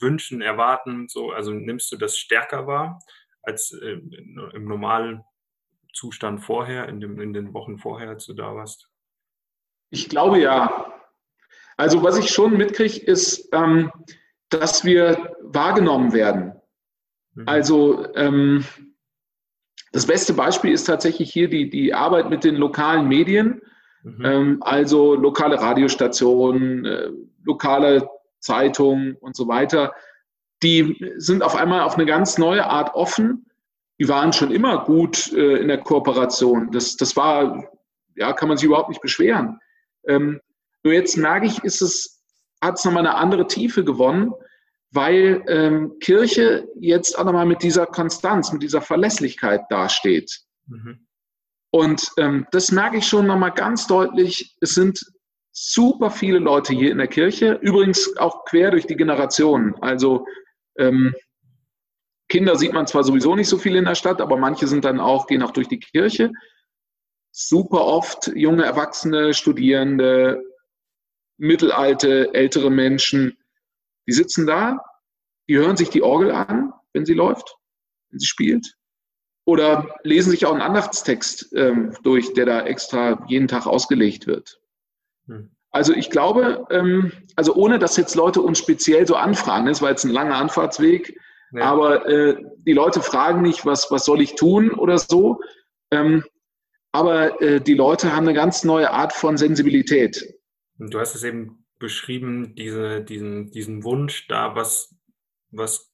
wünschen, 0.00 0.42
erwarten, 0.42 1.08
so, 1.08 1.30
also 1.30 1.52
nimmst 1.52 1.90
du 1.92 1.96
das 1.96 2.18
stärker 2.18 2.66
wahr? 2.66 3.00
Als 3.42 3.72
äh, 3.72 4.00
im 4.54 4.64
normalen 4.64 5.24
Zustand 5.92 6.42
vorher, 6.42 6.88
in, 6.88 7.00
dem, 7.00 7.20
in 7.20 7.32
den 7.32 7.52
Wochen 7.54 7.78
vorher, 7.78 8.10
als 8.10 8.26
du 8.26 8.34
da 8.34 8.54
warst? 8.54 8.88
Ich 9.90 10.08
glaube 10.08 10.40
ja. 10.40 10.92
Also 11.76 12.02
was 12.02 12.18
ich 12.18 12.30
schon 12.30 12.56
mitkriege, 12.56 13.00
ist, 13.00 13.48
ähm, 13.52 13.90
dass 14.50 14.84
wir 14.84 15.34
wahrgenommen 15.42 16.12
werden. 16.12 16.52
Mhm. 17.34 17.44
Also 17.46 18.14
ähm, 18.14 18.64
das 19.92 20.06
beste 20.06 20.34
Beispiel 20.34 20.72
ist 20.72 20.84
tatsächlich 20.84 21.32
hier 21.32 21.48
die, 21.48 21.70
die 21.70 21.94
Arbeit 21.94 22.30
mit 22.30 22.44
den 22.44 22.56
lokalen 22.56 23.08
Medien, 23.08 23.62
mhm. 24.02 24.24
ähm, 24.24 24.62
also 24.62 25.14
lokale 25.14 25.60
Radiostationen, 25.60 26.84
äh, 26.84 27.10
lokale 27.44 28.08
Zeitungen 28.38 29.16
und 29.16 29.34
so 29.34 29.48
weiter 29.48 29.92
die 30.62 31.12
sind 31.16 31.42
auf 31.42 31.56
einmal 31.56 31.80
auf 31.80 31.94
eine 31.94 32.06
ganz 32.06 32.38
neue 32.38 32.66
Art 32.66 32.94
offen. 32.94 33.46
Die 33.98 34.08
waren 34.08 34.32
schon 34.32 34.50
immer 34.50 34.84
gut 34.84 35.32
äh, 35.32 35.56
in 35.56 35.68
der 35.68 35.78
Kooperation. 35.78 36.70
Das, 36.70 36.96
das 36.96 37.16
war, 37.16 37.70
ja, 38.16 38.32
kann 38.32 38.48
man 38.48 38.56
sich 38.56 38.66
überhaupt 38.66 38.88
nicht 38.88 39.02
beschweren. 39.02 39.58
Ähm, 40.06 40.40
nur 40.82 40.94
jetzt 40.94 41.16
merke 41.16 41.46
ich, 41.46 41.62
ist 41.64 41.82
es, 41.82 42.22
hat 42.62 42.78
es 42.78 42.84
nochmal 42.84 43.06
eine 43.06 43.16
andere 43.16 43.46
Tiefe 43.46 43.84
gewonnen, 43.84 44.32
weil 44.92 45.44
ähm, 45.46 45.98
Kirche 46.00 46.68
jetzt 46.78 47.18
auch 47.18 47.24
nochmal 47.24 47.46
mit 47.46 47.62
dieser 47.62 47.86
Konstanz, 47.86 48.52
mit 48.52 48.62
dieser 48.62 48.80
Verlässlichkeit 48.80 49.62
dasteht. 49.70 50.40
Mhm. 50.66 51.06
Und 51.70 52.10
ähm, 52.18 52.46
das 52.50 52.72
merke 52.72 52.98
ich 52.98 53.06
schon 53.06 53.26
nochmal 53.26 53.52
ganz 53.52 53.86
deutlich. 53.86 54.56
Es 54.60 54.74
sind 54.74 55.00
super 55.52 56.10
viele 56.10 56.38
Leute 56.38 56.74
hier 56.74 56.90
in 56.90 56.98
der 56.98 57.06
Kirche, 57.06 57.58
übrigens 57.60 58.16
auch 58.16 58.44
quer 58.44 58.70
durch 58.72 58.86
die 58.86 58.96
Generationen. 58.96 59.74
Also 59.80 60.26
ähm, 60.76 61.14
Kinder 62.28 62.56
sieht 62.56 62.72
man 62.72 62.86
zwar 62.86 63.02
sowieso 63.04 63.34
nicht 63.34 63.48
so 63.48 63.58
viel 63.58 63.76
in 63.76 63.84
der 63.84 63.96
Stadt, 63.96 64.20
aber 64.20 64.36
manche 64.36 64.68
sind 64.68 64.84
dann 64.84 65.00
auch, 65.00 65.26
gehen 65.26 65.42
auch 65.42 65.50
durch 65.50 65.68
die 65.68 65.80
Kirche. 65.80 66.30
Super 67.32 67.84
oft 67.84 68.30
junge 68.34 68.64
Erwachsene, 68.64 69.34
Studierende, 69.34 70.42
mittelalte, 71.36 72.32
ältere 72.34 72.70
Menschen, 72.70 73.36
die 74.06 74.12
sitzen 74.12 74.46
da, 74.46 74.78
die 75.48 75.56
hören 75.56 75.76
sich 75.76 75.90
die 75.90 76.02
Orgel 76.02 76.30
an, 76.30 76.72
wenn 76.92 77.06
sie 77.06 77.14
läuft, 77.14 77.56
wenn 78.10 78.18
sie 78.18 78.26
spielt. 78.26 78.74
Oder 79.46 79.96
lesen 80.04 80.30
sich 80.30 80.46
auch 80.46 80.52
einen 80.52 80.60
Andachtstext 80.60 81.52
ähm, 81.56 81.96
durch, 82.02 82.34
der 82.34 82.46
da 82.46 82.62
extra 82.62 83.24
jeden 83.28 83.48
Tag 83.48 83.66
ausgelegt 83.66 84.26
wird. 84.26 84.60
Hm. 85.26 85.50
Also 85.72 85.94
ich 85.94 86.10
glaube, 86.10 86.66
ähm, 86.70 87.12
also 87.36 87.54
ohne 87.54 87.78
dass 87.78 87.96
jetzt 87.96 88.14
Leute 88.14 88.42
uns 88.42 88.58
speziell 88.58 89.06
so 89.06 89.14
anfragen, 89.14 89.66
das 89.66 89.80
war 89.80 89.90
jetzt 89.90 90.04
ein 90.04 90.10
langer 90.10 90.36
Anfahrtsweg, 90.36 91.16
ja. 91.52 91.62
aber 91.62 92.06
äh, 92.08 92.36
die 92.66 92.72
Leute 92.72 93.00
fragen 93.02 93.42
nicht, 93.42 93.64
was, 93.64 93.90
was 93.90 94.04
soll 94.04 94.20
ich 94.20 94.34
tun 94.34 94.72
oder 94.72 94.98
so. 94.98 95.40
Ähm, 95.92 96.24
aber 96.92 97.40
äh, 97.40 97.60
die 97.60 97.74
Leute 97.74 98.14
haben 98.14 98.26
eine 98.26 98.34
ganz 98.34 98.64
neue 98.64 98.90
Art 98.90 99.12
von 99.12 99.36
Sensibilität. 99.36 100.34
Du 100.78 100.98
hast 100.98 101.14
es 101.14 101.22
eben 101.22 101.64
beschrieben, 101.78 102.54
diese, 102.56 103.02
diesen, 103.02 103.50
diesen 103.52 103.84
Wunsch, 103.84 104.26
da 104.26 104.56
was, 104.56 104.94
was 105.50 105.92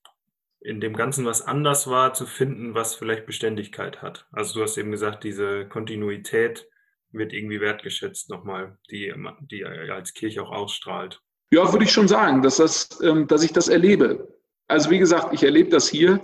in 0.60 0.80
dem 0.80 0.96
Ganzen, 0.96 1.26
was 1.26 1.42
anders 1.42 1.86
war, 1.86 2.14
zu 2.14 2.26
finden, 2.26 2.74
was 2.74 2.94
vielleicht 2.94 3.26
Beständigkeit 3.26 4.00
hat. 4.00 4.26
Also 4.32 4.54
du 4.54 4.62
hast 4.62 4.78
eben 4.78 4.90
gesagt, 4.90 5.22
diese 5.22 5.68
Kontinuität 5.68 6.66
wird 7.16 7.32
irgendwie 7.32 7.60
wertgeschätzt 7.60 8.30
nochmal, 8.30 8.78
die, 8.90 9.12
die 9.50 9.64
als 9.64 10.14
Kirche 10.14 10.42
auch 10.42 10.52
ausstrahlt. 10.52 11.20
Ja, 11.50 11.72
würde 11.72 11.84
ich 11.84 11.92
schon 11.92 12.08
sagen, 12.08 12.42
dass, 12.42 12.56
das, 12.56 12.88
ähm, 13.02 13.26
dass 13.28 13.42
ich 13.42 13.52
das 13.52 13.68
erlebe. 13.68 14.28
Also 14.68 14.90
wie 14.90 14.98
gesagt, 14.98 15.32
ich 15.32 15.42
erlebe 15.42 15.70
das 15.70 15.88
hier 15.88 16.20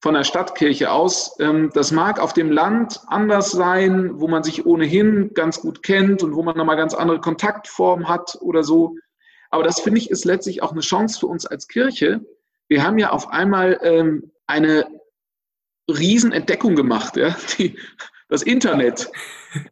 von 0.00 0.14
der 0.14 0.24
Stadtkirche 0.24 0.90
aus. 0.90 1.36
Ähm, 1.40 1.70
das 1.74 1.92
mag 1.92 2.18
auf 2.18 2.32
dem 2.32 2.50
Land 2.50 3.00
anders 3.06 3.50
sein, 3.50 4.18
wo 4.20 4.28
man 4.28 4.42
sich 4.42 4.66
ohnehin 4.66 5.32
ganz 5.34 5.60
gut 5.60 5.82
kennt 5.82 6.22
und 6.22 6.34
wo 6.34 6.42
man 6.42 6.56
nochmal 6.56 6.76
ganz 6.76 6.94
andere 6.94 7.20
Kontaktformen 7.20 8.08
hat 8.08 8.36
oder 8.40 8.64
so. 8.64 8.96
Aber 9.50 9.62
das 9.62 9.80
finde 9.80 9.98
ich 9.98 10.10
ist 10.10 10.24
letztlich 10.24 10.62
auch 10.62 10.72
eine 10.72 10.80
Chance 10.80 11.20
für 11.20 11.26
uns 11.26 11.44
als 11.44 11.68
Kirche. 11.68 12.24
Wir 12.68 12.82
haben 12.82 12.98
ja 12.98 13.10
auf 13.10 13.28
einmal 13.28 13.78
ähm, 13.82 14.32
eine 14.46 14.86
Riesenentdeckung 15.88 16.74
gemacht. 16.74 17.16
Ja? 17.16 17.36
Die, 17.58 17.76
das 18.32 18.40
Internet 18.40 19.10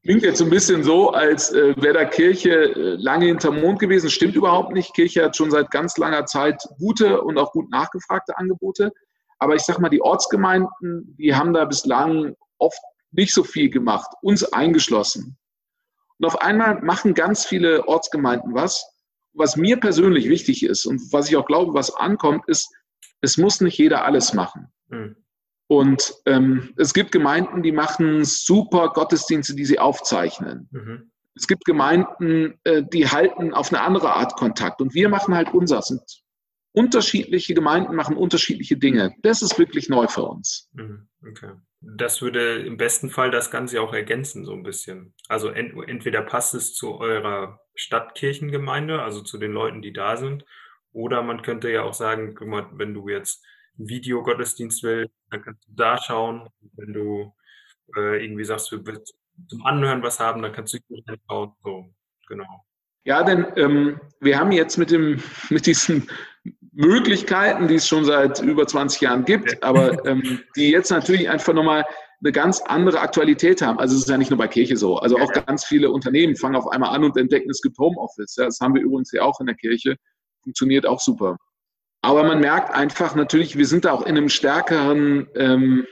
klingt 0.03 0.23
jetzt 0.23 0.43
ein 0.43 0.51
bisschen 0.51 0.85
so, 0.85 1.13
als 1.13 1.51
äh, 1.51 1.75
wäre 1.81 1.95
da 1.95 2.05
Kirche 2.05 2.51
äh, 2.51 2.97
lange 2.97 3.25
hinterm 3.25 3.59
Mond 3.59 3.79
gewesen. 3.79 4.11
Stimmt 4.11 4.37
überhaupt 4.37 4.75
nicht. 4.75 4.93
Kirche 4.93 5.25
hat 5.25 5.35
schon 5.35 5.51
seit 5.51 5.71
ganz 5.71 5.97
langer 5.97 6.27
Zeit 6.27 6.63
gute 6.79 7.23
und 7.23 7.39
auch 7.39 7.53
gut 7.53 7.71
nachgefragte 7.71 8.37
Angebote. 8.37 8.93
Aber 9.39 9.55
ich 9.55 9.63
sage 9.63 9.81
mal, 9.81 9.89
die 9.89 10.03
Ortsgemeinden, 10.03 11.17
die 11.19 11.35
haben 11.35 11.55
da 11.55 11.65
bislang 11.65 12.37
oft 12.59 12.79
nicht 13.13 13.33
so 13.33 13.45
viel 13.45 13.71
gemacht, 13.71 14.11
uns 14.21 14.45
eingeschlossen. 14.45 15.39
Und 16.19 16.27
auf 16.27 16.43
einmal 16.43 16.83
machen 16.83 17.15
ganz 17.15 17.47
viele 17.47 17.89
Ortsgemeinden 17.89 18.53
was. 18.53 18.85
Was 19.33 19.57
mir 19.57 19.81
persönlich 19.81 20.29
wichtig 20.29 20.67
ist 20.67 20.85
und 20.85 21.01
was 21.15 21.31
ich 21.31 21.37
auch 21.39 21.47
glaube, 21.47 21.73
was 21.73 21.95
ankommt, 21.95 22.47
ist, 22.47 22.71
es 23.23 23.39
muss 23.39 23.63
nicht 23.63 23.79
jeder 23.79 24.05
alles 24.05 24.35
machen. 24.35 24.71
Mhm. 24.89 25.17
Und 25.71 26.15
ähm, 26.27 26.75
es 26.79 26.93
gibt 26.93 27.13
Gemeinden, 27.13 27.63
die 27.63 27.71
machen 27.71 28.25
super 28.25 28.89
Gottesdienste, 28.89 29.55
die 29.55 29.65
sie 29.65 29.79
aufzeichnen. 29.79 30.69
Mhm. 30.73 31.13
Es 31.37 31.47
gibt 31.47 31.65
Gemeinden, 31.65 32.59
äh, 32.65 32.83
die 32.83 33.07
halten 33.07 33.55
auf 33.55 33.73
eine 33.73 33.81
andere 33.81 34.13
Art 34.15 34.35
Kontakt. 34.35 34.81
Und 34.81 34.95
wir 34.95 35.09
machen 35.09 35.33
halt 35.33 35.55
unser. 35.55 35.81
Und 35.89 36.03
unterschiedliche 36.73 37.55
Gemeinden 37.55 37.95
machen 37.95 38.17
unterschiedliche 38.17 38.79
Dinge. 38.79 39.15
Das 39.23 39.43
ist 39.43 39.61
wirklich 39.61 39.89
neu 39.89 40.09
für 40.09 40.25
uns. 40.25 40.69
Mhm. 40.73 41.07
Okay. 41.25 41.53
Das 41.81 42.21
würde 42.21 42.63
im 42.63 42.77
besten 42.77 43.09
Fall 43.09 43.31
das 43.31 43.53
Ganze 43.53 43.81
auch 43.81 43.95
ergänzen, 43.95 44.45
so 44.45 44.53
ein 44.55 44.65
bisschen. 44.65 45.15
Also 45.29 45.51
ent 45.51 45.73
entweder 45.89 46.23
passt 46.23 46.53
es 46.55 46.75
zu 46.75 46.99
eurer 46.99 47.61
Stadtkirchengemeinde, 47.77 49.03
also 49.03 49.21
zu 49.21 49.39
den 49.39 49.53
Leuten, 49.53 49.83
die 49.83 49.93
da 49.93 50.17
sind, 50.17 50.45
oder 50.91 51.23
man 51.23 51.43
könnte 51.43 51.71
ja 51.71 51.85
auch 51.85 51.95
sagen, 51.95 52.35
guck 52.35 52.49
mal, 52.49 52.67
wenn 52.73 52.93
du 52.93 53.09
jetzt 53.09 53.47
Videogottesdienst 53.77 54.83
willst, 54.83 55.15
dann 55.31 55.43
kannst 55.43 55.67
du 55.69 55.73
da 55.75 55.99
schauen. 55.99 56.49
Wenn 56.73 56.93
du 56.93 57.33
äh, 57.97 58.25
irgendwie 58.25 58.45
sagst, 58.45 58.71
du 58.73 58.85
willst 58.85 59.15
zum 59.49 59.65
Anhören 59.65 60.03
was 60.03 60.21
haben, 60.21 60.43
dann 60.43 60.53
kannst 60.53 60.75
du 60.75 60.79
hier 60.89 61.03
reinschauen. 61.07 61.53
So, 61.63 61.87
genau. 62.29 62.65
Ja, 63.05 63.23
denn 63.23 63.47
ähm, 63.57 64.01
wir 64.21 64.39
haben 64.39 64.53
jetzt 64.53 64.77
mit, 64.77 64.91
dem, 64.91 65.23
mit 65.51 65.67
diesen 65.67 66.09
Möglichkeiten, 66.73 67.69
die 67.69 67.77
es 67.77 67.89
schon 67.89 68.05
seit 68.05 68.41
über 68.41 68.67
20 68.67 69.01
Jahren 69.01 69.25
gibt, 69.25 69.63
aber 69.63 70.05
ähm, 70.07 70.41
die 70.57 70.71
jetzt 70.71 70.91
natürlich 70.91 71.29
einfach 71.29 71.55
nochmal 71.55 71.85
eine 72.23 72.33
ganz 72.33 72.61
andere 72.61 73.01
Aktualität 73.01 73.63
haben. 73.63 73.79
Also 73.79 73.97
es 73.97 74.03
ist 74.03 74.11
ja 74.11 74.19
nicht 74.19 74.31
nur 74.31 74.39
bei 74.39 74.49
Kirche 74.49 74.77
so. 74.77 74.99
Also 74.99 75.17
auch 75.19 75.33
ganz 75.47 75.65
viele 75.65 75.91
Unternehmen 75.91 76.37
fangen 76.37 76.57
auf 76.57 76.69
einmal 76.69 76.95
an 76.95 77.05
und 77.05 77.17
entdecken, 77.17 77.49
es 77.51 77.63
gibt 77.63 77.79
Homeoffice. 77.79 78.37
Ja, 78.37 78.45
das 78.45 78.61
haben 78.61 78.75
wir 78.75 78.83
übrigens 78.83 79.11
ja 79.13 79.23
auch 79.23 79.41
in 79.41 79.47
der 79.47 79.55
Kirche. 79.55 79.97
Funktioniert 80.43 80.85
auch 80.85 81.01
super. 81.01 81.39
Aber 82.03 82.25
man 82.25 82.41
merkt 82.41 82.75
einfach 82.75 83.15
natürlich, 83.15 83.59
wir 83.59 83.67
sind 83.67 83.85
da 83.85 83.93
auch 83.93 84.03
in 84.03 84.17
einem 84.17 84.29
stärkeren 84.29 85.29
ähm, 85.35 85.87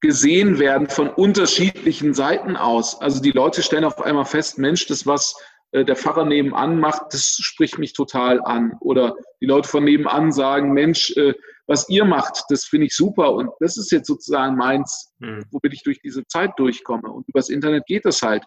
gesehen 0.00 0.58
werden 0.58 0.88
von 0.88 1.08
unterschiedlichen 1.08 2.14
Seiten 2.14 2.56
aus. 2.56 3.00
Also 3.00 3.22
die 3.22 3.30
Leute 3.30 3.62
stellen 3.62 3.84
auf 3.84 4.02
einmal 4.02 4.24
fest, 4.24 4.58
Mensch, 4.58 4.86
das 4.86 5.06
was 5.06 5.36
äh, 5.70 5.84
der 5.84 5.96
Pfarrer 5.96 6.24
nebenan 6.24 6.78
macht, 6.78 7.12
das 7.12 7.38
spricht 7.40 7.78
mich 7.78 7.92
total 7.92 8.42
an. 8.42 8.76
Oder 8.80 9.14
die 9.40 9.46
Leute 9.46 9.68
von 9.68 9.84
nebenan 9.84 10.32
sagen, 10.32 10.72
Mensch, 10.72 11.16
äh, 11.16 11.34
was 11.66 11.88
ihr 11.88 12.04
macht, 12.04 12.44
das 12.48 12.64
finde 12.64 12.86
ich 12.86 12.94
super 12.94 13.32
und 13.32 13.50
das 13.58 13.76
ist 13.76 13.90
jetzt 13.90 14.06
sozusagen 14.06 14.56
meins, 14.56 15.12
hm. 15.20 15.44
womit 15.50 15.72
ich 15.72 15.82
durch 15.82 16.00
diese 16.00 16.24
Zeit 16.26 16.52
durchkomme. 16.56 17.10
Und 17.10 17.28
übers 17.28 17.48
Internet 17.48 17.86
geht 17.86 18.04
das 18.04 18.22
halt. 18.22 18.44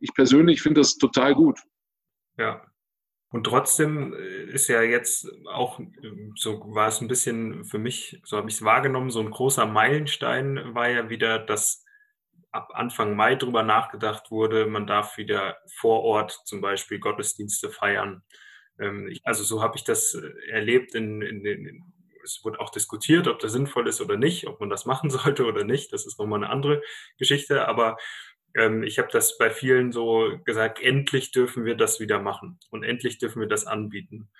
Ich 0.00 0.12
persönlich 0.14 0.60
finde 0.60 0.82
das 0.82 0.96
total 0.96 1.34
gut. 1.34 1.58
Ja, 2.36 2.62
und 3.30 3.44
trotzdem 3.44 4.14
äh, 4.14 4.44
ist 4.52 4.68
ja 4.68 4.82
jetzt 4.82 5.28
auch, 5.46 5.78
ähm, 5.80 6.32
so 6.36 6.62
war 6.74 6.88
es 6.88 7.00
ein 7.00 7.08
bisschen 7.08 7.64
für 7.64 7.78
mich, 7.78 8.20
so 8.24 8.36
habe 8.36 8.48
ich 8.48 8.56
es 8.56 8.64
wahrgenommen, 8.64 9.10
so 9.10 9.20
ein 9.20 9.30
großer 9.30 9.66
Meilenstein 9.66 10.74
war 10.74 10.88
ja 10.88 11.10
wieder, 11.10 11.38
dass 11.38 11.84
ab 12.50 12.70
Anfang 12.72 13.16
Mai 13.16 13.34
drüber 13.34 13.62
nachgedacht 13.62 14.30
wurde, 14.30 14.66
man 14.66 14.86
darf 14.86 15.18
wieder 15.18 15.58
vor 15.76 16.02
Ort 16.02 16.40
zum 16.46 16.60
Beispiel 16.62 16.98
Gottesdienste 16.98 17.70
feiern. 17.70 18.22
Ähm, 18.80 19.14
also 19.24 19.44
so 19.44 19.62
habe 19.62 19.76
ich 19.76 19.84
das 19.84 20.14
äh, 20.14 20.50
erlebt 20.50 20.94
in, 20.94 21.20
in, 21.22 21.44
in 21.44 21.92
es 22.24 22.44
wurde 22.44 22.60
auch 22.60 22.70
diskutiert, 22.70 23.26
ob 23.26 23.38
das 23.38 23.52
sinnvoll 23.52 23.88
ist 23.88 24.00
oder 24.00 24.16
nicht, 24.16 24.46
ob 24.46 24.60
man 24.60 24.70
das 24.70 24.84
machen 24.86 25.10
sollte 25.10 25.44
oder 25.46 25.64
nicht. 25.64 25.92
Das 25.92 26.06
ist 26.06 26.18
nochmal 26.18 26.42
eine 26.42 26.52
andere 26.52 26.82
Geschichte. 27.18 27.66
Aber 27.68 27.96
ähm, 28.58 28.82
ich 28.82 28.98
habe 28.98 29.08
das 29.12 29.38
bei 29.38 29.50
vielen 29.50 29.92
so 29.92 30.38
gesagt, 30.44 30.80
endlich 30.80 31.30
dürfen 31.30 31.64
wir 31.64 31.76
das 31.76 32.00
wieder 32.00 32.20
machen 32.20 32.58
und 32.70 32.82
endlich 32.82 33.18
dürfen 33.18 33.40
wir 33.40 33.48
das 33.48 33.66
anbieten. 33.66 34.30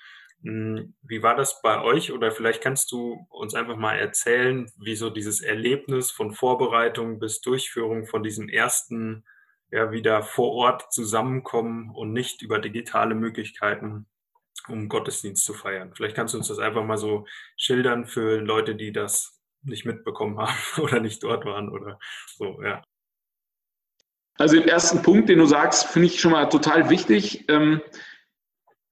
Hm, 0.42 0.94
wie 1.02 1.22
war 1.22 1.36
das 1.36 1.62
bei 1.62 1.82
euch? 1.82 2.12
Oder 2.12 2.30
vielleicht 2.32 2.62
kannst 2.62 2.92
du 2.92 3.26
uns 3.30 3.54
einfach 3.54 3.76
mal 3.76 3.98
erzählen, 3.98 4.70
wie 4.78 4.96
so 4.96 5.10
dieses 5.10 5.40
Erlebnis 5.40 6.10
von 6.10 6.32
Vorbereitung 6.32 7.18
bis 7.18 7.40
Durchführung 7.40 8.06
von 8.06 8.22
diesem 8.22 8.48
ersten, 8.48 9.24
ja, 9.70 9.92
wieder 9.92 10.22
vor 10.22 10.52
Ort 10.52 10.92
zusammenkommen 10.92 11.90
und 11.94 12.12
nicht 12.12 12.42
über 12.42 12.58
digitale 12.58 13.14
Möglichkeiten, 13.14 14.06
um 14.68 14.88
Gottesdienst 14.88 15.44
zu 15.44 15.54
feiern. 15.54 15.92
Vielleicht 15.94 16.16
kannst 16.16 16.34
du 16.34 16.38
uns 16.38 16.48
das 16.48 16.58
einfach 16.58 16.84
mal 16.84 16.98
so 16.98 17.26
schildern 17.56 18.06
für 18.06 18.40
Leute, 18.40 18.74
die 18.76 18.92
das 18.92 19.40
nicht 19.62 19.84
mitbekommen 19.86 20.38
haben 20.40 20.82
oder 20.82 21.00
nicht 21.00 21.22
dort 21.22 21.44
waren 21.44 21.68
oder 21.68 21.98
so, 22.36 22.62
ja. 22.62 22.82
Also 24.38 24.56
den 24.56 24.68
ersten 24.68 25.02
Punkt, 25.02 25.28
den 25.28 25.38
du 25.38 25.46
sagst, 25.46 25.88
finde 25.88 26.06
ich 26.06 26.20
schon 26.20 26.32
mal 26.32 26.46
total 26.46 26.88
wichtig. 26.88 27.44
Ähm, 27.48 27.82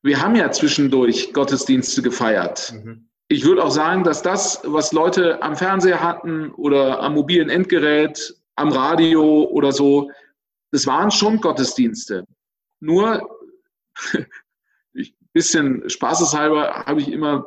wir 0.03 0.21
haben 0.21 0.35
ja 0.35 0.51
zwischendurch 0.51 1.33
Gottesdienste 1.33 2.03
gefeiert. 2.03 2.73
Mhm. 2.75 3.09
Ich 3.29 3.45
würde 3.45 3.65
auch 3.65 3.71
sagen, 3.71 4.05
dass 4.05 4.23
das, 4.23 4.61
was 4.65 4.93
Leute 4.93 5.43
am 5.43 5.57
Fernseher 5.57 6.03
hatten 6.03 6.51
oder 6.53 7.01
am 7.01 7.15
mobilen 7.15 7.49
Endgerät, 7.49 8.35
am 8.57 8.71
Radio 8.71 9.45
oder 9.45 9.73
so, 9.73 10.11
das 10.73 10.87
waren 10.87 11.11
schon 11.11 11.41
Gottesdienste. 11.41 12.25
Nur, 12.81 13.29
ein 14.15 15.07
bisschen 15.33 15.89
spaßeshalber 15.89 16.87
habe 16.87 17.01
ich 17.01 17.11
immer 17.11 17.47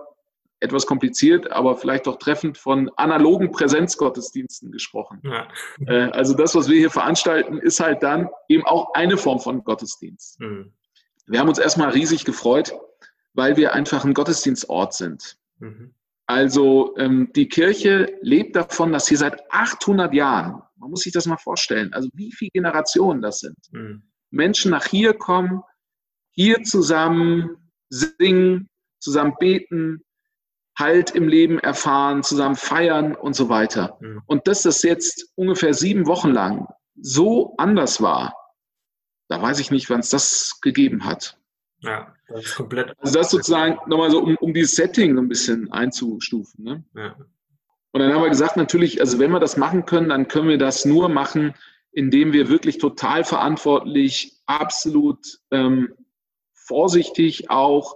etwas 0.60 0.86
kompliziert, 0.86 1.52
aber 1.52 1.78
vielleicht 1.78 2.08
auch 2.08 2.18
treffend 2.18 2.58
von 2.58 2.90
analogen 2.98 3.52
Präsenzgottesdiensten 3.52 4.72
gesprochen. 4.72 5.22
Ja. 5.24 5.48
Äh, 5.88 6.12
also 6.12 6.34
das, 6.34 6.56
was 6.56 6.70
wir 6.70 6.78
hier 6.78 6.92
veranstalten, 6.92 7.60
ist 7.60 7.80
halt 7.80 8.04
dann 8.04 8.30
eben 8.50 8.66
auch 8.66 8.94
eine 8.94 9.18
Form 9.18 9.40
von 9.40 9.64
Gottesdienst. 9.64 10.40
Mhm. 10.40 10.74
Wir 11.28 11.40
haben 11.40 11.50
uns 11.50 11.60
erstmal 11.60 11.90
riesig 11.90 12.26
gefreut, 12.26 12.74
weil 13.34 13.56
wir 13.56 13.74
einfach 13.74 14.04
ein 14.04 14.14
Gottesdienstort 14.14 14.94
sind. 14.94 15.38
Mhm. 15.60 15.94
Also 16.26 16.96
ähm, 16.98 17.32
die 17.36 17.48
Kirche 17.48 18.18
lebt 18.22 18.56
davon, 18.56 18.92
dass 18.92 19.08
hier 19.08 19.18
seit 19.18 19.52
800 19.52 20.14
Jahren, 20.14 20.62
man 20.76 20.90
muss 20.90 21.02
sich 21.02 21.14
das 21.14 21.26
mal 21.26 21.38
vorstellen, 21.38 21.94
also 21.94 22.10
wie 22.14 22.32
viele 22.32 22.52
Generationen 22.52 23.22
das 23.22 23.40
sind, 23.40 23.58
mhm. 23.72 24.04
Menschen 24.30 24.72
nach 24.72 24.86
hier 24.86 25.14
kommen, 25.14 25.64
hier 26.32 26.64
zusammen 26.64 27.72
singen, 27.90 28.70
zusammen 29.00 29.34
beten, 29.40 30.04
Halt 30.80 31.12
im 31.12 31.28
Leben 31.28 31.60
erfahren, 31.60 32.24
zusammen 32.24 32.56
feiern 32.56 33.14
und 33.16 33.36
so 33.36 33.50
weiter. 33.50 33.98
Mhm. 34.00 34.24
Und 34.26 34.48
dass 34.48 34.64
das 34.64 34.82
jetzt 34.82 35.32
ungefähr 35.36 35.74
sieben 35.74 36.08
Wochen 36.08 36.32
lang 36.32 36.68
so 36.96 37.54
anders 37.58 38.02
war, 38.02 38.34
da 39.28 39.42
weiß 39.42 39.60
ich 39.60 39.72
nicht, 39.72 39.90
wann 39.90 40.00
es 40.00 40.10
das 40.10 40.60
gegeben 40.62 41.06
hat. 41.06 41.38
Ja, 41.82 42.14
das 42.28 42.46
ist 42.46 42.56
komplett. 42.56 42.94
Also 43.00 43.20
das 43.20 43.30
sozusagen 43.30 43.78
nochmal 43.88 44.12
so, 44.12 44.22
um, 44.22 44.36
um 44.38 44.54
dieses 44.54 44.76
Setting 44.76 45.18
ein 45.18 45.28
bisschen 45.28 45.72
einzustufen. 45.72 46.64
Ne? 46.64 46.84
Ja. 46.96 47.16
Und 47.92 48.02
dann 48.02 48.14
haben 48.14 48.22
wir 48.22 48.30
gesagt, 48.30 48.58
natürlich, 48.58 49.02
also 49.02 49.20
wenn 49.20 49.32
wir 49.32 49.40
das 49.40 49.58
machen 49.58 49.86
können, 49.86 50.10
dann 50.10 50.28
können 50.28 50.50
wir 50.50 50.58
das 50.58 50.86
nur 50.86 51.10
machen, 51.10 51.56
indem 51.92 52.34
wir 52.34 52.50
wirklich 52.50 52.78
total 52.78 53.24
verantwortlich, 53.24 54.40
absolut 54.46 55.40
ähm, 55.52 55.94
vorsichtig 56.54 57.50
auch, 57.50 57.96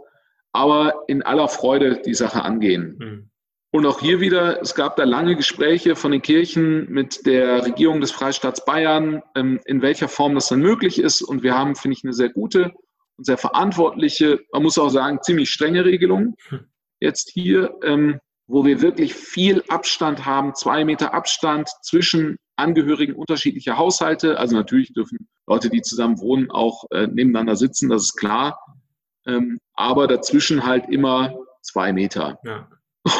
aber 0.53 1.03
in 1.07 1.23
aller 1.23 1.49
Freude 1.49 2.01
die 2.05 2.13
Sache 2.13 2.43
angehen. 2.43 2.95
Mhm. 2.99 3.29
Und 3.71 3.87
auch 3.87 3.99
hier 3.99 4.19
wieder, 4.19 4.61
es 4.61 4.75
gab 4.75 4.97
da 4.97 5.03
lange 5.03 5.35
Gespräche 5.35 5.95
von 5.95 6.11
den 6.11 6.21
Kirchen 6.21 6.87
mit 6.91 7.25
der 7.25 7.65
Regierung 7.65 8.01
des 8.01 8.11
Freistaats 8.11 8.63
Bayern, 8.65 9.23
ähm, 9.35 9.59
in 9.65 9.81
welcher 9.81 10.07
Form 10.07 10.35
das 10.35 10.47
dann 10.49 10.59
möglich 10.59 10.99
ist. 10.99 11.23
Und 11.23 11.41
wir 11.41 11.57
haben, 11.57 11.75
finde 11.75 11.97
ich, 11.97 12.03
eine 12.03 12.13
sehr 12.13 12.29
gute 12.29 12.71
und 13.17 13.25
sehr 13.25 13.39
verantwortliche, 13.39 14.41
man 14.51 14.61
muss 14.61 14.77
auch 14.77 14.89
sagen, 14.89 15.19
ziemlich 15.23 15.49
strenge 15.49 15.85
Regelung 15.85 16.35
hm. 16.49 16.67
jetzt 16.99 17.31
hier, 17.31 17.73
ähm, 17.83 18.19
wo 18.45 18.63
wir 18.63 18.81
wirklich 18.81 19.15
viel 19.15 19.63
Abstand 19.69 20.23
haben, 20.23 20.53
zwei 20.53 20.85
Meter 20.85 21.15
Abstand 21.15 21.67
zwischen 21.81 22.37
Angehörigen 22.55 23.15
unterschiedlicher 23.15 23.77
Haushalte. 23.77 24.37
Also 24.37 24.55
natürlich 24.55 24.93
dürfen 24.93 25.27
Leute, 25.47 25.71
die 25.71 25.81
zusammen 25.81 26.19
wohnen, 26.19 26.51
auch 26.51 26.85
äh, 26.91 27.07
nebeneinander 27.07 27.55
sitzen, 27.55 27.89
das 27.89 28.03
ist 28.03 28.17
klar. 28.17 28.59
Ähm, 29.25 29.59
aber 29.73 30.07
dazwischen 30.07 30.65
halt 30.65 30.89
immer 30.89 31.35
zwei 31.61 31.93
Meter. 31.93 32.39
Ja. 32.43 32.67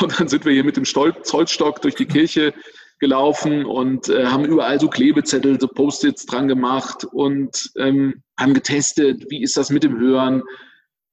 Und 0.01 0.19
dann 0.19 0.27
sind 0.27 0.45
wir 0.45 0.53
hier 0.53 0.63
mit 0.63 0.77
dem 0.77 0.85
Zollstock 0.85 1.81
durch 1.81 1.95
die 1.95 2.05
Kirche 2.05 2.53
gelaufen 2.99 3.65
und 3.65 4.07
äh, 4.07 4.27
haben 4.27 4.45
überall 4.45 4.79
so 4.79 4.87
Klebezettel, 4.87 5.59
so 5.59 5.67
Post-its 5.67 6.25
dran 6.25 6.47
gemacht 6.47 7.03
und 7.03 7.71
ähm, 7.77 8.23
haben 8.39 8.53
getestet, 8.53 9.25
wie 9.29 9.43
ist 9.43 9.57
das 9.57 9.71
mit 9.71 9.83
dem 9.83 9.99
Hören, 9.99 10.41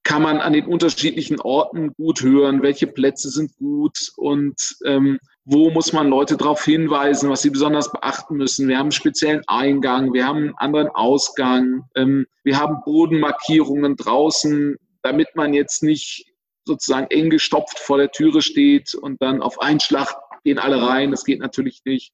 kann 0.05 0.23
man 0.23 0.39
an 0.39 0.53
den 0.53 0.67
unterschiedlichen 0.67 1.41
Orten 1.41 1.93
gut 1.95 2.23
hören, 2.23 2.63
welche 2.63 2.87
Plätze 2.87 3.29
sind 3.29 3.57
gut 3.57 3.99
und 4.17 4.77
ähm, 4.85 5.19
wo 5.51 5.71
muss 5.71 5.93
man 5.93 6.09
Leute 6.09 6.37
darauf 6.37 6.65
hinweisen, 6.65 7.29
was 7.29 7.43
sie 7.43 7.51
besonders 7.51 7.91
beachten 7.91 8.37
müssen. 8.37 8.69
Wir 8.69 8.77
haben 8.77 8.87
einen 8.87 8.93
speziellen 8.93 9.43
Eingang, 9.49 10.13
wir 10.13 10.25
haben 10.25 10.39
einen 10.39 10.55
anderen 10.57 10.89
Ausgang, 10.89 11.89
ähm, 11.97 12.27
wir 12.45 12.59
haben 12.59 12.83
Bodenmarkierungen 12.85 13.97
draußen, 13.97 14.77
damit 15.03 15.35
man 15.35 15.53
jetzt 15.53 15.83
nicht 15.83 16.25
sozusagen 16.65 17.09
eng 17.11 17.31
gestopft 17.31 17.81
vor 17.81 17.99
der 17.99 18.13
Türe 18.13 18.43
steht 18.43 18.95
und 18.95 19.21
dann 19.21 19.43
auf 19.43 19.61
einen 19.61 19.81
Schlag 19.81 20.15
gehen 20.45 20.59
alle 20.59 20.87
rein. 20.87 21.11
Das 21.11 21.25
geht 21.25 21.41
natürlich 21.41 21.83
nicht. 21.85 22.13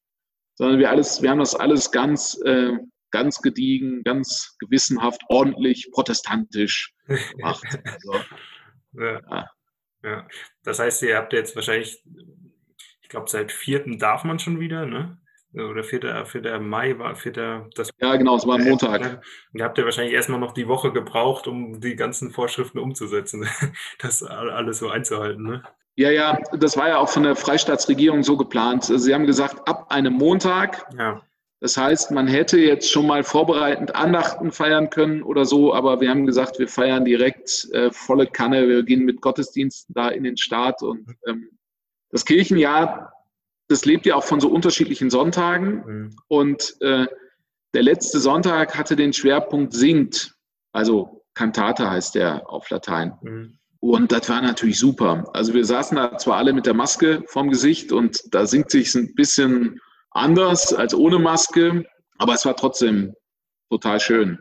Sondern 0.55 0.79
wir 0.79 0.89
alles, 0.89 1.21
wir 1.21 1.29
haben 1.29 1.41
das 1.41 1.55
alles 1.55 1.91
ganz, 1.91 2.41
äh, 2.45 2.73
ganz 3.11 3.43
gediegen, 3.43 4.03
ganz 4.03 4.57
gewissenhaft, 4.61 5.21
ordentlich, 5.29 5.91
protestantisch 5.93 6.95
gemacht. 7.07 7.65
Also, 7.85 8.15
ja. 8.99 9.21
Ja. 9.31 9.51
ja. 10.03 10.29
Das 10.63 10.79
heißt, 10.79 11.03
ihr 11.03 11.19
habt 11.19 11.35
jetzt 11.35 11.55
wahrscheinlich, 11.55 12.03
ich 13.07 13.11
glaube, 13.11 13.31
seit 13.31 13.53
4. 13.53 13.99
darf 13.99 14.25
man 14.25 14.41
schon 14.41 14.59
wieder, 14.59 14.85
ne? 14.85 15.17
Oder 15.55 15.85
4. 15.85 16.27
4. 16.27 16.59
Mai 16.59 16.99
war 16.99 17.15
4. 17.15 17.69
Das 17.77 17.91
ja, 18.01 18.17
genau, 18.17 18.35
es 18.35 18.45
war 18.49 18.57
ein 18.57 18.65
Montag. 18.65 19.23
Ihr 19.55 19.65
habt 19.65 19.79
ja 19.79 19.85
wahrscheinlich 19.85 20.13
erstmal 20.13 20.41
noch 20.41 20.51
die 20.51 20.67
Woche 20.67 20.93
gebraucht, 20.93 21.47
um 21.47 21.81
die 21.81 21.95
ganzen 21.95 22.33
Vorschriften 22.33 22.81
umzusetzen, 22.81 23.47
das 24.01 24.25
alles 24.25 24.81
so 24.81 24.89
einzuhalten, 24.89 25.45
ne? 25.45 25.63
Ja, 25.95 26.11
ja, 26.11 26.37
das 26.59 26.77
war 26.77 26.89
ja 26.89 26.99
auch 26.99 27.09
von 27.09 27.23
der 27.23 27.37
Freistaatsregierung 27.37 28.25
so 28.25 28.37
geplant. 28.37 28.85
Sie 28.85 29.15
haben 29.15 29.25
gesagt, 29.25 29.69
ab 29.69 29.87
einem 29.91 30.15
Montag. 30.15 30.85
Ja. 30.99 31.23
Das 31.61 31.77
heißt, 31.77 32.11
man 32.11 32.27
hätte 32.27 32.59
jetzt 32.59 32.91
schon 32.91 33.07
mal 33.07 33.23
vorbereitend 33.23 33.95
Andachten 33.95 34.51
feiern 34.51 34.91
können 34.91 35.23
oder 35.23 35.45
so, 35.45 35.73
aber 35.73 36.01
wir 36.01 36.11
haben 36.11 36.27
gesagt, 36.27 36.59
wir 36.59 36.67
feiern 36.67 37.05
direkt 37.05 37.69
äh, 37.73 37.93
volle 37.93 38.27
Kanne. 38.27 38.67
Wir 38.69 38.83
gehen 38.83 39.05
mit 39.05 39.21
Gottesdiensten 39.21 39.95
da 39.95 40.09
in 40.09 40.25
den 40.25 40.37
Start 40.37 40.83
und 40.83 41.07
ähm, 41.29 41.56
das 42.11 42.25
Kirchenjahr, 42.25 43.13
das 43.69 43.85
lebt 43.85 44.07
ja 44.07 44.15
auch 44.15 44.25
von 44.25 44.41
so 44.41 44.49
unterschiedlichen 44.49 45.11
Sonntagen 45.11 45.85
mhm. 45.87 46.17
und 46.29 46.77
äh, 46.81 47.07
der 47.75 47.83
letzte 47.83 48.21
Sonntag 48.21 48.77
hatte 48.79 48.97
den 48.97 49.13
Schwerpunkt 49.13 49.73
singt, 49.73 50.35
also 50.73 51.25
Kantate 51.35 51.91
heißt 51.91 52.15
der 52.15 52.49
auf 52.49 52.71
Latein. 52.71 53.13
Mhm. 53.23 53.59
Und 53.81 54.11
das 54.11 54.29
war 54.29 54.41
natürlich 54.41 54.79
super. 54.79 55.29
Also 55.35 55.53
wir 55.55 55.65
saßen 55.65 55.97
da 55.97 56.17
zwar 56.17 56.39
alle 56.39 56.53
mit 56.53 56.67
der 56.67 56.75
Maske 56.75 57.23
vorm 57.27 57.51
Gesicht 57.51 57.93
und 57.93 58.35
da 58.35 58.47
singt 58.47 58.71
sich 58.71 58.95
ein 58.95 59.15
bisschen 59.15 59.81
anders 60.11 60.73
als 60.73 60.95
ohne 60.95 61.19
Maske, 61.19 61.85
aber 62.19 62.35
es 62.35 62.47
war 62.47 62.57
trotzdem 62.57 63.15
total 63.71 64.01
schön. 64.01 64.39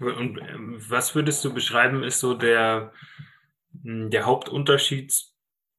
Und 0.00 0.38
ähm, 0.38 0.82
was 0.88 1.14
würdest 1.14 1.44
du 1.44 1.54
beschreiben, 1.54 2.02
ist 2.02 2.18
so 2.18 2.34
der, 2.34 2.92
hm, 3.82 4.10
der 4.10 4.26
Hauptunterschied 4.26 5.14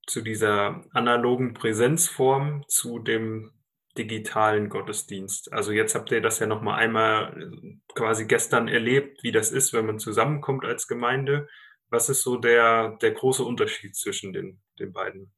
zu 0.07 0.21
dieser 0.21 0.83
analogen 0.91 1.53
Präsenzform 1.53 2.63
zu 2.67 2.99
dem 2.99 3.51
digitalen 3.97 4.69
Gottesdienst? 4.69 5.53
Also 5.53 5.71
jetzt 5.71 5.95
habt 5.95 6.11
ihr 6.11 6.21
das 6.21 6.39
ja 6.39 6.47
noch 6.47 6.61
mal 6.61 6.75
einmal 6.75 7.41
äh, 7.41 7.77
quasi 7.95 8.25
gestern 8.25 8.67
erlebt, 8.67 9.23
wie 9.23 9.31
das 9.31 9.51
ist, 9.51 9.73
wenn 9.73 9.85
man 9.85 9.99
zusammenkommt 9.99 10.65
als 10.65 10.87
Gemeinde. 10.87 11.47
Was 11.89 12.09
ist 12.09 12.23
so 12.23 12.37
der, 12.37 12.97
der 13.01 13.11
große 13.11 13.43
Unterschied 13.43 13.95
zwischen 13.95 14.33
den, 14.33 14.61
den 14.79 14.93
beiden 14.93 15.31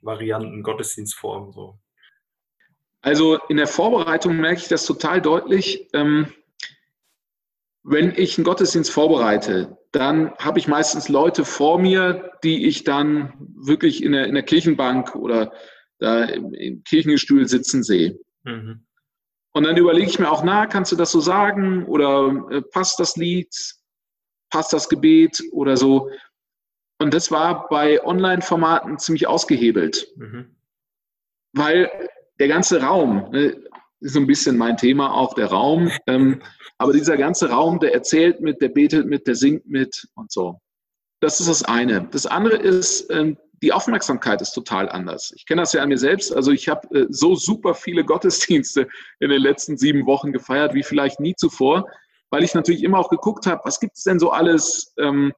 Varianten, 0.00 0.62
Gottesdienstformen? 0.62 1.52
So? 1.52 1.78
Also 3.02 3.38
in 3.48 3.58
der 3.58 3.66
Vorbereitung 3.66 4.38
merke 4.38 4.60
ich 4.60 4.68
das 4.68 4.86
total 4.86 5.20
deutlich. 5.20 5.88
Ähm, 5.92 6.32
wenn 7.84 8.12
ich 8.16 8.36
einen 8.36 8.44
Gottesdienst 8.44 8.90
vorbereite, 8.90 9.78
dann 9.92 10.34
habe 10.38 10.58
ich 10.58 10.66
meistens 10.66 11.08
Leute 11.08 11.44
vor 11.44 11.78
mir, 11.78 12.32
die 12.42 12.66
ich 12.66 12.84
dann 12.84 13.34
wirklich 13.54 14.02
in 14.02 14.12
der, 14.12 14.26
in 14.26 14.34
der 14.34 14.42
Kirchenbank 14.42 15.14
oder 15.14 15.52
da 15.98 16.24
im, 16.24 16.52
im 16.54 16.82
Kirchengestühl 16.82 17.46
sitzen 17.46 17.82
sehe. 17.82 18.18
Mhm. 18.42 18.86
Und 19.52 19.64
dann 19.64 19.76
überlege 19.76 20.08
ich 20.08 20.18
mir 20.18 20.30
auch, 20.30 20.42
na, 20.42 20.66
kannst 20.66 20.90
du 20.90 20.96
das 20.96 21.12
so 21.12 21.20
sagen? 21.20 21.84
Oder 21.86 22.48
äh, 22.50 22.62
passt 22.62 22.98
das 22.98 23.16
Lied? 23.16 23.54
passt 24.54 24.72
das 24.72 24.88
Gebet 24.88 25.42
oder 25.50 25.76
so. 25.76 26.10
Und 27.00 27.12
das 27.12 27.32
war 27.32 27.68
bei 27.68 28.02
Online-Formaten 28.04 29.00
ziemlich 29.00 29.26
ausgehebelt, 29.26 30.06
mhm. 30.16 30.54
weil 31.52 31.90
der 32.38 32.46
ganze 32.46 32.80
Raum, 32.80 33.30
ne, 33.32 33.60
ist 34.04 34.14
so 34.14 34.20
ein 34.20 34.26
bisschen 34.26 34.56
mein 34.56 34.76
Thema 34.76 35.12
auch, 35.12 35.34
der 35.34 35.46
Raum, 35.46 35.90
ähm, 36.06 36.40
aber 36.78 36.92
dieser 36.92 37.16
ganze 37.16 37.50
Raum, 37.50 37.80
der 37.80 37.94
erzählt 37.94 38.40
mit, 38.40 38.60
der 38.60 38.68
betet 38.68 39.06
mit, 39.06 39.26
der 39.26 39.34
singt 39.34 39.66
mit 39.66 40.06
und 40.14 40.30
so. 40.30 40.60
Das 41.20 41.40
ist 41.40 41.48
das 41.48 41.64
eine. 41.64 42.06
Das 42.10 42.26
andere 42.26 42.56
ist, 42.56 43.10
ähm, 43.10 43.38
die 43.62 43.72
Aufmerksamkeit 43.72 44.42
ist 44.42 44.52
total 44.52 44.88
anders. 44.90 45.32
Ich 45.34 45.46
kenne 45.46 45.62
das 45.62 45.72
ja 45.72 45.82
an 45.82 45.88
mir 45.88 45.98
selbst. 45.98 46.34
Also 46.34 46.50
ich 46.52 46.68
habe 46.68 46.86
äh, 46.94 47.06
so 47.08 47.34
super 47.34 47.74
viele 47.74 48.04
Gottesdienste 48.04 48.88
in 49.20 49.30
den 49.30 49.40
letzten 49.40 49.78
sieben 49.78 50.06
Wochen 50.06 50.32
gefeiert, 50.32 50.74
wie 50.74 50.82
vielleicht 50.82 51.20
nie 51.20 51.34
zuvor 51.34 51.86
weil 52.34 52.42
ich 52.42 52.54
natürlich 52.54 52.82
immer 52.82 52.98
auch 52.98 53.10
geguckt 53.10 53.46
habe, 53.46 53.60
was 53.64 53.78
gibt 53.78 53.96
es 53.96 54.02
denn 54.02 54.18
so 54.18 54.32
alles, 54.32 54.92
ähm, 54.98 55.32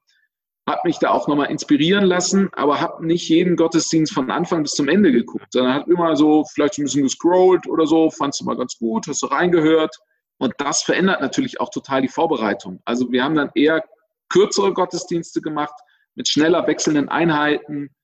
habe 0.67 0.81
mich 0.83 0.99
da 0.99 1.11
auch 1.11 1.27
nochmal 1.29 1.49
inspirieren 1.49 2.03
lassen, 2.03 2.49
aber 2.53 2.81
habe 2.81 3.05
nicht 3.05 3.29
jeden 3.29 3.55
Gottesdienst 3.55 4.13
von 4.13 4.29
Anfang 4.29 4.63
bis 4.63 4.73
zum 4.73 4.89
Ende 4.89 5.13
geguckt, 5.13 5.47
sondern 5.51 5.73
habe 5.73 5.91
immer 5.91 6.17
so 6.17 6.43
vielleicht 6.53 6.77
ein 6.77 6.83
bisschen 6.83 7.03
gescrollt 7.03 7.67
oder 7.67 7.87
so, 7.87 8.11
fandst 8.11 8.41
du 8.41 8.45
mal 8.45 8.57
ganz 8.57 8.77
gut, 8.77 9.07
hast 9.07 9.23
du 9.23 9.27
reingehört. 9.27 9.95
Und 10.39 10.53
das 10.57 10.83
verändert 10.83 11.21
natürlich 11.21 11.61
auch 11.61 11.69
total 11.69 12.01
die 12.01 12.09
Vorbereitung. 12.09 12.81
Also 12.85 13.11
wir 13.11 13.23
haben 13.23 13.35
dann 13.35 13.49
eher 13.55 13.83
kürzere 14.29 14.73
Gottesdienste 14.73 15.41
gemacht 15.41 15.73
mit 16.15 16.27
schneller 16.27 16.67
wechselnden 16.67 17.07
Einheiten, 17.07 17.95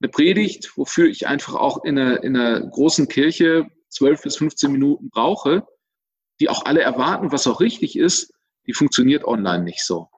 eine 0.00 0.10
Predigt, 0.10 0.76
wofür 0.76 1.06
ich 1.06 1.26
einfach 1.26 1.54
auch 1.54 1.84
in 1.84 1.98
einer, 1.98 2.22
in 2.22 2.36
einer 2.36 2.60
großen 2.60 3.08
Kirche 3.08 3.66
12 3.90 4.22
bis 4.22 4.36
15 4.36 4.72
Minuten 4.72 5.08
brauche, 5.10 5.66
die 6.40 6.48
auch 6.48 6.64
alle 6.66 6.82
erwarten, 6.82 7.32
was 7.32 7.46
auch 7.46 7.60
richtig 7.60 7.96
ist, 7.96 8.32
die 8.66 8.74
funktioniert 8.74 9.24
online 9.24 9.64
nicht 9.64 9.84
so. 9.84 10.08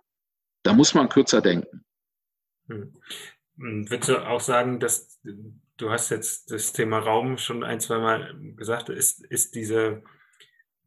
Da 0.62 0.72
muss 0.74 0.94
man 0.94 1.08
kürzer 1.08 1.40
denken. 1.40 1.84
Hm. 2.70 2.94
Würdest 3.90 4.08
du 4.08 4.26
auch 4.26 4.40
sagen, 4.40 4.80
dass 4.80 5.20
du 5.76 5.90
hast 5.90 6.10
jetzt 6.10 6.50
das 6.50 6.72
Thema 6.72 6.98
Raum 6.98 7.36
schon 7.36 7.62
ein, 7.62 7.80
zwei 7.80 7.98
Mal 7.98 8.34
gesagt, 8.56 8.88
ist, 8.88 9.24
ist 9.26 9.54
diese, 9.54 10.02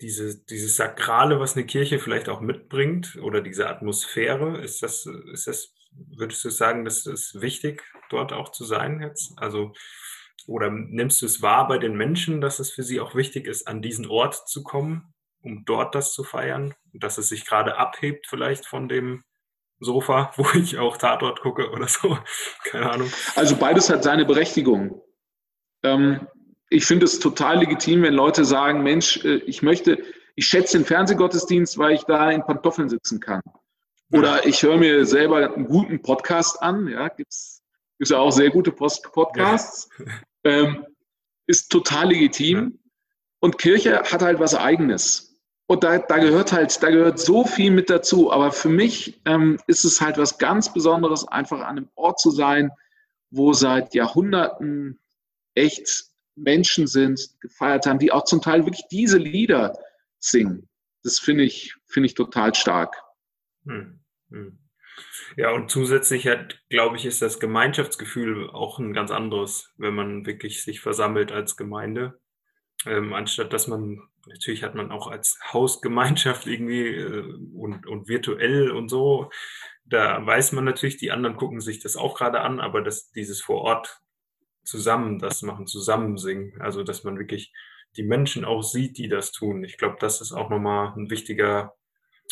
diese, 0.02 0.44
dieses 0.46 0.76
Sakrale, 0.76 1.40
was 1.40 1.56
eine 1.56 1.66
Kirche 1.66 2.00
vielleicht 2.00 2.30
auch 2.30 2.42
mitbringt, 2.42 3.18
oder 3.22 3.42
diese 3.42 3.70
Atmosphäre, 3.70 4.60
ist 4.60 4.82
das, 4.82 5.06
ist 5.32 5.48
das, 5.48 5.76
würdest 5.92 6.44
du 6.44 6.50
sagen, 6.50 6.84
das 6.86 7.06
ist 7.06 7.42
wichtig, 7.42 7.84
dort 8.10 8.34
auch 8.34 8.50
zu 8.50 8.66
sein 8.66 9.02
jetzt? 9.02 9.34
Also, 9.38 9.74
oder 10.48 10.72
nimmst 10.72 11.22
du 11.22 11.28
es 11.28 11.42
wahr 11.42 11.68
bei 11.68 11.78
den 11.78 11.96
Menschen, 11.96 12.42
dass 12.42 12.60
es 12.60 12.72
für 12.72 12.84
sie 12.84 13.00
auch 13.00 13.14
wichtig 13.14 13.46
ist, 13.46 13.68
an 13.68 13.82
diesen 13.82 14.08
Ort 14.08 14.48
zu 14.48 14.64
kommen, 14.64 15.14
um 15.42 15.64
dort 15.66 15.94
das 15.94 16.12
zu 16.12 16.24
feiern? 16.24 16.74
dass 16.94 17.18
es 17.18 17.30
sich 17.30 17.46
gerade 17.46 17.78
abhebt 17.78 18.28
vielleicht 18.28 18.66
von 18.66 18.88
dem 18.88 19.24
Sofa, 19.84 20.32
wo 20.38 20.46
ich 20.58 20.78
auch 20.78 20.98
Tatort 20.98 21.42
gucke 21.42 21.70
oder 21.72 21.88
so. 21.88 22.18
Keine 22.64 22.92
Ahnung. 22.92 23.12
Also 23.36 23.56
beides 23.56 23.90
hat 23.90 24.04
seine 24.04 24.26
Berechtigung. 24.26 25.02
Ähm, 25.84 26.28
ich 26.70 26.86
finde 26.86 27.06
es 27.06 27.20
total 27.20 27.60
legitim, 27.60 28.02
wenn 28.04 28.14
Leute 28.14 28.46
sagen, 28.46 28.84
Mensch, 28.84 29.24
äh, 29.24 29.36
ich 29.46 29.62
möchte, 29.62 30.04
ich 30.36 30.48
schätze 30.48 30.78
den 30.78 30.86
Fernsehgottesdienst, 30.86 31.78
weil 31.78 31.94
ich 31.94 32.04
da 32.04 32.32
in 32.32 32.44
Pantoffeln 32.44 32.90
sitzen 32.90 33.20
kann. 33.20 33.42
Oder 34.12 34.46
ich 34.46 34.62
höre 34.62 34.78
mir 34.78 35.06
selber 35.06 35.54
einen 35.54 35.66
guten 35.66 36.02
Podcast 36.02 36.62
an, 36.62 36.88
ja, 36.88 37.08
gibt's, 37.08 37.64
gibt's 37.98 38.12
ja 38.12 38.20
auch 38.20 38.32
sehr 38.32 38.52
gute 38.52 38.72
Post 38.72 39.12
Podcasts. 39.12 39.90
Ja. 40.00 40.06
Ähm, 40.46 40.86
ist 41.48 41.72
total 41.72 42.10
legitim. 42.10 42.58
Ja. 42.58 42.90
Und 43.40 43.58
Kirche 43.58 44.04
hat 44.04 44.22
halt 44.22 44.42
was 44.42 44.56
Eigenes. 44.56 45.33
Und 45.74 45.84
da, 45.84 45.98
da 45.98 46.20
gehört 46.20 46.54
halt, 46.54 46.84
da 46.84 46.92
gehört 46.92 47.18
so 47.18 47.46
viel 47.46 47.72
mit 47.72 47.90
dazu. 47.90 48.32
Aber 48.32 48.52
für 48.52 48.70
mich 48.70 49.20
ähm, 49.26 49.60
ist 49.66 49.84
es 49.86 50.00
halt 50.00 50.20
was 50.20 50.38
ganz 50.38 50.72
Besonderes, 50.72 51.28
einfach 51.28 51.62
an 51.62 51.78
einem 51.78 51.90
Ort 51.96 52.20
zu 52.20 52.30
sein, 52.30 52.70
wo 53.32 53.54
seit 53.54 53.96
Jahrhunderten 53.96 55.00
echt 55.56 56.06
Menschen 56.36 56.86
sind, 56.86 57.28
gefeiert 57.42 57.88
haben, 57.88 57.98
die 57.98 58.12
auch 58.12 58.26
zum 58.26 58.40
Teil 58.40 58.68
wirklich 58.68 58.86
diese 58.92 59.18
Lieder 59.18 59.76
singen. 60.20 60.70
Das 61.02 61.18
finde 61.18 61.44
ich, 61.44 61.74
finde 61.88 62.06
ich 62.06 62.14
total 62.14 62.54
stark. 62.54 62.96
Hm, 63.66 64.00
hm. 64.30 64.60
Ja, 65.38 65.54
und 65.54 65.72
zusätzlich 65.72 66.28
hat, 66.28 66.60
glaube 66.70 66.98
ich, 66.98 67.06
ist 67.06 67.24
das 67.24 67.40
Gemeinschaftsgefühl 67.40 68.48
auch 68.52 68.78
ein 68.78 68.94
ganz 68.94 69.10
anderes, 69.10 69.74
wenn 69.78 69.96
man 69.96 70.28
wirklich 70.28 70.64
sich 70.64 70.82
versammelt 70.82 71.32
als 71.32 71.58
Gemeinde. 71.58 72.22
Ähm, 72.86 73.14
anstatt 73.14 73.54
dass 73.54 73.68
man, 73.68 74.02
natürlich 74.26 74.64
hat 74.64 74.76
man 74.76 74.92
auch 74.92 75.08
als 75.08 75.40
Hausgemeinschaft 75.52 76.48
irgendwie 76.48 76.88
äh, 76.88 77.24
und, 77.54 77.86
und 77.88 78.08
virtuell 78.08 78.72
und 78.72 78.90
so, 78.90 79.30
da 79.86 80.26
weiß 80.26 80.54
man 80.54 80.66
natürlich, 80.66 80.98
die 80.98 81.12
anderen 81.12 81.36
gucken 81.36 81.62
sich 81.62 81.80
das 81.80 81.96
auch 81.96 82.18
gerade 82.18 82.42
an, 82.42 82.60
aber 82.60 82.82
dass 82.82 83.12
dieses 83.12 83.42
vor 83.42 83.62
Ort 83.62 84.00
zusammen 84.64 85.20
das 85.20 85.42
machen, 85.42 85.68
zusammen 85.68 86.18
singen. 86.18 86.54
Also, 86.60 86.84
dass 86.84 87.04
man 87.04 87.20
wirklich 87.20 87.54
die 87.98 88.04
Menschen 88.04 88.46
auch 88.46 88.64
sieht, 88.64 88.98
die 88.98 89.08
das 89.08 89.32
tun. 89.32 89.64
Ich 89.64 89.78
glaube, 89.78 89.98
das 90.00 90.22
ist 90.22 90.32
auch 90.32 90.50
nochmal 90.50 90.94
ein 90.96 91.10
wichtiger 91.10 91.76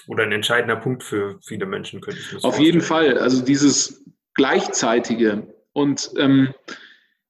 oder 0.07 0.23
ein 0.23 0.31
entscheidender 0.31 0.77
Punkt 0.77 1.03
für 1.03 1.39
viele 1.45 1.65
Menschen, 1.65 2.01
könnte 2.01 2.19
ich 2.19 2.31
mir 2.31 2.43
Auf 2.43 2.59
jeden 2.59 2.81
Fall. 2.81 3.17
Also 3.17 3.43
dieses 3.43 4.03
Gleichzeitige 4.33 5.53
und 5.73 6.11
ähm, 6.17 6.53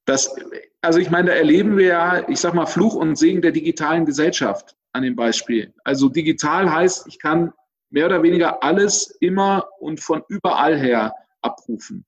das, 0.06 0.34
also 0.82 1.00
ich 1.00 1.12
meine, 1.12 1.30
da 1.30 1.36
erleben 1.36 1.78
wir 1.78 1.86
ja, 1.86 2.30
ich 2.30 2.40
sag 2.40 2.54
mal, 2.54 2.66
Fluch 2.66 2.96
und 2.96 3.16
Segen 3.16 3.42
der 3.42 3.52
digitalen 3.52 4.06
Gesellschaft 4.06 4.76
an 4.94 5.04
dem 5.04 5.16
Beispiel. 5.16 5.74
Also 5.84 6.10
digital 6.10 6.72
heißt, 6.72 7.08
ich 7.08 7.20
kann 7.20 7.54
mehr 7.92 8.08
oder 8.08 8.24
weniger 8.24 8.64
alles 8.64 9.16
immer 9.20 9.70
und 9.80 10.00
von 10.00 10.24
überall 10.28 10.78
her 10.78 11.14
abrufen. 11.42 12.06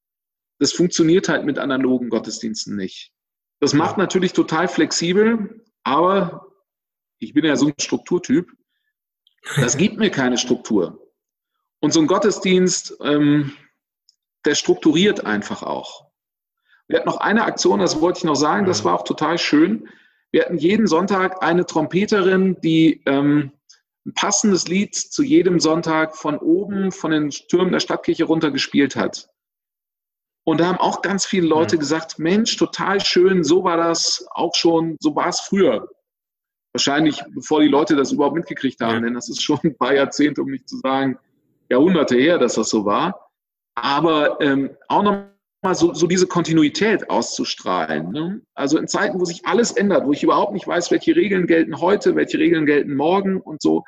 Das 0.60 0.72
funktioniert 0.72 1.30
halt 1.30 1.46
mit 1.46 1.60
analogen 1.60 2.10
Gottesdiensten 2.10 2.76
nicht. 2.76 3.12
Das 3.60 3.74
macht 3.74 3.98
natürlich 3.98 4.34
total 4.34 4.68
flexibel, 4.68 5.64
aber 5.84 6.48
ich 7.20 7.34
bin 7.34 7.46
ja 7.46 7.56
so 7.56 7.68
ein 7.68 7.74
Strukturtyp. 7.80 8.52
Das 9.58 9.78
gibt 9.78 9.98
mir 9.98 10.10
keine 10.10 10.38
Struktur. 10.38 11.12
Und 11.80 11.92
so 11.92 12.00
ein 12.00 12.08
Gottesdienst, 12.08 12.98
ähm, 13.02 13.54
der 14.46 14.56
strukturiert 14.56 15.26
einfach 15.26 15.64
auch. 15.64 16.08
Wir 16.88 17.00
hatten 17.00 17.10
noch 17.10 17.18
eine 17.18 17.46
Aktion, 17.46 17.80
das 17.80 18.02
wollte 18.02 18.20
ich 18.20 18.24
noch 18.24 18.36
sagen, 18.36 18.66
das 18.66 18.84
war 18.84 18.96
auch 18.96 19.04
total 19.04 19.38
schön. 19.38 19.88
Wir 20.32 20.44
hatten 20.44 20.58
jeden 20.58 20.88
Sonntag 20.88 21.44
eine 21.44 21.66
Trompeterin, 21.66 22.58
die 22.62 23.02
ähm, 23.06 23.52
ein 24.06 24.14
passendes 24.14 24.68
Lied 24.68 24.96
zu 24.96 25.24
jedem 25.24 25.60
Sonntag 25.60 26.16
von 26.16 26.38
oben, 26.38 26.92
von 26.92 27.12
den 27.12 27.30
Türmen 27.30 27.72
der 27.72 27.80
Stadtkirche 27.80 28.26
runter 28.26 28.52
gespielt 28.52 28.96
hat. 28.96 29.30
Und 30.46 30.60
da 30.60 30.68
haben 30.68 30.80
auch 30.80 31.02
ganz 31.02 31.26
viele 31.26 31.48
Leute 31.48 31.78
mhm. 31.78 31.80
gesagt, 31.80 32.20
Mensch, 32.20 32.58
total 32.58 33.00
schön, 33.00 33.44
so 33.44 33.64
war 33.64 33.78
das 33.78 34.26
auch 34.32 34.56
schon, 34.56 34.98
so 35.00 35.16
war 35.16 35.30
es 35.30 35.40
früher. 35.40 35.88
Wahrscheinlich, 36.74 37.24
bevor 37.34 37.62
die 37.62 37.68
Leute 37.68 37.96
das 37.96 38.12
überhaupt 38.12 38.36
mitgekriegt 38.36 38.82
haben, 38.82 38.96
ja. 38.96 39.02
denn 39.02 39.14
das 39.14 39.30
ist 39.30 39.42
schon 39.42 39.60
ein 39.64 39.78
paar 39.78 39.94
Jahrzehnte, 39.94 40.42
um 40.42 40.50
nicht 40.50 40.68
zu 40.68 40.78
sagen, 40.78 41.18
Jahrhunderte 41.70 42.16
her, 42.18 42.40
dass 42.40 42.56
das 42.56 42.70
so 42.70 42.84
war. 42.84 43.30
Aber 43.76 44.42
ähm, 44.42 44.76
auch 44.90 45.04
nochmal 45.04 45.33
so, 45.72 45.94
so 45.94 46.08
diese 46.08 46.28
Kontinuität 46.28 47.10
auszustrahlen. 47.10 48.12
Ne? 48.12 48.42
Also 48.54 48.78
in 48.78 48.88
Zeiten, 48.88 49.20
wo 49.20 49.26
sich 49.26 49.46
alles 49.46 49.72
ändert, 49.72 50.06
wo 50.06 50.12
ich 50.12 50.24
überhaupt 50.24 50.54
nicht 50.54 50.68
weiß, 50.68 50.92
welche 50.92 51.16
Regeln 51.16 51.48
gelten 51.48 51.80
heute, 51.80 52.16
welche 52.16 52.38
Regeln 52.38 52.66
gelten 52.66 52.96
morgen 52.96 53.40
und 53.40 53.62
so. 53.62 53.84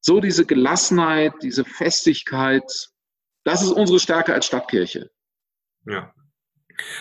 So 0.00 0.20
diese 0.20 0.46
Gelassenheit, 0.46 1.34
diese 1.42 1.64
Festigkeit, 1.64 2.70
das 3.44 3.62
ist 3.62 3.72
unsere 3.72 3.98
Stärke 3.98 4.32
als 4.32 4.46
Stadtkirche. 4.46 5.10
Ja. 5.86 6.14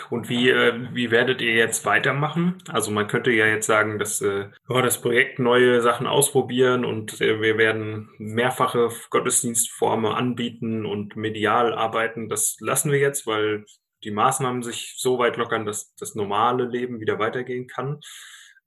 Und 0.09 0.29
wie, 0.29 0.49
äh, 0.49 0.73
wie 0.93 1.11
werdet 1.11 1.41
ihr 1.41 1.53
jetzt 1.53 1.85
weitermachen? 1.85 2.57
Also 2.69 2.91
man 2.91 3.07
könnte 3.07 3.31
ja 3.31 3.45
jetzt 3.45 3.67
sagen, 3.67 3.99
dass 3.99 4.21
äh, 4.21 4.49
oh, 4.67 4.81
das 4.81 5.01
Projekt 5.01 5.39
neue 5.39 5.81
Sachen 5.81 6.07
ausprobieren 6.07 6.85
und 6.85 7.21
äh, 7.21 7.41
wir 7.41 7.57
werden 7.57 8.09
mehrfache 8.17 8.89
Gottesdienstformen 9.09 10.11
anbieten 10.11 10.85
und 10.85 11.15
medial 11.15 11.73
arbeiten. 11.73 12.29
Das 12.29 12.57
lassen 12.59 12.91
wir 12.91 12.99
jetzt, 12.99 13.27
weil 13.27 13.65
die 14.03 14.11
Maßnahmen 14.11 14.63
sich 14.63 14.95
so 14.97 15.19
weit 15.19 15.37
lockern, 15.37 15.65
dass 15.65 15.93
das 15.95 16.15
normale 16.15 16.65
Leben 16.65 16.99
wieder 16.99 17.19
weitergehen 17.19 17.67
kann. 17.67 17.99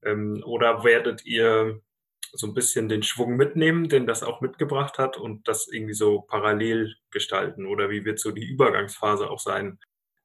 Ähm, 0.04 0.42
oder 0.44 0.84
werdet 0.84 1.24
ihr 1.24 1.80
so 2.32 2.46
ein 2.46 2.54
bisschen 2.54 2.88
den 2.88 3.02
Schwung 3.02 3.36
mitnehmen, 3.36 3.88
den 3.88 4.06
das 4.06 4.22
auch 4.22 4.40
mitgebracht 4.40 4.98
hat 4.98 5.16
und 5.16 5.46
das 5.48 5.68
irgendwie 5.68 5.94
so 5.94 6.22
parallel 6.22 6.94
gestalten? 7.10 7.66
Oder 7.66 7.90
wie 7.90 8.04
wird 8.04 8.18
so 8.18 8.30
die 8.30 8.46
Übergangsphase 8.46 9.30
auch 9.30 9.38
sein? 9.38 9.78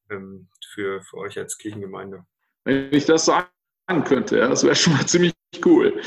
Ähm, 0.10 0.48
für, 0.74 1.02
für 1.02 1.18
euch 1.18 1.38
als 1.38 1.58
Kirchengemeinde? 1.58 2.26
Wenn 2.64 2.94
ich 2.94 3.06
das 3.06 3.26
sagen 3.26 3.50
könnte, 4.06 4.40
ja, 4.40 4.48
das 4.50 4.64
wäre 4.64 4.76
schon 4.76 4.94
mal 4.94 5.06
ziemlich 5.08 5.34
cool. 5.66 6.02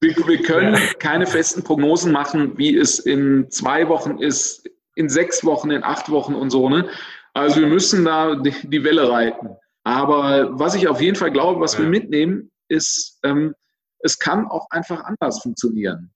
Wir, 0.00 0.16
wir 0.16 0.42
können 0.42 0.74
ja. 0.74 0.80
keine 0.98 1.26
festen 1.26 1.64
Prognosen 1.64 2.12
machen, 2.12 2.58
wie 2.58 2.76
es 2.76 2.98
in 2.98 3.50
zwei 3.50 3.88
Wochen 3.88 4.18
ist, 4.18 4.68
in 4.94 5.08
sechs 5.08 5.42
Wochen, 5.44 5.70
in 5.70 5.82
acht 5.82 6.10
Wochen 6.10 6.34
und 6.34 6.50
so. 6.50 6.68
Ne? 6.68 6.90
Also 7.34 7.60
wir 7.60 7.66
müssen 7.66 8.04
da 8.04 8.34
die, 8.34 8.84
Welle 8.84 9.10
reiten. 9.10 9.56
Aber 9.84 10.58
was 10.58 10.74
ich 10.74 10.88
auf 10.88 11.00
jeden 11.00 11.16
Fall 11.16 11.30
glaube, 11.30 11.60
was 11.60 11.74
ja. 11.74 11.80
wir 11.80 11.88
mitnehmen, 11.88 12.50
ist, 12.68 13.18
ähm, 13.22 13.54
es 14.00 14.18
kann 14.18 14.46
auch 14.46 14.68
einfach 14.70 15.04
anders 15.04 15.42
funktionieren. 15.42 16.12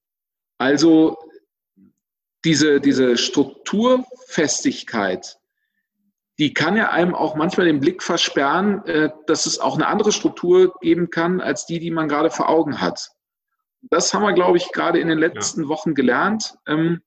Also 0.59 1.17
diese, 2.45 2.81
diese 2.81 3.17
Strukturfestigkeit, 3.17 5.39
die 6.41 6.55
kann 6.55 6.75
ja 6.75 6.89
einem 6.89 7.15
auch 7.15 7.37
manchmal 7.37 7.67
den 7.67 7.81
Blick 7.81 8.03
versperren, 8.03 8.83
äh, 8.87 9.11
dass 9.27 9.45
es 9.45 9.59
auch 9.59 9.75
eine 9.75 9.87
andere 9.89 10.11
Struktur 10.11 10.75
geben 10.81 11.11
kann, 11.11 11.43
als 11.43 11.67
die, 11.67 11.79
die 11.79 11.91
man 11.91 12.09
gerade 12.09 12.31
vor 12.31 12.49
Augen 12.49 12.81
hat. 12.81 13.11
Das 13.83 14.15
haben 14.15 14.23
wir, 14.23 14.33
glaube 14.33 14.57
ich, 14.57 14.73
gerade 14.73 14.99
in 15.01 15.09
den 15.09 15.19
letzten 15.19 15.65
ja. 15.65 15.69
Wochen 15.69 15.95
gelernt. 15.95 16.55
Ähm, 16.67 17.03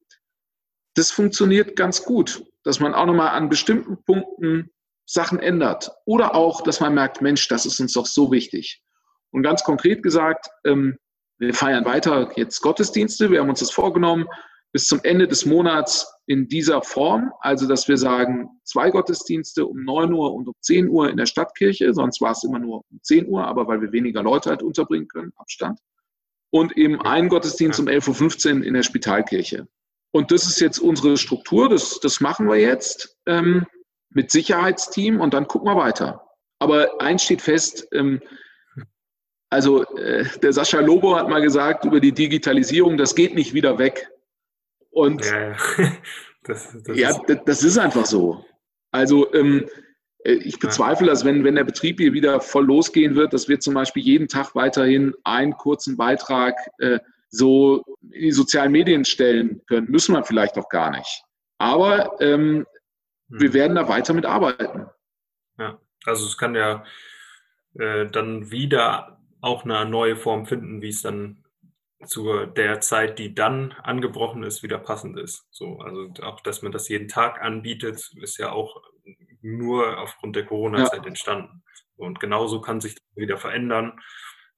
das 0.93 1.10
funktioniert 1.10 1.76
ganz 1.76 2.04
gut, 2.04 2.46
dass 2.63 2.80
man 2.80 2.93
auch 2.93 3.08
nochmal 3.08 3.30
an 3.30 3.50
bestimmten 3.50 4.04
Punkten 4.04 4.69
Sachen 5.08 5.39
ändert. 5.39 5.91
Oder 6.06 6.36
auch, 6.36 6.62
dass 6.62 6.80
man 6.80 6.93
merkt, 6.93 7.24
Mensch, 7.24 7.48
das 7.48 7.65
ist 7.65 7.80
uns 7.80 7.93
doch 7.93 8.06
so 8.06 8.32
wichtig. 8.32 8.84
Und 9.32 9.41
ganz 9.41 9.63
konkret 9.63 10.04
gesagt, 10.04 10.48
ähm, 10.63 11.00
wir 11.39 11.56
feiern 11.56 11.86
weiter 11.86 12.32
jetzt 12.36 12.62
Gottesdienste. 12.62 13.32
Wir 13.32 13.39
haben 13.39 13.50
uns 13.50 13.62
das 13.62 13.72
vorgenommen 13.72 14.28
bis 14.73 14.86
zum 14.86 14.99
Ende 15.03 15.27
des 15.27 15.45
Monats 15.45 16.12
in 16.25 16.47
dieser 16.47 16.81
Form, 16.81 17.31
also 17.41 17.67
dass 17.67 17.88
wir 17.88 17.97
sagen, 17.97 18.49
zwei 18.63 18.89
Gottesdienste 18.89 19.67
um 19.67 19.83
9 19.83 20.12
Uhr 20.12 20.33
und 20.33 20.47
um 20.47 20.55
10 20.62 20.89
Uhr 20.89 21.09
in 21.09 21.17
der 21.17 21.27
Stadtkirche, 21.27 21.93
sonst 21.93 22.19
war 22.21 22.31
es 22.31 22.43
immer 22.43 22.59
nur 22.59 22.83
um 22.89 22.99
10 23.01 23.27
Uhr, 23.27 23.45
aber 23.45 23.67
weil 23.67 23.81
wir 23.81 23.91
weniger 23.91 24.23
Leute 24.23 24.49
halt 24.49 24.63
unterbringen 24.63 25.07
können, 25.07 25.31
Abstand. 25.38 25.79
Und 26.49 26.75
eben 26.75 26.99
ein 27.01 27.29
Gottesdienst 27.29 27.79
um 27.79 27.88
11.15 27.88 28.59
Uhr 28.59 28.65
in 28.65 28.73
der 28.73 28.83
Spitalkirche. 28.83 29.67
Und 30.12 30.31
das 30.31 30.45
ist 30.45 30.59
jetzt 30.59 30.79
unsere 30.79 31.17
Struktur, 31.17 31.69
das, 31.69 31.99
das 31.99 32.19
machen 32.19 32.47
wir 32.47 32.57
jetzt 32.57 33.17
ähm, 33.27 33.65
mit 34.09 34.31
Sicherheitsteam 34.31 35.19
und 35.21 35.33
dann 35.33 35.47
gucken 35.47 35.67
wir 35.67 35.77
weiter. 35.77 36.27
Aber 36.59 37.01
eins 37.01 37.23
steht 37.23 37.41
fest, 37.41 37.88
ähm, 37.91 38.21
also 39.49 39.83
äh, 39.97 40.25
der 40.41 40.53
Sascha 40.53 40.79
Lobo 40.79 41.15
hat 41.15 41.29
mal 41.29 41.41
gesagt 41.41 41.86
über 41.86 41.99
die 41.99 42.12
Digitalisierung, 42.12 42.98
das 42.98 43.13
geht 43.13 43.35
nicht 43.35 43.54
wieder 43.54 43.77
weg. 43.77 44.10
Und 44.94 45.25
ja. 45.25 45.56
Das, 46.46 46.75
das, 46.83 46.98
ja, 46.98 47.10
ist 47.10 47.41
das 47.46 47.63
ist 47.63 47.77
einfach 47.77 48.06
so. 48.06 48.46
Also 48.91 49.33
ähm, 49.33 49.65
äh, 50.25 50.33
ich 50.33 50.60
bezweifle, 50.60 51.08
dass 51.08 51.23
wenn, 51.23 51.44
wenn 51.44 51.56
der 51.56 51.63
Betrieb 51.63 52.00
hier 52.00 52.13
wieder 52.13 52.41
voll 52.41 52.65
losgehen 52.65 53.15
wird, 53.15 53.33
dass 53.33 53.48
wir 53.48 53.60
zum 53.60 53.73
Beispiel 53.73 54.04
jeden 54.04 54.27
Tag 54.27 54.54
weiterhin 54.56 55.13
einen 55.23 55.54
kurzen 55.54 55.96
Beitrag 55.96 56.56
äh, 56.79 57.00
so 57.29 57.83
in 58.02 58.21
die 58.21 58.31
sozialen 58.31 58.71
Medien 58.71 59.06
stellen 59.06 59.62
können. 59.67 59.89
Müssen 59.89 60.13
wir 60.13 60.23
vielleicht 60.23 60.58
auch 60.58 60.69
gar 60.69 60.91
nicht. 60.91 61.23
Aber 61.58 62.19
ähm, 62.19 62.65
hm. 63.29 63.39
wir 63.41 63.54
werden 63.54 63.75
da 63.75 63.87
weiter 63.87 64.13
mit 64.13 64.25
arbeiten. 64.25 64.87
Ja, 65.58 65.79
also 66.06 66.25
es 66.25 66.37
kann 66.37 66.56
ja 66.56 66.83
äh, 67.79 68.08
dann 68.10 68.52
wieder 68.52 69.19
auch 69.41 69.63
eine 69.63 69.85
neue 69.85 70.15
Form 70.15 70.46
finden, 70.46 70.81
wie 70.81 70.89
es 70.89 71.02
dann 71.02 71.42
zu 72.06 72.45
der 72.45 72.81
Zeit, 72.81 73.19
die 73.19 73.33
dann 73.33 73.71
angebrochen 73.83 74.43
ist, 74.43 74.63
wieder 74.63 74.77
passend 74.77 75.17
ist. 75.19 75.45
So, 75.51 75.79
also 75.79 76.12
auch, 76.21 76.41
dass 76.41 76.62
man 76.62 76.71
das 76.71 76.89
jeden 76.89 77.08
Tag 77.08 77.41
anbietet, 77.41 78.12
ist 78.21 78.37
ja 78.37 78.51
auch 78.51 78.81
nur 79.41 79.99
aufgrund 79.99 80.35
der 80.35 80.45
Corona-Zeit 80.45 81.01
ja. 81.04 81.08
entstanden. 81.08 81.63
Und 81.95 82.19
genauso 82.19 82.62
kann 82.62 82.81
sich 82.81 82.95
das 82.95 83.04
wieder 83.15 83.37
verändern. 83.37 83.99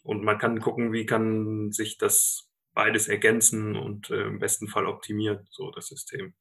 Und 0.03 0.23
man 0.23 0.37
kann 0.37 0.59
gucken, 0.59 0.93
wie 0.93 1.05
kann 1.05 1.71
sich 1.71 1.97
das 1.97 2.49
beides 2.73 3.07
ergänzen 3.07 3.75
und 3.75 4.09
äh, 4.09 4.23
im 4.23 4.39
besten 4.39 4.67
Fall 4.67 4.85
optimieren, 4.85 5.47
so 5.49 5.71
das 5.71 5.87
System. 5.87 6.35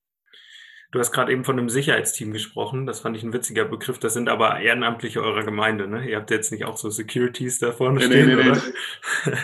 Du 0.94 1.00
hast 1.00 1.10
gerade 1.10 1.32
eben 1.32 1.42
von 1.42 1.58
einem 1.58 1.70
Sicherheitsteam 1.70 2.32
gesprochen. 2.32 2.86
Das 2.86 3.00
fand 3.00 3.16
ich 3.16 3.24
ein 3.24 3.32
witziger 3.32 3.64
Begriff. 3.64 3.98
Das 3.98 4.14
sind 4.14 4.28
aber 4.28 4.60
Ehrenamtliche 4.60 5.20
eurer 5.20 5.42
Gemeinde, 5.42 5.88
ne? 5.88 6.08
Ihr 6.08 6.16
habt 6.16 6.30
jetzt 6.30 6.52
nicht 6.52 6.66
auch 6.66 6.76
so 6.76 6.88
Securities 6.88 7.58
da 7.58 7.72
vorne 7.72 7.98
nee, 7.98 8.06
stehen, 8.06 8.28
nee, 8.28 8.34
nee, 8.36 8.50
oder? 8.50 8.62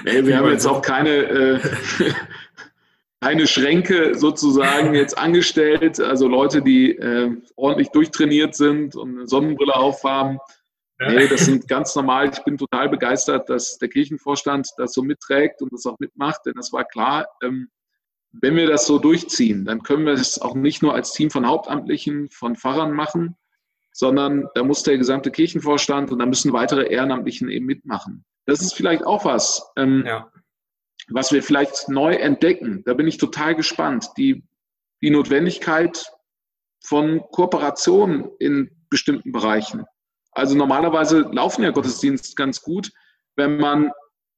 Nee, 0.05 0.26
wir 0.26 0.36
haben 0.36 0.48
jetzt 0.48 0.64
auch 0.64 0.80
keine, 0.80 1.11
äh, 1.11 1.61
keine 3.20 3.48
Schränke 3.48 4.14
sozusagen 4.16 4.94
jetzt 4.94 5.18
angestellt. 5.18 5.98
Also 5.98 6.28
Leute, 6.28 6.62
die 6.62 6.92
äh, 6.92 7.32
ordentlich 7.57 7.88
durchtrainiert 7.88 8.55
sind 8.55 8.94
und 8.94 9.18
eine 9.18 9.26
Sonnenbrille 9.26 9.74
aufhaben. 9.74 10.38
Ja. 11.01 11.11
Nee, 11.11 11.26
das 11.26 11.46
sind 11.46 11.66
ganz 11.66 11.96
normal. 11.96 12.30
Ich 12.32 12.44
bin 12.44 12.59
total 12.59 12.88
begeistert, 12.88 13.51
dass 13.51 13.76
der 13.76 13.88
Kirchenvorstand 13.88 14.68
das 14.76 14.92
so 14.92 15.03
mitträgt 15.03 15.62
und 15.62 15.72
das 15.72 15.84
auch 15.84 15.98
mitmacht, 15.98 16.42
denn 16.46 16.55
das 16.55 16.72
war 16.72 16.84
klar. 16.84 17.26
Ähm, 17.42 17.70
wenn 18.33 18.57
wir 18.57 18.68
das 18.68 18.87
so 18.87 18.99
durchziehen, 18.99 19.64
dann 19.64 19.83
können 19.83 20.07
wir 20.07 20.12
es 20.12 20.41
auch 20.41 20.55
nicht 20.55 20.83
nur 20.83 20.95
als 20.95 21.12
Team 21.12 21.31
von 21.31 21.47
Hauptamtlichen, 21.47 22.31
von 22.31 22.57
Pfarrern 22.57 22.93
machen, 22.93 23.37
sondern 23.93 24.49
da 24.55 24.62
muss 24.62 24.83
der 24.83 24.99
gesamte 24.99 25.31
Kirchenvorstand 25.31 26.11
und 26.12 26.20
da 26.20 26.26
müssen 26.26 26.53
weitere 26.53 26.89
Ehrenamtlichen 26.93 27.49
eben 27.49 27.66
mitmachen. 27.66 28.24
Das 28.47 28.61
ist 28.61 28.74
vielleicht 28.74 29.05
auch 29.05 29.24
was, 29.24 29.62
ähm, 29.76 30.05
ja. 30.07 30.31
was 31.09 31.33
wir 31.33 31.43
vielleicht 31.43 31.89
neu 31.89 32.14
entdecken. 32.14 32.83
Da 32.85 32.95
bin 32.95 33.07
ich 33.07 33.18
total 33.18 33.55
gespannt. 33.55 34.11
Die, 34.16 34.45
die 35.03 35.11
Notwendigkeit 35.11 36.07
von 36.85 37.20
Kooperation 37.33 38.31
in 38.39 38.70
bestimmten 38.91 39.33
Bereichen. 39.33 39.85
Also 40.33 40.57
normalerweise 40.57 41.28
laufen 41.33 41.64
ja 41.64 41.70
Gottesdienste 41.70 42.35
ganz 42.37 42.62
gut, 42.62 42.93
wenn 43.37 43.59
man, 43.59 43.91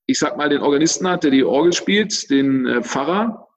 ich 0.06 0.18
sag 0.18 0.36
mal, 0.36 0.48
den 0.48 0.62
Organisten 0.62 1.06
hat, 1.08 1.24
der 1.24 1.30
die 1.30 1.44
Orgel 1.44 1.72
spielt, 1.72 2.30
den 2.30 2.66
äh, 2.66 2.82
Pfarrer 2.82 3.48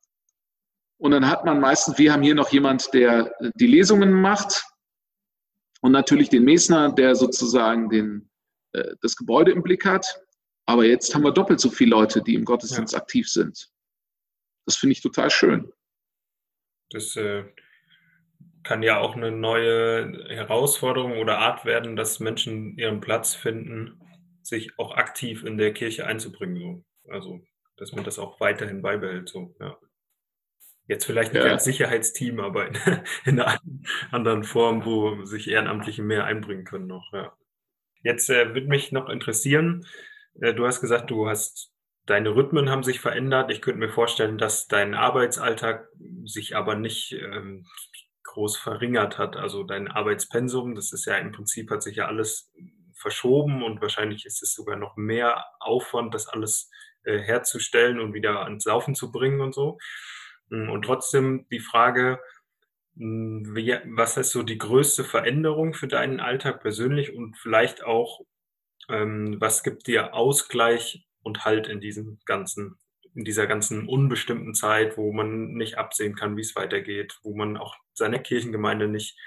und 0.97 1.11
dann 1.11 1.27
hat 1.27 1.45
man 1.45 1.59
meistens, 1.59 1.97
wir 1.97 2.13
haben 2.13 2.23
hier 2.23 2.35
noch 2.35 2.49
jemand, 2.51 2.93
der 2.93 3.33
die 3.55 3.67
Lesungen 3.67 4.13
macht 4.13 4.63
und 5.81 5.91
natürlich 5.91 6.29
den 6.29 6.45
Mesner, 6.45 6.91
der 6.91 7.15
sozusagen 7.15 7.89
den, 7.89 8.29
äh, 8.73 8.95
das 9.01 9.15
Gebäude 9.15 9.51
im 9.51 9.61
Blick 9.61 9.85
hat. 9.85 10.21
Aber 10.65 10.85
jetzt 10.85 11.13
haben 11.13 11.23
wir 11.23 11.31
doppelt 11.31 11.59
so 11.59 11.69
viele 11.69 11.91
Leute, 11.91 12.21
die 12.21 12.33
im 12.33 12.45
Gottesdienst 12.45 12.93
ja. 12.93 12.99
aktiv 12.99 13.29
sind. 13.29 13.69
Das 14.65 14.77
finde 14.77 14.93
ich 14.93 15.01
total 15.01 15.29
schön. 15.29 15.71
Das 16.89 17.15
äh, 17.15 17.43
kann 18.63 18.81
ja 18.81 18.97
auch 18.99 19.15
eine 19.15 19.31
neue 19.31 20.27
Herausforderung 20.29 21.17
oder 21.17 21.37
Art 21.37 21.65
werden, 21.65 21.95
dass 21.95 22.19
Menschen 22.19 22.77
ihren 22.77 22.99
Platz 22.99 23.35
finden, 23.35 24.01
sich 24.41 24.77
auch 24.79 24.95
aktiv 24.95 25.43
in 25.43 25.57
der 25.57 25.73
Kirche 25.73 26.07
einzubringen. 26.07 26.83
So. 27.03 27.11
Also, 27.11 27.41
dass 27.77 27.91
man 27.91 28.03
das 28.03 28.17
auch 28.17 28.39
weiterhin 28.39 28.81
beibehält. 28.81 29.29
So. 29.29 29.55
Ja. 29.59 29.77
Jetzt 30.87 31.05
vielleicht 31.05 31.33
nicht 31.33 31.43
ja. 31.43 31.51
als 31.51 31.63
Sicherheitsteam, 31.63 32.39
aber 32.39 32.67
in, 32.67 32.75
in, 33.25 33.39
einer 33.39 33.59
anderen 34.11 34.43
Form, 34.43 34.85
wo 34.85 35.25
sich 35.25 35.49
Ehrenamtliche 35.49 36.03
mehr 36.03 36.25
einbringen 36.25 36.63
können 36.63 36.87
noch. 36.87 37.11
Ja. 37.13 37.35
Jetzt 38.03 38.29
äh, 38.29 38.53
würde 38.53 38.67
mich 38.67 38.91
noch 38.91 39.09
interessieren, 39.09 39.85
äh, 40.39 40.53
du 40.53 40.65
hast 40.65 40.81
gesagt, 40.81 41.09
du 41.09 41.27
hast 41.27 41.71
deine 42.05 42.35
Rhythmen 42.35 42.69
haben 42.69 42.83
sich 42.83 42.99
verändert. 42.99 43.51
Ich 43.51 43.61
könnte 43.61 43.79
mir 43.79 43.89
vorstellen, 43.89 44.37
dass 44.37 44.67
dein 44.67 44.93
Arbeitsalltag 44.93 45.87
sich 46.25 46.55
aber 46.55 46.75
nicht 46.75 47.13
ähm, 47.13 47.65
groß 48.23 48.57
verringert 48.57 49.17
hat. 49.17 49.35
Also 49.35 49.63
dein 49.63 49.87
Arbeitspensum, 49.87 50.75
das 50.75 50.93
ist 50.93 51.05
ja 51.05 51.17
im 51.17 51.31
Prinzip 51.31 51.71
hat 51.71 51.81
sich 51.81 51.97
ja 51.97 52.07
alles 52.07 52.51
verschoben 52.93 53.63
und 53.63 53.81
wahrscheinlich 53.81 54.25
ist 54.25 54.41
es 54.41 54.53
sogar 54.53 54.77
noch 54.77 54.95
mehr 54.97 55.45
Aufwand, 55.59 56.13
das 56.13 56.27
alles 56.27 56.69
äh, 57.03 57.19
herzustellen 57.19 57.99
und 57.99 58.13
wieder 58.13 58.43
ans 58.43 58.65
Laufen 58.65 58.95
zu 58.95 59.11
bringen 59.11 59.41
und 59.41 59.53
so. 59.53 59.77
Hm, 60.49 60.69
und 60.69 60.83
trotzdem 60.83 61.45
die 61.51 61.59
Frage, 61.59 62.19
wie, 62.95 63.77
was 63.85 64.17
ist 64.17 64.31
so 64.31 64.43
die 64.43 64.57
größte 64.57 65.03
Veränderung 65.03 65.73
für 65.73 65.87
deinen 65.87 66.19
Alltag 66.19 66.61
persönlich 66.61 67.13
und 67.13 67.37
vielleicht 67.37 67.83
auch, 67.83 68.21
ähm, 68.89 69.37
was 69.39 69.63
gibt 69.63 69.87
dir 69.87 70.13
Ausgleich 70.13 71.05
und 71.23 71.45
Halt 71.45 71.67
in 71.67 71.81
diesem 71.81 72.19
ganzen, 72.25 72.77
in 73.15 73.25
dieser 73.25 73.47
ganzen 73.47 73.87
unbestimmten 73.87 74.53
Zeit, 74.53 74.97
wo 74.97 75.11
man 75.13 75.53
nicht 75.53 75.77
absehen 75.77 76.15
kann, 76.15 76.37
wie 76.37 76.41
es 76.41 76.55
weitergeht, 76.55 77.19
wo 77.23 77.35
man 77.35 77.57
auch 77.57 77.75
seiner 77.93 78.19
Kirchengemeinde 78.19 78.87
nicht 78.87 79.17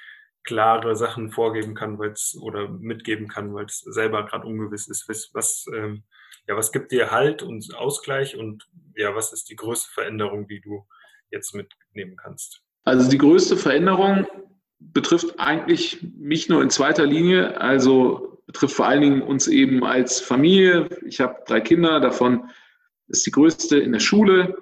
klare 0.44 0.96
Sachen 0.96 1.30
vorgeben 1.30 1.74
kann, 1.74 1.98
weil 1.98 2.12
es 2.12 2.36
oder 2.40 2.68
mitgeben 2.68 3.28
kann, 3.28 3.54
weil 3.54 3.66
es 3.66 3.80
selber 3.80 4.24
gerade 4.24 4.46
ungewiss 4.46 4.88
ist. 4.88 5.08
Was, 5.08 5.30
was, 5.34 5.66
ähm, 5.74 6.04
ja, 6.46 6.56
was 6.56 6.72
gibt 6.72 6.92
dir 6.92 7.10
Halt 7.10 7.42
und 7.42 7.74
Ausgleich 7.74 8.36
und 8.36 8.66
ja, 8.96 9.14
was 9.14 9.32
ist 9.32 9.50
die 9.50 9.56
größte 9.56 9.90
Veränderung, 9.92 10.48
die 10.48 10.60
du 10.60 10.86
jetzt 11.30 11.54
mitnehmen 11.54 12.16
kannst? 12.16 12.60
Also 12.84 13.08
die 13.10 13.18
größte 13.18 13.56
Veränderung 13.56 14.26
betrifft 14.78 15.38
eigentlich 15.38 16.02
mich 16.16 16.48
nur 16.48 16.62
in 16.62 16.70
zweiter 16.70 17.04
Linie, 17.04 17.60
also 17.60 18.42
betrifft 18.46 18.76
vor 18.76 18.86
allen 18.86 19.02
Dingen 19.02 19.22
uns 19.22 19.46
eben 19.46 19.84
als 19.84 20.20
Familie. 20.20 20.88
Ich 21.06 21.20
habe 21.20 21.42
drei 21.46 21.60
Kinder, 21.60 22.00
davon 22.00 22.48
ist 23.08 23.26
die 23.26 23.30
größte 23.30 23.78
in 23.78 23.92
der 23.92 24.00
Schule 24.00 24.56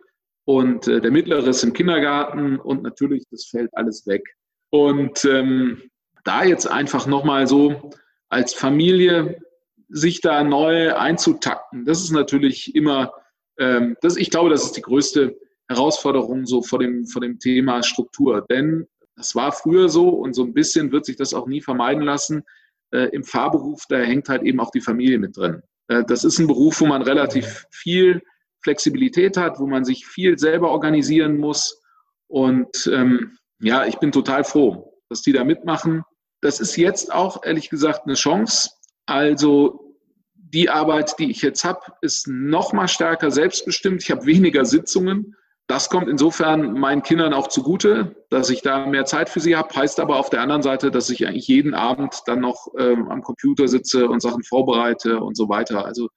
und 0.45 0.89
äh, 0.89 1.01
der 1.01 1.11
mittlere 1.11 1.47
ist 1.49 1.63
im 1.63 1.73
Kindergarten 1.73 2.59
und 2.59 2.83
natürlich, 2.83 3.25
das 3.31 3.47
fällt 3.47 3.71
alles 3.77 4.07
weg. 4.07 4.23
Und 4.71 5.25
ähm, 5.25 5.83
da 6.25 6.45
jetzt 6.45 6.67
einfach 6.67 7.07
nochmal 7.07 7.47
so 7.47 7.91
als 8.29 8.55
Familie 8.55 9.41
sich 9.89 10.21
da 10.21 10.43
neu 10.43 10.95
einzutakten, 10.95 11.85
das 11.85 12.01
ist 12.03 12.11
natürlich 12.11 12.75
immer, 12.75 13.13
ähm, 13.59 13.97
das, 14.01 14.17
ich 14.17 14.31
glaube, 14.31 14.51
das 14.51 14.65
ist 14.65 14.77
die 14.77 14.83
größte 14.83 15.37
Herausforderung 15.69 16.47
so 16.47 16.63
vor 16.63 16.79
dem, 16.79 17.07
vor 17.07 17.21
dem 17.21 17.39
Thema 17.39 17.83
Struktur. 17.83 18.45
Denn 18.49 18.87
das 19.17 19.35
war 19.35 19.53
früher 19.53 19.89
so 19.89 20.09
und 20.09 20.35
so 20.35 20.45
ein 20.45 20.53
bisschen 20.55 20.93
wird 20.93 21.07
sich 21.07 21.17
das 21.17 21.35
auch 21.35 21.47
nie 21.47 21.61
vermeiden 21.61 22.03
lassen. 22.03 22.45
Äh, 22.93 23.09
Im 23.13 23.25
Fahrberuf, 23.25 23.85
da 23.89 23.99
hängt 23.99 24.29
halt 24.29 24.43
eben 24.43 24.61
auch 24.61 24.71
die 24.71 24.81
Familie 24.81 25.19
mit 25.19 25.37
drin. 25.37 25.63
Äh, 25.89 26.05
das 26.07 26.25
ist 26.25 26.39
ein 26.39 26.47
Beruf, 26.47 26.81
wo 26.81 26.87
man 26.87 27.03
relativ 27.03 27.67
viel 27.71 28.23
Flexibilität 28.63 29.37
hat, 29.37 29.59
wo 29.59 29.67
man 29.67 29.85
sich 29.85 30.07
viel 30.07 30.39
selber 30.39 30.71
organisieren 30.71 31.39
muss. 31.39 31.81
Und 32.29 32.91
ähm, 32.93 33.39
ja, 33.61 33.87
ich 33.87 33.97
bin 33.99 34.13
total 34.13 34.45
froh, 34.45 34.93
dass 35.09 35.23
die 35.23 35.33
da 35.33 35.45
mitmachen. 35.45 36.03
Das 36.41 36.61
ist 36.61 36.77
jetzt 36.77 37.13
auch, 37.13 37.45
ehrlich 37.45 37.71
gesagt, 37.71 38.03
eine 38.05 38.15
Chance. 38.15 38.71
Also 39.07 39.97
die 40.35 40.69
Arbeit, 40.69 41.19
die 41.19 41.31
ich 41.31 41.43
jetzt 41.43 41.65
habe, 41.65 41.81
ist 42.03 42.29
noch 42.29 42.73
mal 42.73 42.89
stärker 42.89 43.31
selbstbestimmt. 43.31 44.03
Ich 44.03 44.11
habe 44.11 44.27
weniger 44.27 44.65
Sitzungen. 44.65 45.37
Das 45.69 45.91
kommt 45.91 46.09
insofern 46.09 46.75
meinen 46.75 47.03
Kindern 47.03 47.33
auch 47.33 47.49
zugute, 47.49 48.25
dass 48.31 48.51
ich 48.51 48.63
da 48.63 48.87
mehr 48.87 49.05
Zeit 49.05 49.29
für 49.29 49.41
sie 49.41 49.57
habe. 49.57 49.75
Heißt 49.75 49.99
aber 49.99 50.17
auf 50.17 50.31
der 50.31 50.41
anderen 50.41 50.63
Seite, 50.63 50.93
dass 50.93 51.11
ich 51.11 51.27
eigentlich 51.27 51.49
jeden 51.49 51.75
Abend 51.75 52.23
dann 52.27 52.41
noch 52.41 52.69
ähm, 52.79 53.09
am 53.09 53.23
Computer 53.23 53.67
sitze 53.67 54.09
und 54.09 54.21
Sachen 54.21 54.45
vorbereite 54.45 55.21
und 55.21 55.37
so 55.37 55.49
weiter. 55.49 55.85
Also 55.85 56.09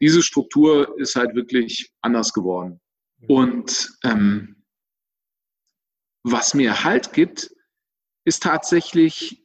diese 0.00 0.22
Struktur 0.22 0.96
ist 0.98 1.16
halt 1.16 1.34
wirklich 1.34 1.92
anders 2.02 2.32
geworden. 2.32 2.80
Und 3.26 3.90
ähm, 4.04 4.62
was 6.22 6.54
mir 6.54 6.84
Halt 6.84 7.12
gibt, 7.12 7.50
ist 8.24 8.42
tatsächlich, 8.42 9.44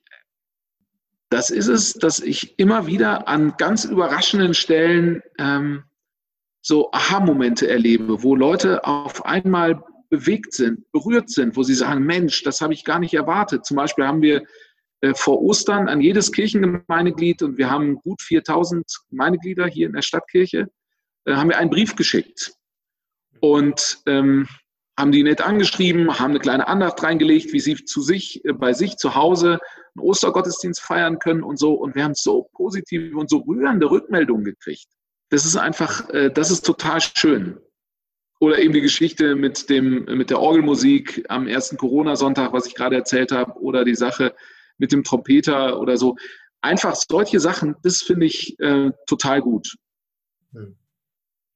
das 1.30 1.50
ist 1.50 1.68
es, 1.68 1.94
dass 1.94 2.20
ich 2.20 2.60
immer 2.60 2.88
wieder 2.88 3.28
an 3.28 3.56
ganz 3.58 3.84
überraschenden 3.86 4.54
Stellen 4.54 5.22
ähm, 5.38 5.84
so 6.62 6.92
Aha-Momente 6.92 7.70
erlebe, 7.70 8.22
wo 8.24 8.36
Leute 8.36 8.86
auf 8.86 9.26
einmal 9.26 9.82
bewegt 10.10 10.54
sind, 10.54 10.92
berührt 10.92 11.30
sind, 11.30 11.56
wo 11.56 11.64
sie 11.64 11.76
sagen, 11.76 12.04
Mensch, 12.04 12.44
das 12.44 12.62
habe 12.62 12.74
ich 12.74 12.84
gar 12.84 13.00
nicht 13.00 13.14
erwartet. 13.14 13.66
Zum 13.66 13.78
Beispiel 13.78 14.06
haben 14.06 14.22
wir 14.22 14.44
äh, 15.02 15.14
vor 15.14 15.42
Ostern 15.42 15.88
an 15.88 16.02
jedes 16.02 16.32
Kirchengemeindeglied 16.32 17.44
und 17.44 17.58
wir 17.58 17.70
haben 17.70 17.96
gut 17.96 18.22
4000 18.22 18.86
Gemeindeglieder 19.10 19.68
hier 19.68 19.88
in 19.88 19.94
der 19.94 20.02
Stadtkirche, 20.02 20.70
äh, 21.26 21.34
haben 21.34 21.50
wir 21.50 21.58
einen 21.58 21.70
Brief 21.70 21.96
geschickt 21.96 22.54
und 23.40 24.00
ähm, 24.08 24.48
haben 24.98 25.12
die 25.14 25.24
nett 25.24 25.42
angeschrieben, 25.42 26.20
haben 26.20 26.32
eine 26.32 26.40
kleine 26.40 26.68
Andacht 26.68 27.02
reingelegt, 27.02 27.54
wie 27.54 27.62
sie 27.62 27.76
zu 27.76 28.02
sich, 28.02 28.44
äh, 28.44 28.52
bei 28.52 28.74
sich 28.74 28.98
zu 28.98 29.16
Hause 29.16 29.60
einen 29.96 30.06
Ostergottesdienst 30.06 30.82
feiern 30.82 31.20
können 31.20 31.44
und 31.44 31.58
so. 31.58 31.74
Und 31.74 31.96
wir 31.96 32.04
haben 32.04 32.16
so 32.16 32.50
positive 32.54 33.16
und 33.16 33.30
so 33.30 33.38
rührende 33.38 33.90
Rückmeldungen 33.90 34.44
gekriegt 34.44 34.88
das 35.30 35.46
ist 35.46 35.56
einfach, 35.56 36.10
äh, 36.10 36.30
das 36.32 36.52
ist 36.52 36.66
total 36.66 37.00
schön. 37.02 37.60
Oder 38.40 38.60
eben 38.60 38.74
die 38.74 38.82
Geschichte 38.82 39.36
mit, 39.36 39.70
dem, 39.70 40.06
mit 40.06 40.30
der 40.30 40.40
Orgelmusik 40.40 41.26
am 41.30 41.48
ersten 41.48 41.78
Corona-Sonntag, 41.78 42.54
was 42.54 42.66
ich 42.66 42.76
gerade 42.76 42.96
erzählt 42.96 43.32
habe, 43.32 43.60
oder 43.60 43.84
die 43.84 43.96
Sache 43.96 44.34
mit 44.78 44.92
dem 44.92 45.04
Trompeter 45.04 45.80
oder 45.80 45.98
so. 45.98 46.16
Einfach 46.62 46.96
solche 46.96 47.40
Sachen, 47.40 47.76
das 47.84 48.02
finde 48.02 48.26
ich 48.26 48.58
äh, 48.60 48.92
total 49.08 49.42
gut. 49.42 49.76
Hm. 50.54 50.78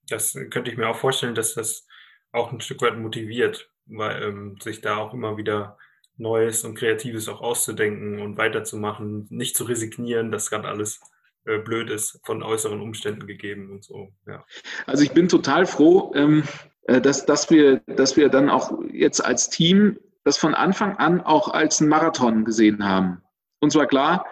Das 0.10 0.34
könnte 0.50 0.70
ich 0.70 0.78
mir 0.78 0.90
auch 0.90 0.98
vorstellen, 0.98 1.36
dass 1.36 1.54
das 1.54 1.88
auch 2.34 2.52
ein 2.52 2.60
Stück 2.60 2.82
weit 2.82 2.98
motiviert, 2.98 3.70
weil 3.86 4.22
ähm, 4.22 4.58
sich 4.62 4.82
da 4.82 4.98
auch 4.98 5.14
immer 5.14 5.38
wieder 5.38 5.78
Neues 6.18 6.64
und 6.66 6.76
Kreatives 6.76 7.30
auch 7.30 7.42
auszudenken 7.42 8.20
und 8.20 8.38
weiterzumachen, 8.38 9.28
nicht 9.30 9.56
zu 9.56 9.64
resignieren, 9.64 10.32
dass 10.32 10.50
gerade 10.50 10.68
alles 10.68 11.00
äh, 11.46 11.60
blöd 11.60 11.90
ist, 11.90 12.20
von 12.24 12.44
äußeren 12.44 12.82
Umständen 12.82 13.28
gegeben 13.28 13.72
und 13.72 13.84
so. 13.84 14.14
Ja. 14.28 14.46
Also 14.86 15.04
ich 15.04 15.12
bin 15.12 15.28
total 15.28 15.66
froh, 15.66 16.12
ähm, 16.16 16.44
äh, 16.84 17.02
dass, 17.02 17.26
dass, 17.26 17.50
wir, 17.50 17.82
dass 17.88 18.18
wir 18.18 18.30
dann 18.30 18.50
auch 18.50 18.80
jetzt 18.92 19.24
als 19.24 19.50
Team 19.50 19.98
das 20.24 20.38
von 20.38 20.54
Anfang 20.54 20.98
an 20.98 21.22
auch 21.22 21.50
als 21.50 21.82
einen 21.82 21.90
Marathon 21.90 22.46
gesehen 22.46 22.86
haben. 22.86 23.22
Und 23.60 23.72
zwar 23.72 23.88
klar, 23.88 24.26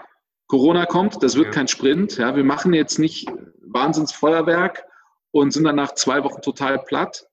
Corona 0.47 0.85
kommt, 0.85 1.21
das 1.23 1.35
wird 1.35 1.47
ja. 1.47 1.51
kein 1.51 1.67
Sprint. 1.67 2.17
Ja, 2.17 2.35
wir 2.35 2.43
machen 2.43 2.73
jetzt 2.73 2.99
nicht 2.99 3.29
Wahnsinnsfeuerwerk 3.61 4.85
und 5.31 5.51
sind 5.51 5.63
dann 5.63 5.75
nach 5.75 5.93
zwei 5.93 6.23
Wochen 6.23 6.41
total 6.41 6.79
platt, 6.79 7.27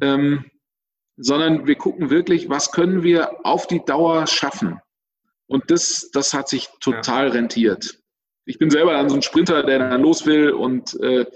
ähm, 0.00 0.50
sondern 1.16 1.66
wir 1.66 1.76
gucken 1.76 2.10
wirklich, 2.10 2.48
was 2.48 2.72
können 2.72 3.02
wir 3.02 3.44
auf 3.44 3.66
die 3.66 3.84
Dauer 3.84 4.26
schaffen. 4.26 4.80
Und 5.46 5.70
das, 5.70 6.10
das 6.12 6.34
hat 6.34 6.48
sich 6.48 6.68
total 6.80 7.28
ja. 7.28 7.32
rentiert. 7.32 8.00
Ich 8.46 8.58
bin 8.58 8.70
selber 8.70 8.92
dann 8.92 9.08
so 9.08 9.16
ein 9.16 9.22
Sprinter, 9.22 9.62
der 9.62 9.78
dann 9.78 10.02
los 10.02 10.24
will 10.24 10.52
und 10.52 10.98
äh, 11.00 11.26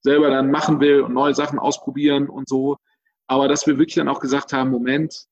selber 0.00 0.30
dann 0.30 0.50
machen 0.50 0.80
will 0.80 1.00
und 1.00 1.14
neue 1.14 1.34
Sachen 1.34 1.58
ausprobieren 1.58 2.28
und 2.28 2.48
so. 2.48 2.76
Aber 3.26 3.48
dass 3.48 3.66
wir 3.66 3.78
wirklich 3.78 3.96
dann 3.96 4.08
auch 4.08 4.20
gesagt 4.20 4.52
haben, 4.52 4.70
Moment, 4.70 5.26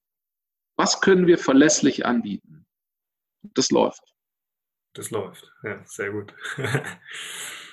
was 0.77 1.01
können 1.01 1.27
wir 1.27 1.39
verlässlich 1.39 2.05
anbieten? 2.05 2.67
Das 3.43 3.71
läuft. 3.71 4.03
Das 4.95 5.11
läuft, 5.11 5.53
ja, 5.63 5.81
sehr 5.85 6.11
gut. 6.11 6.35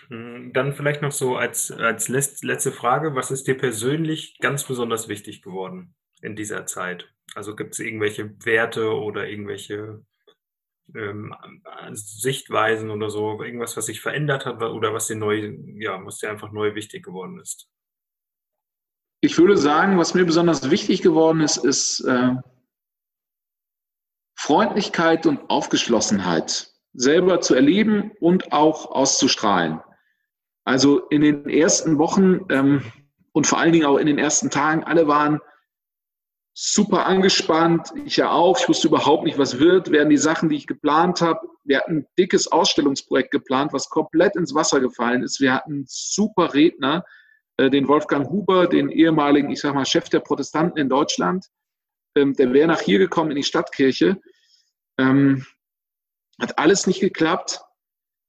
Hm, 0.10 0.52
dann 0.52 0.74
vielleicht 0.74 1.02
noch 1.02 1.14
so 1.14 1.38
als, 1.38 1.72
als 1.72 2.10
letzte 2.10 2.72
Frage, 2.74 3.16
was 3.16 3.32
ist 3.32 3.48
dir 3.48 3.58
persönlich 3.58 4.38
ganz 4.40 4.66
besonders 4.66 5.08
wichtig 5.08 5.42
geworden 5.42 5.96
in 6.22 6.36
dieser 6.36 6.66
Zeit? 6.66 7.10
Also 7.36 7.56
gibt 7.56 7.74
es 7.74 7.80
irgendwelche 7.80 8.36
Werte 8.46 8.92
oder 8.94 9.28
irgendwelche 9.28 10.04
ähm, 10.96 11.34
Sichtweisen 11.94 12.90
oder 12.92 13.10
so, 13.10 13.42
irgendwas, 13.42 13.78
was 13.78 13.88
sich 13.88 14.02
verändert 14.02 14.46
hat 14.46 14.62
oder 14.62 14.94
was 14.94 15.08
dir 15.08 15.16
neu, 15.16 15.56
ja, 15.78 16.04
was 16.06 16.20
dir 16.20 16.30
einfach 16.30 16.52
neu 16.52 16.76
wichtig 16.76 17.04
geworden 17.04 17.40
ist? 17.40 17.68
Ich 19.22 19.38
würde 19.38 19.58
sagen, 19.58 19.98
was 19.98 20.14
mir 20.14 20.26
besonders 20.26 20.70
wichtig 20.70 21.02
geworden 21.02 21.42
ist, 21.42 21.58
ist 21.58 22.02
äh, 22.02 22.36
Freundlichkeit 24.36 25.26
und 25.26 25.50
Aufgeschlossenheit 25.50 26.74
selber 26.94 27.42
zu 27.42 27.56
erleben 27.56 28.12
und 28.20 28.52
auch 28.52 28.92
auszustrahlen. 28.92 29.80
Also 30.66 31.08
in 31.08 31.22
den 31.22 31.50
ersten 31.50 31.98
Wochen 31.98 32.42
ähm, 32.50 32.84
und 33.32 33.48
vor 33.48 33.60
allen 33.60 33.74
Dingen 33.74 33.86
auch 33.86 33.98
in 33.98 34.08
den 34.08 34.18
ersten 34.18 34.50
Tagen, 34.50 34.84
alle 34.84 35.08
waren 35.08 35.40
super 36.54 37.06
angespannt, 37.06 37.92
ich 38.06 38.18
ja 38.18 38.32
auch. 38.32 38.60
Ich 38.60 38.70
wusste 38.70 38.88
überhaupt 38.88 39.24
nicht, 39.24 39.38
was 39.38 39.60
wird. 39.60 39.92
Werden 39.92 40.10
die 40.10 40.18
Sachen, 40.18 40.50
die 40.50 40.56
ich 40.56 40.68
geplant 40.68 41.22
habe, 41.22 41.48
wir 41.64 41.78
hatten 41.78 41.98
ein 41.98 42.08
dickes 42.18 42.52
Ausstellungsprojekt 42.52 43.32
geplant, 43.32 43.74
was 43.74 43.90
komplett 43.90 44.36
ins 44.36 44.54
Wasser 44.54 44.80
gefallen 44.80 45.24
ist. 45.24 45.40
Wir 45.40 45.54
hatten 45.54 45.86
super 45.88 46.54
Redner, 46.54 47.06
äh, 47.58 47.70
den 47.70 47.88
Wolfgang 47.88 48.30
Huber, 48.30 48.68
den 48.68 48.90
ehemaligen, 48.90 49.50
ich 49.50 49.62
sag 49.62 49.74
mal, 49.74 49.86
Chef 49.86 50.10
der 50.10 50.20
Protestanten 50.20 50.78
in 50.78 50.90
Deutschland. 50.90 51.48
Ähm, 52.16 52.34
der 52.34 52.52
wäre 52.54 52.68
nach 52.68 52.82
hier 52.82 53.00
gekommen 53.00 53.32
in 53.32 53.38
die 53.38 53.44
Stadtkirche. 53.44 54.20
Ähm, 55.00 55.46
hat 56.40 56.60
alles 56.60 56.86
nicht 56.86 57.00
geklappt. 57.00 57.62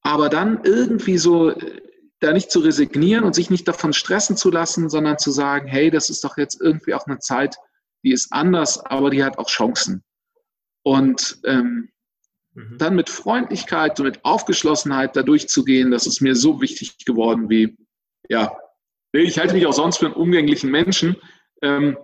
Aber 0.02 0.28
dann 0.28 0.62
irgendwie 0.64 1.18
so 1.18 1.50
äh, 1.50 1.80
da 2.20 2.32
nicht 2.32 2.50
zu 2.50 2.60
resignieren 2.60 3.24
und 3.24 3.34
sich 3.34 3.50
nicht 3.50 3.66
davon 3.66 3.92
stressen 3.92 4.36
zu 4.36 4.50
lassen, 4.50 4.88
sondern 4.88 5.18
zu 5.18 5.30
sagen, 5.30 5.66
hey, 5.66 5.90
das 5.90 6.08
ist 6.08 6.22
doch 6.24 6.38
jetzt 6.38 6.60
irgendwie 6.60 6.94
auch 6.94 7.06
eine 7.06 7.18
Zeit, 7.18 7.56
die 8.04 8.12
ist 8.12 8.32
anders, 8.32 8.78
aber 8.84 9.10
die 9.10 9.24
hat 9.24 9.38
auch 9.38 9.48
Chancen. 9.48 10.04
Und 10.82 11.38
ähm, 11.44 11.88
mhm. 12.52 12.78
dann 12.78 12.94
mit 12.94 13.08
Freundlichkeit 13.08 13.98
und 13.98 14.06
mit 14.06 14.24
Aufgeschlossenheit 14.24 15.16
da 15.16 15.22
durchzugehen, 15.22 15.90
das 15.90 16.06
ist 16.06 16.20
mir 16.20 16.36
so 16.36 16.60
wichtig 16.60 17.04
geworden 17.04 17.48
wie, 17.48 17.76
ja, 18.28 18.56
ich 19.12 19.38
halte 19.38 19.54
mich 19.54 19.66
auch 19.66 19.72
sonst 19.72 19.98
für 19.98 20.06
einen 20.06 20.14
umgänglichen 20.14 20.70
Menschen, 20.70 21.16
ähm, 21.62 21.96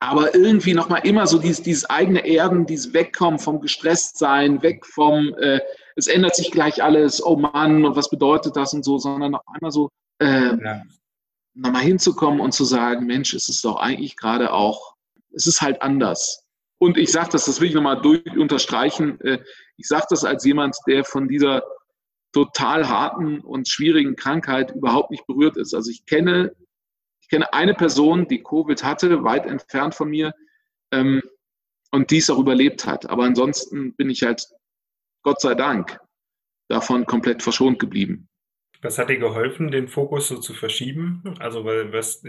aber 0.00 0.34
irgendwie 0.34 0.74
nochmal 0.74 1.00
immer 1.04 1.26
so 1.26 1.38
dieses, 1.38 1.62
dieses 1.62 1.88
eigene 1.88 2.26
Erden, 2.26 2.66
dieses 2.66 2.92
Wegkommen 2.94 3.38
vom 3.38 3.60
Gestresstsein, 3.60 4.62
weg 4.62 4.86
vom, 4.86 5.34
äh, 5.34 5.60
es 5.96 6.06
ändert 6.06 6.36
sich 6.36 6.50
gleich 6.50 6.82
alles, 6.82 7.24
oh 7.24 7.36
Mann, 7.36 7.84
und 7.84 7.96
was 7.96 8.08
bedeutet 8.08 8.56
das 8.56 8.72
und 8.72 8.84
so, 8.84 8.98
sondern 8.98 9.32
noch 9.32 9.42
einmal 9.52 9.70
so 9.70 9.90
äh, 10.18 10.56
ja. 10.56 10.82
nochmal 11.54 11.82
hinzukommen 11.82 12.40
und 12.40 12.52
zu 12.52 12.64
sagen, 12.64 13.06
Mensch, 13.06 13.34
es 13.34 13.48
ist 13.48 13.64
doch 13.64 13.76
eigentlich 13.76 14.16
gerade 14.16 14.52
auch 14.52 14.89
es 15.34 15.46
ist 15.46 15.60
halt 15.60 15.80
anders. 15.82 16.44
Und 16.78 16.96
ich 16.96 17.12
sage 17.12 17.30
das, 17.32 17.44
das 17.44 17.60
will 17.60 17.68
ich 17.68 17.74
nochmal 17.74 18.00
durch 18.00 18.24
unterstreichen, 18.36 19.20
äh, 19.20 19.38
ich 19.76 19.86
sage 19.86 20.06
das 20.10 20.24
als 20.24 20.44
jemand, 20.44 20.76
der 20.86 21.04
von 21.04 21.28
dieser 21.28 21.62
total 22.32 22.88
harten 22.88 23.40
und 23.40 23.68
schwierigen 23.68 24.16
Krankheit 24.16 24.70
überhaupt 24.70 25.10
nicht 25.10 25.26
berührt 25.26 25.56
ist. 25.56 25.74
Also 25.74 25.90
ich 25.90 26.06
kenne, 26.06 26.54
ich 27.20 27.28
kenne 27.28 27.52
eine 27.52 27.74
Person, 27.74 28.28
die 28.28 28.42
Covid 28.42 28.82
hatte, 28.82 29.24
weit 29.24 29.46
entfernt 29.46 29.94
von 29.94 30.08
mir, 30.08 30.32
ähm, 30.92 31.22
und 31.92 32.10
dies 32.10 32.30
auch 32.30 32.38
überlebt 32.38 32.86
hat. 32.86 33.10
Aber 33.10 33.24
ansonsten 33.24 33.94
bin 33.96 34.10
ich 34.10 34.22
halt, 34.22 34.46
Gott 35.22 35.40
sei 35.40 35.54
Dank, 35.54 35.98
davon 36.68 37.04
komplett 37.04 37.42
verschont 37.42 37.78
geblieben. 37.78 38.29
Was 38.82 38.98
hat 38.98 39.10
dir 39.10 39.18
geholfen, 39.18 39.70
den 39.70 39.88
Fokus 39.88 40.28
so 40.28 40.38
zu 40.38 40.54
verschieben? 40.54 41.22
Also, 41.38 41.64
weil 41.64 41.92
was, 41.92 42.22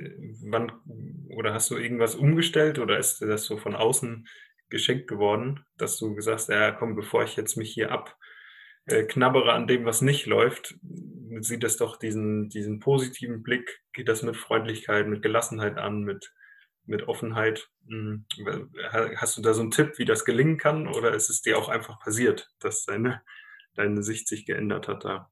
wann, 0.44 0.72
oder 1.38 1.54
hast 1.54 1.72
du 1.72 1.78
irgendwas 1.78 2.16
umgestellt 2.16 2.78
oder 2.78 2.98
ist 2.98 3.22
dir 3.22 3.28
das 3.28 3.46
so 3.46 3.58
von 3.58 3.76
außen 3.76 4.28
geschenkt 4.72 5.08
geworden, 5.08 5.66
dass 5.78 5.98
du 5.98 6.16
gesagt 6.16 6.40
hast, 6.40 6.50
ja, 6.50 6.72
komm, 6.72 6.96
bevor 6.96 7.24
ich 7.24 7.36
jetzt 7.36 7.58
mich 7.58 7.72
hier 7.72 7.92
abknabbere 7.92 9.50
äh, 9.50 9.52
an 9.52 9.68
dem, 9.68 9.86
was 9.86 10.02
nicht 10.02 10.26
läuft, 10.26 10.76
sieht 11.40 11.64
das 11.64 11.78
doch 11.78 11.98
diesen, 11.98 12.50
diesen 12.50 12.80
positiven 12.80 13.44
Blick, 13.44 13.82
geht 13.94 14.08
das 14.08 14.24
mit 14.24 14.36
Freundlichkeit, 14.36 15.08
mit 15.08 15.22
Gelassenheit 15.22 15.78
an, 15.78 16.02
mit, 16.02 16.34
mit 16.86 17.08
Offenheit. 17.08 17.70
Hm, 17.88 18.26
hast 19.18 19.38
du 19.38 19.42
da 19.42 19.54
so 19.54 19.62
einen 19.62 19.72
Tipp, 19.72 19.98
wie 19.98 20.06
das 20.06 20.26
gelingen 20.26 20.58
kann, 20.58 20.88
oder 20.88 21.14
ist 21.14 21.30
es 21.30 21.42
dir 21.42 21.58
auch 21.58 21.70
einfach 21.70 22.00
passiert, 22.00 22.50
dass 22.60 22.86
deine, 22.86 23.22
deine 23.76 24.02
Sicht 24.04 24.28
sich 24.28 24.46
geändert 24.46 24.88
hat 24.88 25.06
da? 25.06 25.30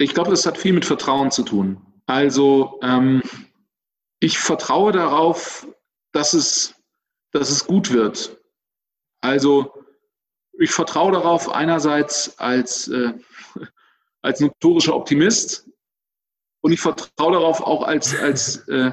Ich 0.00 0.14
glaube, 0.14 0.30
das 0.30 0.46
hat 0.46 0.56
viel 0.56 0.72
mit 0.72 0.86
Vertrauen 0.86 1.30
zu 1.30 1.42
tun. 1.42 1.78
Also 2.06 2.80
ähm, 2.82 3.22
ich 4.18 4.38
vertraue 4.38 4.92
darauf, 4.92 5.66
dass 6.12 6.32
es, 6.32 6.74
dass 7.32 7.50
es 7.50 7.66
gut 7.66 7.92
wird. 7.92 8.40
Also 9.20 9.74
ich 10.58 10.70
vertraue 10.70 11.12
darauf 11.12 11.50
einerseits 11.50 12.38
als, 12.38 12.88
äh, 12.88 13.12
als 14.22 14.40
notorischer 14.40 14.96
Optimist 14.96 15.68
und 16.62 16.72
ich 16.72 16.80
vertraue 16.80 17.32
darauf 17.32 17.60
auch 17.60 17.82
als, 17.82 18.18
als, 18.18 18.66
äh, 18.68 18.92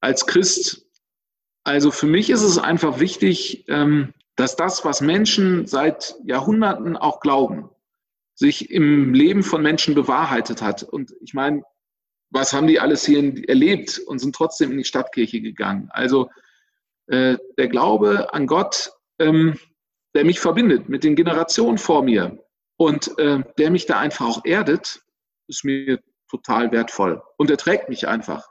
als 0.00 0.26
Christ. 0.26 0.84
Also 1.62 1.92
für 1.92 2.06
mich 2.06 2.30
ist 2.30 2.42
es 2.42 2.58
einfach 2.58 2.98
wichtig, 2.98 3.64
ähm, 3.68 4.12
dass 4.34 4.56
das, 4.56 4.84
was 4.84 5.02
Menschen 5.02 5.68
seit 5.68 6.16
Jahrhunderten 6.24 6.96
auch 6.96 7.20
glauben, 7.20 7.70
sich 8.34 8.70
im 8.70 9.12
Leben 9.14 9.42
von 9.42 9.62
Menschen 9.62 9.94
bewahrheitet 9.94 10.62
hat. 10.62 10.82
Und 10.82 11.14
ich 11.20 11.34
meine, 11.34 11.62
was 12.30 12.52
haben 12.52 12.66
die 12.66 12.80
alles 12.80 13.04
hier 13.04 13.48
erlebt 13.48 14.00
und 14.06 14.18
sind 14.18 14.34
trotzdem 14.34 14.70
in 14.70 14.78
die 14.78 14.84
Stadtkirche 14.84 15.40
gegangen? 15.40 15.88
Also 15.90 16.30
äh, 17.06 17.36
der 17.58 17.68
Glaube 17.68 18.32
an 18.32 18.46
Gott, 18.46 18.92
ähm, 19.18 19.58
der 20.14 20.24
mich 20.24 20.40
verbindet 20.40 20.88
mit 20.88 21.04
den 21.04 21.16
Generationen 21.16 21.78
vor 21.78 22.02
mir 22.02 22.42
und 22.76 23.16
äh, 23.18 23.42
der 23.58 23.70
mich 23.70 23.86
da 23.86 23.98
einfach 23.98 24.26
auch 24.26 24.44
erdet, 24.44 25.02
ist 25.48 25.64
mir 25.64 26.00
total 26.30 26.72
wertvoll. 26.72 27.22
Und 27.36 27.50
er 27.50 27.58
trägt 27.58 27.88
mich 27.88 28.08
einfach. 28.08 28.48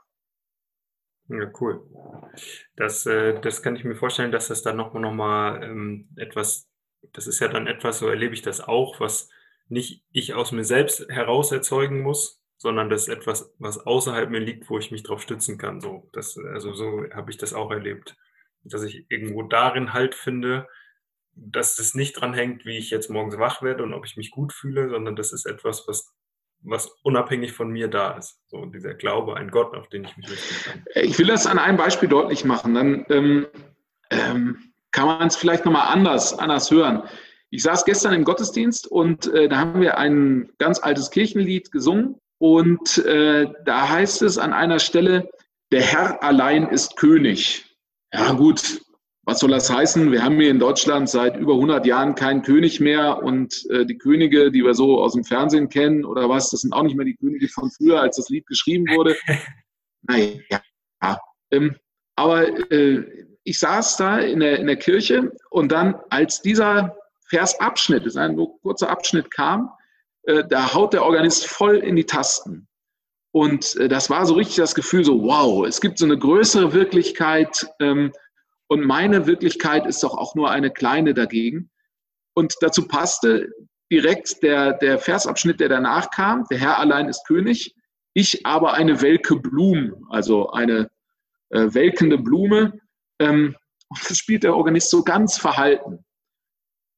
Ja, 1.28 1.50
cool. 1.60 1.82
Das, 2.76 3.06
äh, 3.06 3.40
das 3.40 3.62
kann 3.62 3.76
ich 3.76 3.84
mir 3.84 3.94
vorstellen, 3.94 4.32
dass 4.32 4.48
das 4.48 4.62
dann 4.62 4.76
nochmal 4.76 5.02
noch 5.02 5.12
mal, 5.12 5.62
ähm, 5.62 6.08
etwas, 6.16 6.68
das 7.12 7.26
ist 7.26 7.40
ja 7.40 7.48
dann 7.48 7.66
etwas, 7.66 7.98
so 7.98 8.08
erlebe 8.08 8.34
ich 8.34 8.42
das 8.42 8.60
auch, 8.60 9.00
was 9.00 9.28
nicht 9.72 10.04
ich 10.12 10.34
aus 10.34 10.52
mir 10.52 10.64
selbst 10.64 11.08
heraus 11.08 11.50
erzeugen 11.50 12.00
muss, 12.00 12.40
sondern 12.58 12.90
das 12.90 13.02
ist 13.02 13.08
etwas, 13.08 13.52
was 13.58 13.78
außerhalb 13.78 14.30
mir 14.30 14.38
liegt, 14.38 14.70
wo 14.70 14.78
ich 14.78 14.90
mich 14.90 15.02
drauf 15.02 15.22
stützen 15.22 15.58
kann. 15.58 15.80
So, 15.80 16.08
das, 16.12 16.38
also 16.38 16.72
so 16.74 17.04
habe 17.12 17.30
ich 17.30 17.38
das 17.38 17.54
auch 17.54 17.70
erlebt, 17.70 18.16
dass 18.62 18.82
ich 18.82 19.06
irgendwo 19.08 19.42
darin 19.42 19.92
halt 19.92 20.14
finde, 20.14 20.68
dass 21.34 21.78
es 21.78 21.94
nicht 21.94 22.12
dran 22.12 22.34
hängt, 22.34 22.64
wie 22.66 22.76
ich 22.76 22.90
jetzt 22.90 23.10
morgens 23.10 23.38
wach 23.38 23.62
werde 23.62 23.82
und 23.82 23.94
ob 23.94 24.04
ich 24.04 24.16
mich 24.16 24.30
gut 24.30 24.52
fühle, 24.52 24.90
sondern 24.90 25.16
das 25.16 25.32
ist 25.32 25.46
etwas, 25.46 25.88
was 25.88 26.14
was 26.64 26.86
unabhängig 27.02 27.52
von 27.52 27.70
mir 27.70 27.88
da 27.88 28.12
ist. 28.12 28.40
So 28.46 28.66
dieser 28.66 28.94
Glaube, 28.94 29.36
ein 29.36 29.50
Gott, 29.50 29.74
auf 29.76 29.88
den 29.88 30.04
ich 30.04 30.16
mich 30.16 30.30
richten 30.30 30.64
kann. 30.64 30.82
Ich 30.94 31.18
will 31.18 31.26
das 31.26 31.46
an 31.46 31.58
einem 31.58 31.76
Beispiel 31.76 32.08
deutlich 32.08 32.44
machen. 32.44 32.74
Dann 32.74 33.06
ähm, 33.10 33.46
ähm, 34.10 34.72
kann 34.92 35.06
man 35.06 35.26
es 35.26 35.36
vielleicht 35.36 35.64
nochmal 35.64 35.92
anders, 35.92 36.38
anders 36.38 36.70
hören. 36.70 37.02
Ich 37.54 37.64
saß 37.64 37.84
gestern 37.84 38.14
im 38.14 38.24
Gottesdienst 38.24 38.86
und 38.86 39.26
äh, 39.34 39.46
da 39.46 39.58
haben 39.58 39.82
wir 39.82 39.98
ein 39.98 40.48
ganz 40.56 40.82
altes 40.82 41.10
Kirchenlied 41.10 41.70
gesungen 41.70 42.16
und 42.38 42.96
äh, 43.04 43.46
da 43.66 43.90
heißt 43.90 44.22
es 44.22 44.38
an 44.38 44.54
einer 44.54 44.78
Stelle, 44.78 45.28
der 45.70 45.82
Herr 45.82 46.22
allein 46.22 46.66
ist 46.68 46.96
König. 46.96 47.76
Ja 48.10 48.32
gut, 48.32 48.80
was 49.24 49.40
soll 49.40 49.50
das 49.50 49.70
heißen? 49.70 50.10
Wir 50.10 50.24
haben 50.24 50.40
hier 50.40 50.50
in 50.50 50.60
Deutschland 50.60 51.10
seit 51.10 51.36
über 51.36 51.52
100 51.52 51.84
Jahren 51.84 52.14
keinen 52.14 52.40
König 52.40 52.80
mehr 52.80 53.22
und 53.22 53.66
äh, 53.68 53.84
die 53.84 53.98
Könige, 53.98 54.50
die 54.50 54.64
wir 54.64 54.72
so 54.72 55.02
aus 55.02 55.12
dem 55.12 55.24
Fernsehen 55.24 55.68
kennen 55.68 56.06
oder 56.06 56.30
was, 56.30 56.48
das 56.48 56.62
sind 56.62 56.72
auch 56.72 56.84
nicht 56.84 56.96
mehr 56.96 57.04
die 57.04 57.16
Könige 57.16 57.48
von 57.48 57.70
früher, 57.70 58.00
als 58.00 58.16
das 58.16 58.30
Lied 58.30 58.46
geschrieben 58.46 58.86
wurde. 58.96 59.14
naja, 60.08 60.38
ja. 61.02 61.18
Ähm, 61.50 61.76
aber 62.16 62.48
äh, 62.72 63.28
ich 63.44 63.58
saß 63.58 63.98
da 63.98 64.20
in 64.20 64.40
der, 64.40 64.58
in 64.58 64.68
der 64.68 64.76
Kirche 64.76 65.32
und 65.50 65.70
dann, 65.70 65.96
als 66.08 66.40
dieser 66.40 66.96
Versabschnitt, 67.32 68.00
das 68.04 68.14
ist 68.14 68.18
ein 68.18 68.36
kurzer 68.62 68.90
Abschnitt 68.90 69.30
kam, 69.30 69.70
äh, 70.24 70.44
da 70.48 70.74
haut 70.74 70.92
der 70.92 71.04
Organist 71.04 71.46
voll 71.46 71.76
in 71.76 71.96
die 71.96 72.06
Tasten. 72.06 72.68
Und 73.32 73.76
äh, 73.76 73.88
das 73.88 74.10
war 74.10 74.26
so 74.26 74.34
richtig 74.34 74.56
das 74.56 74.74
Gefühl, 74.74 75.04
so 75.04 75.22
wow, 75.22 75.66
es 75.66 75.80
gibt 75.80 75.98
so 75.98 76.04
eine 76.04 76.18
größere 76.18 76.72
Wirklichkeit, 76.72 77.66
ähm, 77.80 78.12
und 78.72 78.86
meine 78.86 79.26
Wirklichkeit 79.26 79.86
ist 79.86 80.02
doch 80.02 80.16
auch 80.16 80.34
nur 80.34 80.50
eine 80.50 80.70
kleine 80.70 81.12
dagegen. 81.12 81.70
Und 82.32 82.54
dazu 82.62 82.88
passte 82.88 83.50
direkt 83.92 84.42
der, 84.42 84.72
der 84.72 84.98
Versabschnitt, 84.98 85.60
der 85.60 85.68
danach 85.68 86.10
kam. 86.10 86.46
Der 86.50 86.56
Herr 86.56 86.78
allein 86.78 87.06
ist 87.06 87.26
König. 87.26 87.74
Ich 88.14 88.46
aber 88.46 88.72
eine 88.72 89.02
welke 89.02 89.36
Blume, 89.36 90.00
also 90.08 90.48
eine 90.52 90.90
äh, 91.50 91.66
welkende 91.74 92.16
Blume. 92.16 92.80
Ähm, 93.18 93.54
und 93.88 94.10
das 94.10 94.16
spielt 94.16 94.42
der 94.42 94.56
Organist 94.56 94.88
so 94.88 95.04
ganz 95.04 95.36
verhalten. 95.36 96.02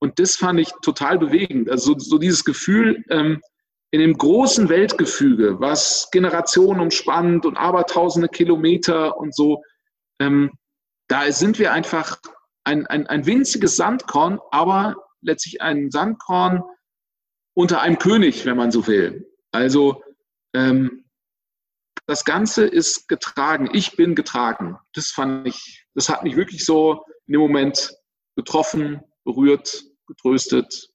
Und 0.04 0.18
das 0.18 0.36
fand 0.36 0.60
ich 0.60 0.70
total 0.82 1.18
bewegend. 1.18 1.70
Also 1.70 1.98
so, 1.98 2.18
dieses 2.18 2.44
Gefühl, 2.44 3.02
ähm, 3.08 3.40
in 3.90 4.00
dem 4.00 4.18
großen 4.18 4.68
Weltgefüge, 4.68 5.58
was 5.60 6.10
Generationen 6.12 6.80
umspannt 6.80 7.46
und 7.46 7.56
abertausende 7.56 8.28
Kilometer 8.28 9.16
und 9.16 9.34
so, 9.34 9.62
ähm, 10.20 10.50
da 11.08 11.32
sind 11.32 11.58
wir 11.58 11.72
einfach 11.72 12.18
ein, 12.64 12.86
ein, 12.86 13.06
ein 13.06 13.24
winziges 13.24 13.76
Sandkorn, 13.76 14.40
aber 14.50 14.94
letztlich 15.22 15.62
ein 15.62 15.90
Sandkorn 15.90 16.62
unter 17.54 17.80
einem 17.80 17.98
König, 17.98 18.44
wenn 18.44 18.58
man 18.58 18.70
so 18.70 18.86
will. 18.86 19.26
Also 19.52 20.02
ähm, 20.54 21.06
das 22.06 22.26
Ganze 22.26 22.66
ist 22.66 23.08
getragen. 23.08 23.70
Ich 23.72 23.96
bin 23.96 24.14
getragen. 24.14 24.76
Das 24.92 25.12
fand 25.12 25.48
ich, 25.48 25.86
das 25.94 26.10
hat 26.10 26.24
mich 26.24 26.36
wirklich 26.36 26.62
so 26.62 27.06
in 27.26 27.32
dem 27.32 27.40
Moment 27.40 27.96
getroffen, 28.36 29.00
berührt, 29.24 29.82
getröstet. 30.06 30.88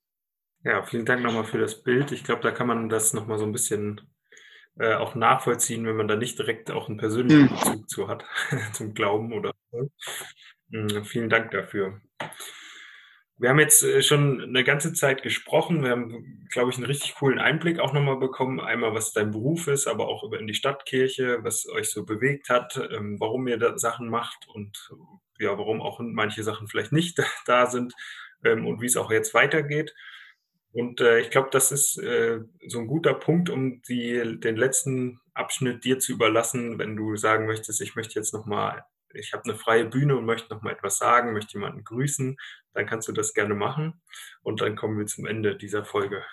Ja, 0.64 0.84
vielen 0.84 1.05
Dank 1.05 1.24
nochmal 1.24 1.45
für 1.45 1.57
das 1.57 1.84
Bild. 1.84 2.12
Ich 2.12 2.24
glaube, 2.24 2.41
da 2.41 2.51
kann 2.51 2.68
man 2.68 2.89
das 2.89 3.14
nochmal 3.14 3.38
so 3.38 3.45
ein 3.45 3.53
bisschen 3.53 4.01
äh, 4.78 4.93
auch 4.93 5.16
nachvollziehen, 5.16 5.86
wenn 5.86 5.95
man 5.95 6.07
da 6.07 6.16
nicht 6.16 6.38
direkt 6.38 6.72
auch 6.72 6.89
einen 6.89 6.97
persönlichen 6.97 7.43
mhm. 7.43 7.49
Bezug 7.49 7.89
zu 7.89 8.07
hat, 8.07 8.26
zum 8.74 8.93
Glauben 8.93 9.34
oder 9.34 9.53
so. 9.72 9.89
Mhm, 10.70 11.05
vielen 11.05 11.30
Dank 11.30 11.51
dafür. 11.51 12.01
Wir 13.38 13.49
haben 13.49 13.60
jetzt 13.60 13.84
äh, 13.84 14.01
schon 14.01 14.41
eine 14.41 14.66
ganze 14.66 14.91
Zeit 14.91 15.24
gesprochen. 15.24 15.82
Wir 15.82 15.91
haben, 15.91 16.45
glaube 16.49 16.72
ich, 16.72 16.78
einen 16.78 16.86
richtig 16.86 17.16
coolen 17.16 17.39
Einblick 17.39 17.80
auch 17.80 17.93
nochmal 17.93 18.18
bekommen. 18.18 18.60
Einmal, 18.60 18.93
was 18.93 19.14
dein 19.14 19.32
Beruf 19.32 19.68
ist, 19.68 19.88
aber 19.88 20.10
auch 20.10 20.24
über 20.24 20.39
in 20.39 20.47
die 20.47 20.53
Stadtkirche, 20.53 21.39
was 21.41 21.68
euch 21.70 21.89
so 21.89 22.05
bewegt 22.05 22.49
hat, 22.49 22.78
ähm, 22.91 23.18
warum 23.20 23.47
ihr 23.47 23.57
da 23.57 23.78
Sachen 23.78 24.10
macht 24.10 24.47
und 24.49 24.91
ja, 25.39 25.57
warum 25.57 25.82
auch 25.82 26.01
manche 26.01 26.43
Sachen 26.43 26.68
vielleicht 26.68 26.91
nicht 26.91 27.18
da 27.45 27.66
sind 27.68 27.93
ähm, 28.43 28.65
und 28.65 28.81
wie 28.81 28.85
es 28.85 28.97
auch 28.97 29.11
jetzt 29.11 29.33
weitergeht. 29.33 29.93
Und 30.71 31.01
äh, 31.01 31.19
ich 31.19 31.31
glaube, 31.31 31.49
das 31.51 31.71
ist 31.71 31.97
äh, 31.97 32.39
so 32.67 32.79
ein 32.79 32.87
guter 32.87 33.13
Punkt, 33.13 33.49
um 33.49 33.81
die, 33.83 34.39
den 34.39 34.55
letzten 34.55 35.19
Abschnitt 35.33 35.83
dir 35.83 35.99
zu 35.99 36.11
überlassen, 36.11 36.77
wenn 36.77 36.95
du 36.95 37.15
sagen 37.15 37.47
möchtest, 37.47 37.81
ich 37.81 37.95
möchte 37.95 38.19
jetzt 38.19 38.33
nochmal, 38.33 38.83
ich 39.13 39.33
habe 39.33 39.45
eine 39.45 39.55
freie 39.55 39.85
Bühne 39.85 40.15
und 40.15 40.25
möchte 40.25 40.53
nochmal 40.53 40.73
etwas 40.73 40.97
sagen, 40.97 41.33
möchte 41.33 41.53
jemanden 41.53 41.83
grüßen, 41.83 42.37
dann 42.73 42.85
kannst 42.85 43.07
du 43.07 43.13
das 43.13 43.33
gerne 43.33 43.55
machen. 43.55 43.99
Und 44.43 44.61
dann 44.61 44.75
kommen 44.75 44.99
wir 44.99 45.07
zum 45.07 45.25
Ende 45.25 45.55
dieser 45.55 45.85
Folge. 45.85 46.23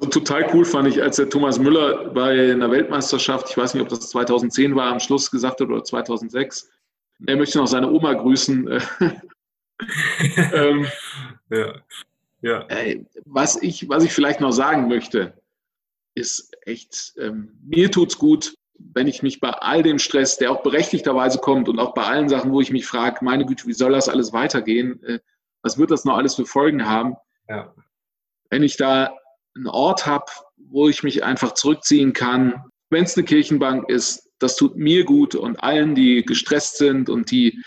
Also 0.00 0.20
total 0.20 0.48
cool 0.54 0.64
fand 0.64 0.88
ich, 0.88 1.02
als 1.02 1.16
der 1.16 1.28
Thomas 1.28 1.58
Müller 1.58 2.10
bei 2.10 2.52
einer 2.52 2.70
Weltmeisterschaft, 2.70 3.50
ich 3.50 3.56
weiß 3.58 3.74
nicht, 3.74 3.82
ob 3.82 3.88
das 3.88 4.08
2010 4.10 4.76
war, 4.76 4.92
am 4.92 5.00
Schluss 5.00 5.30
gesagt 5.30 5.60
hat 5.60 5.68
oder 5.68 5.84
2006, 5.84 6.70
er 7.26 7.36
möchte 7.36 7.58
noch 7.58 7.66
seine 7.66 7.90
Oma 7.90 8.14
grüßen. 8.14 8.80
ähm, 10.52 10.86
ja. 11.50 11.74
Ja. 12.40 12.66
Äh, 12.68 13.04
was, 13.24 13.60
ich, 13.62 13.88
was 13.88 14.04
ich 14.04 14.12
vielleicht 14.12 14.40
noch 14.40 14.52
sagen 14.52 14.88
möchte, 14.88 15.34
ist 16.14 16.52
echt, 16.62 17.14
ähm, 17.18 17.58
mir 17.64 17.90
es 17.90 18.18
gut, 18.18 18.54
wenn 18.78 19.08
ich 19.08 19.22
mich 19.22 19.40
bei 19.40 19.50
all 19.50 19.82
dem 19.82 19.98
Stress, 19.98 20.36
der 20.36 20.52
auch 20.52 20.62
berechtigterweise 20.62 21.38
kommt 21.38 21.68
und 21.68 21.80
auch 21.80 21.94
bei 21.94 22.04
allen 22.04 22.28
Sachen, 22.28 22.52
wo 22.52 22.60
ich 22.60 22.70
mich 22.70 22.86
frage, 22.86 23.24
meine 23.24 23.44
Güte, 23.44 23.66
wie 23.66 23.72
soll 23.72 23.92
das 23.92 24.08
alles 24.08 24.32
weitergehen? 24.32 25.02
Äh, 25.02 25.18
was 25.62 25.78
wird 25.78 25.90
das 25.90 26.04
noch 26.04 26.16
alles 26.16 26.36
für 26.36 26.46
Folgen 26.46 26.86
haben? 26.86 27.16
Ja. 27.48 27.74
Wenn 28.50 28.62
ich 28.62 28.76
da 28.76 29.16
einen 29.56 29.66
Ort 29.66 30.06
habe, 30.06 30.26
wo 30.56 30.88
ich 30.88 31.02
mich 31.02 31.24
einfach 31.24 31.54
zurückziehen 31.54 32.12
kann, 32.12 32.64
wenn 32.90 33.04
es 33.04 33.16
eine 33.16 33.24
Kirchenbank 33.24 33.88
ist, 33.88 34.30
das 34.38 34.56
tut 34.56 34.76
mir 34.76 35.04
gut 35.04 35.34
und 35.34 35.56
allen, 35.62 35.96
die 35.96 36.24
gestresst 36.24 36.78
sind 36.78 37.10
und 37.10 37.32
die 37.32 37.62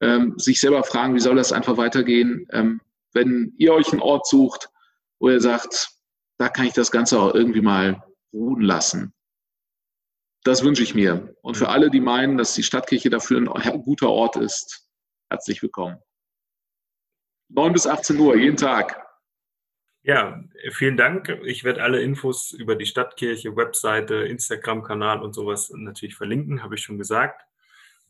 ähm, 0.00 0.38
sich 0.38 0.60
selber 0.60 0.84
fragen, 0.84 1.14
wie 1.14 1.20
soll 1.20 1.34
das 1.34 1.52
einfach 1.52 1.76
weitergehen, 1.76 2.46
ähm, 2.52 2.80
wenn 3.14 3.54
ihr 3.58 3.72
euch 3.72 3.92
einen 3.92 4.00
Ort 4.00 4.26
sucht, 4.26 4.68
wo 5.20 5.30
ihr 5.30 5.40
sagt, 5.40 5.90
da 6.38 6.48
kann 6.48 6.66
ich 6.66 6.72
das 6.72 6.90
Ganze 6.90 7.20
auch 7.20 7.34
irgendwie 7.34 7.60
mal 7.60 8.02
ruhen 8.32 8.62
lassen. 8.62 9.14
Das 10.44 10.64
wünsche 10.64 10.82
ich 10.82 10.94
mir. 10.94 11.36
Und 11.42 11.56
für 11.56 11.68
alle, 11.68 11.90
die 11.90 12.00
meinen, 12.00 12.36
dass 12.36 12.54
die 12.54 12.62
Stadtkirche 12.62 13.10
dafür 13.10 13.38
ein 13.38 13.82
guter 13.82 14.08
Ort 14.08 14.36
ist, 14.36 14.88
herzlich 15.30 15.62
willkommen. 15.62 15.98
9 17.50 17.72
bis 17.72 17.86
18 17.86 18.18
Uhr, 18.18 18.36
jeden 18.36 18.56
Tag. 18.56 19.06
Ja, 20.02 20.42
vielen 20.70 20.96
Dank. 20.96 21.28
Ich 21.44 21.62
werde 21.62 21.82
alle 21.82 22.02
Infos 22.02 22.50
über 22.50 22.74
die 22.74 22.86
Stadtkirche, 22.86 23.54
Webseite, 23.54 24.16
Instagram-Kanal 24.16 25.22
und 25.22 25.32
sowas 25.32 25.70
natürlich 25.70 26.16
verlinken, 26.16 26.62
habe 26.62 26.74
ich 26.74 26.82
schon 26.82 26.98
gesagt 26.98 27.46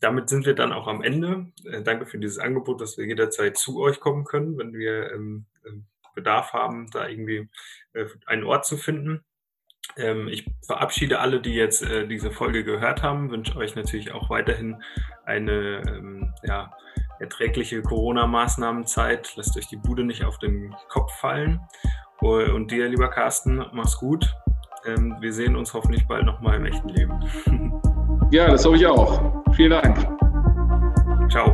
damit 0.03 0.27
sind 0.27 0.45
wir 0.45 0.53
dann 0.53 0.73
auch 0.73 0.87
am 0.87 1.01
Ende. 1.01 1.47
Äh, 1.65 1.81
danke 1.81 2.05
für 2.05 2.19
dieses 2.19 2.37
Angebot, 2.37 2.81
dass 2.81 2.97
wir 2.97 3.05
jederzeit 3.05 3.57
zu 3.57 3.79
euch 3.79 3.99
kommen 3.99 4.25
können, 4.25 4.57
wenn 4.57 4.73
wir 4.73 5.11
ähm, 5.11 5.45
ähm 5.65 5.87
Bedarf 6.15 6.53
haben, 6.53 6.91
da 6.91 7.07
irgendwie 7.07 7.49
äh, 7.93 8.05
einen 8.27 8.43
Ort 8.43 8.67
zu 8.67 8.77
finden. 8.77 9.23
Ähm, 9.97 10.27
ich 10.27 10.45
verabschiede 10.63 11.19
alle, 11.19 11.41
die 11.41 11.55
jetzt 11.55 11.81
äh, 11.81 12.07
diese 12.07 12.29
Folge 12.29 12.63
gehört 12.63 13.01
haben, 13.01 13.31
wünsche 13.31 13.55
euch 13.55 13.75
natürlich 13.75 14.11
auch 14.11 14.29
weiterhin 14.29 14.83
eine 15.25 16.31
ja, 16.43 16.71
erträgliche 17.19 17.81
Corona-Maßnahmenzeit. 17.81 19.33
Lasst 19.37 19.57
euch 19.57 19.67
die 19.69 19.77
Bude 19.77 20.03
nicht 20.03 20.23
auf 20.23 20.37
den 20.37 20.75
Kopf 20.89 21.11
fallen. 21.19 21.61
Und 22.19 22.69
dir, 22.69 22.87
lieber 22.89 23.09
Carsten, 23.09 23.65
mach's 23.73 23.97
gut. 23.97 24.35
Wir 24.85 25.33
sehen 25.33 25.55
uns 25.55 25.73
hoffentlich 25.73 26.05
bald 26.07 26.25
nochmal 26.25 26.57
im 26.57 26.65
echten 26.65 26.89
Leben. 26.89 27.81
Ja, 28.33 28.49
das 28.49 28.65
hoffe 28.65 28.77
ich 28.77 28.87
auch. 28.87 29.21
Vielen 29.53 29.69
Dank. 29.69 29.95
Ciao. 31.29 31.53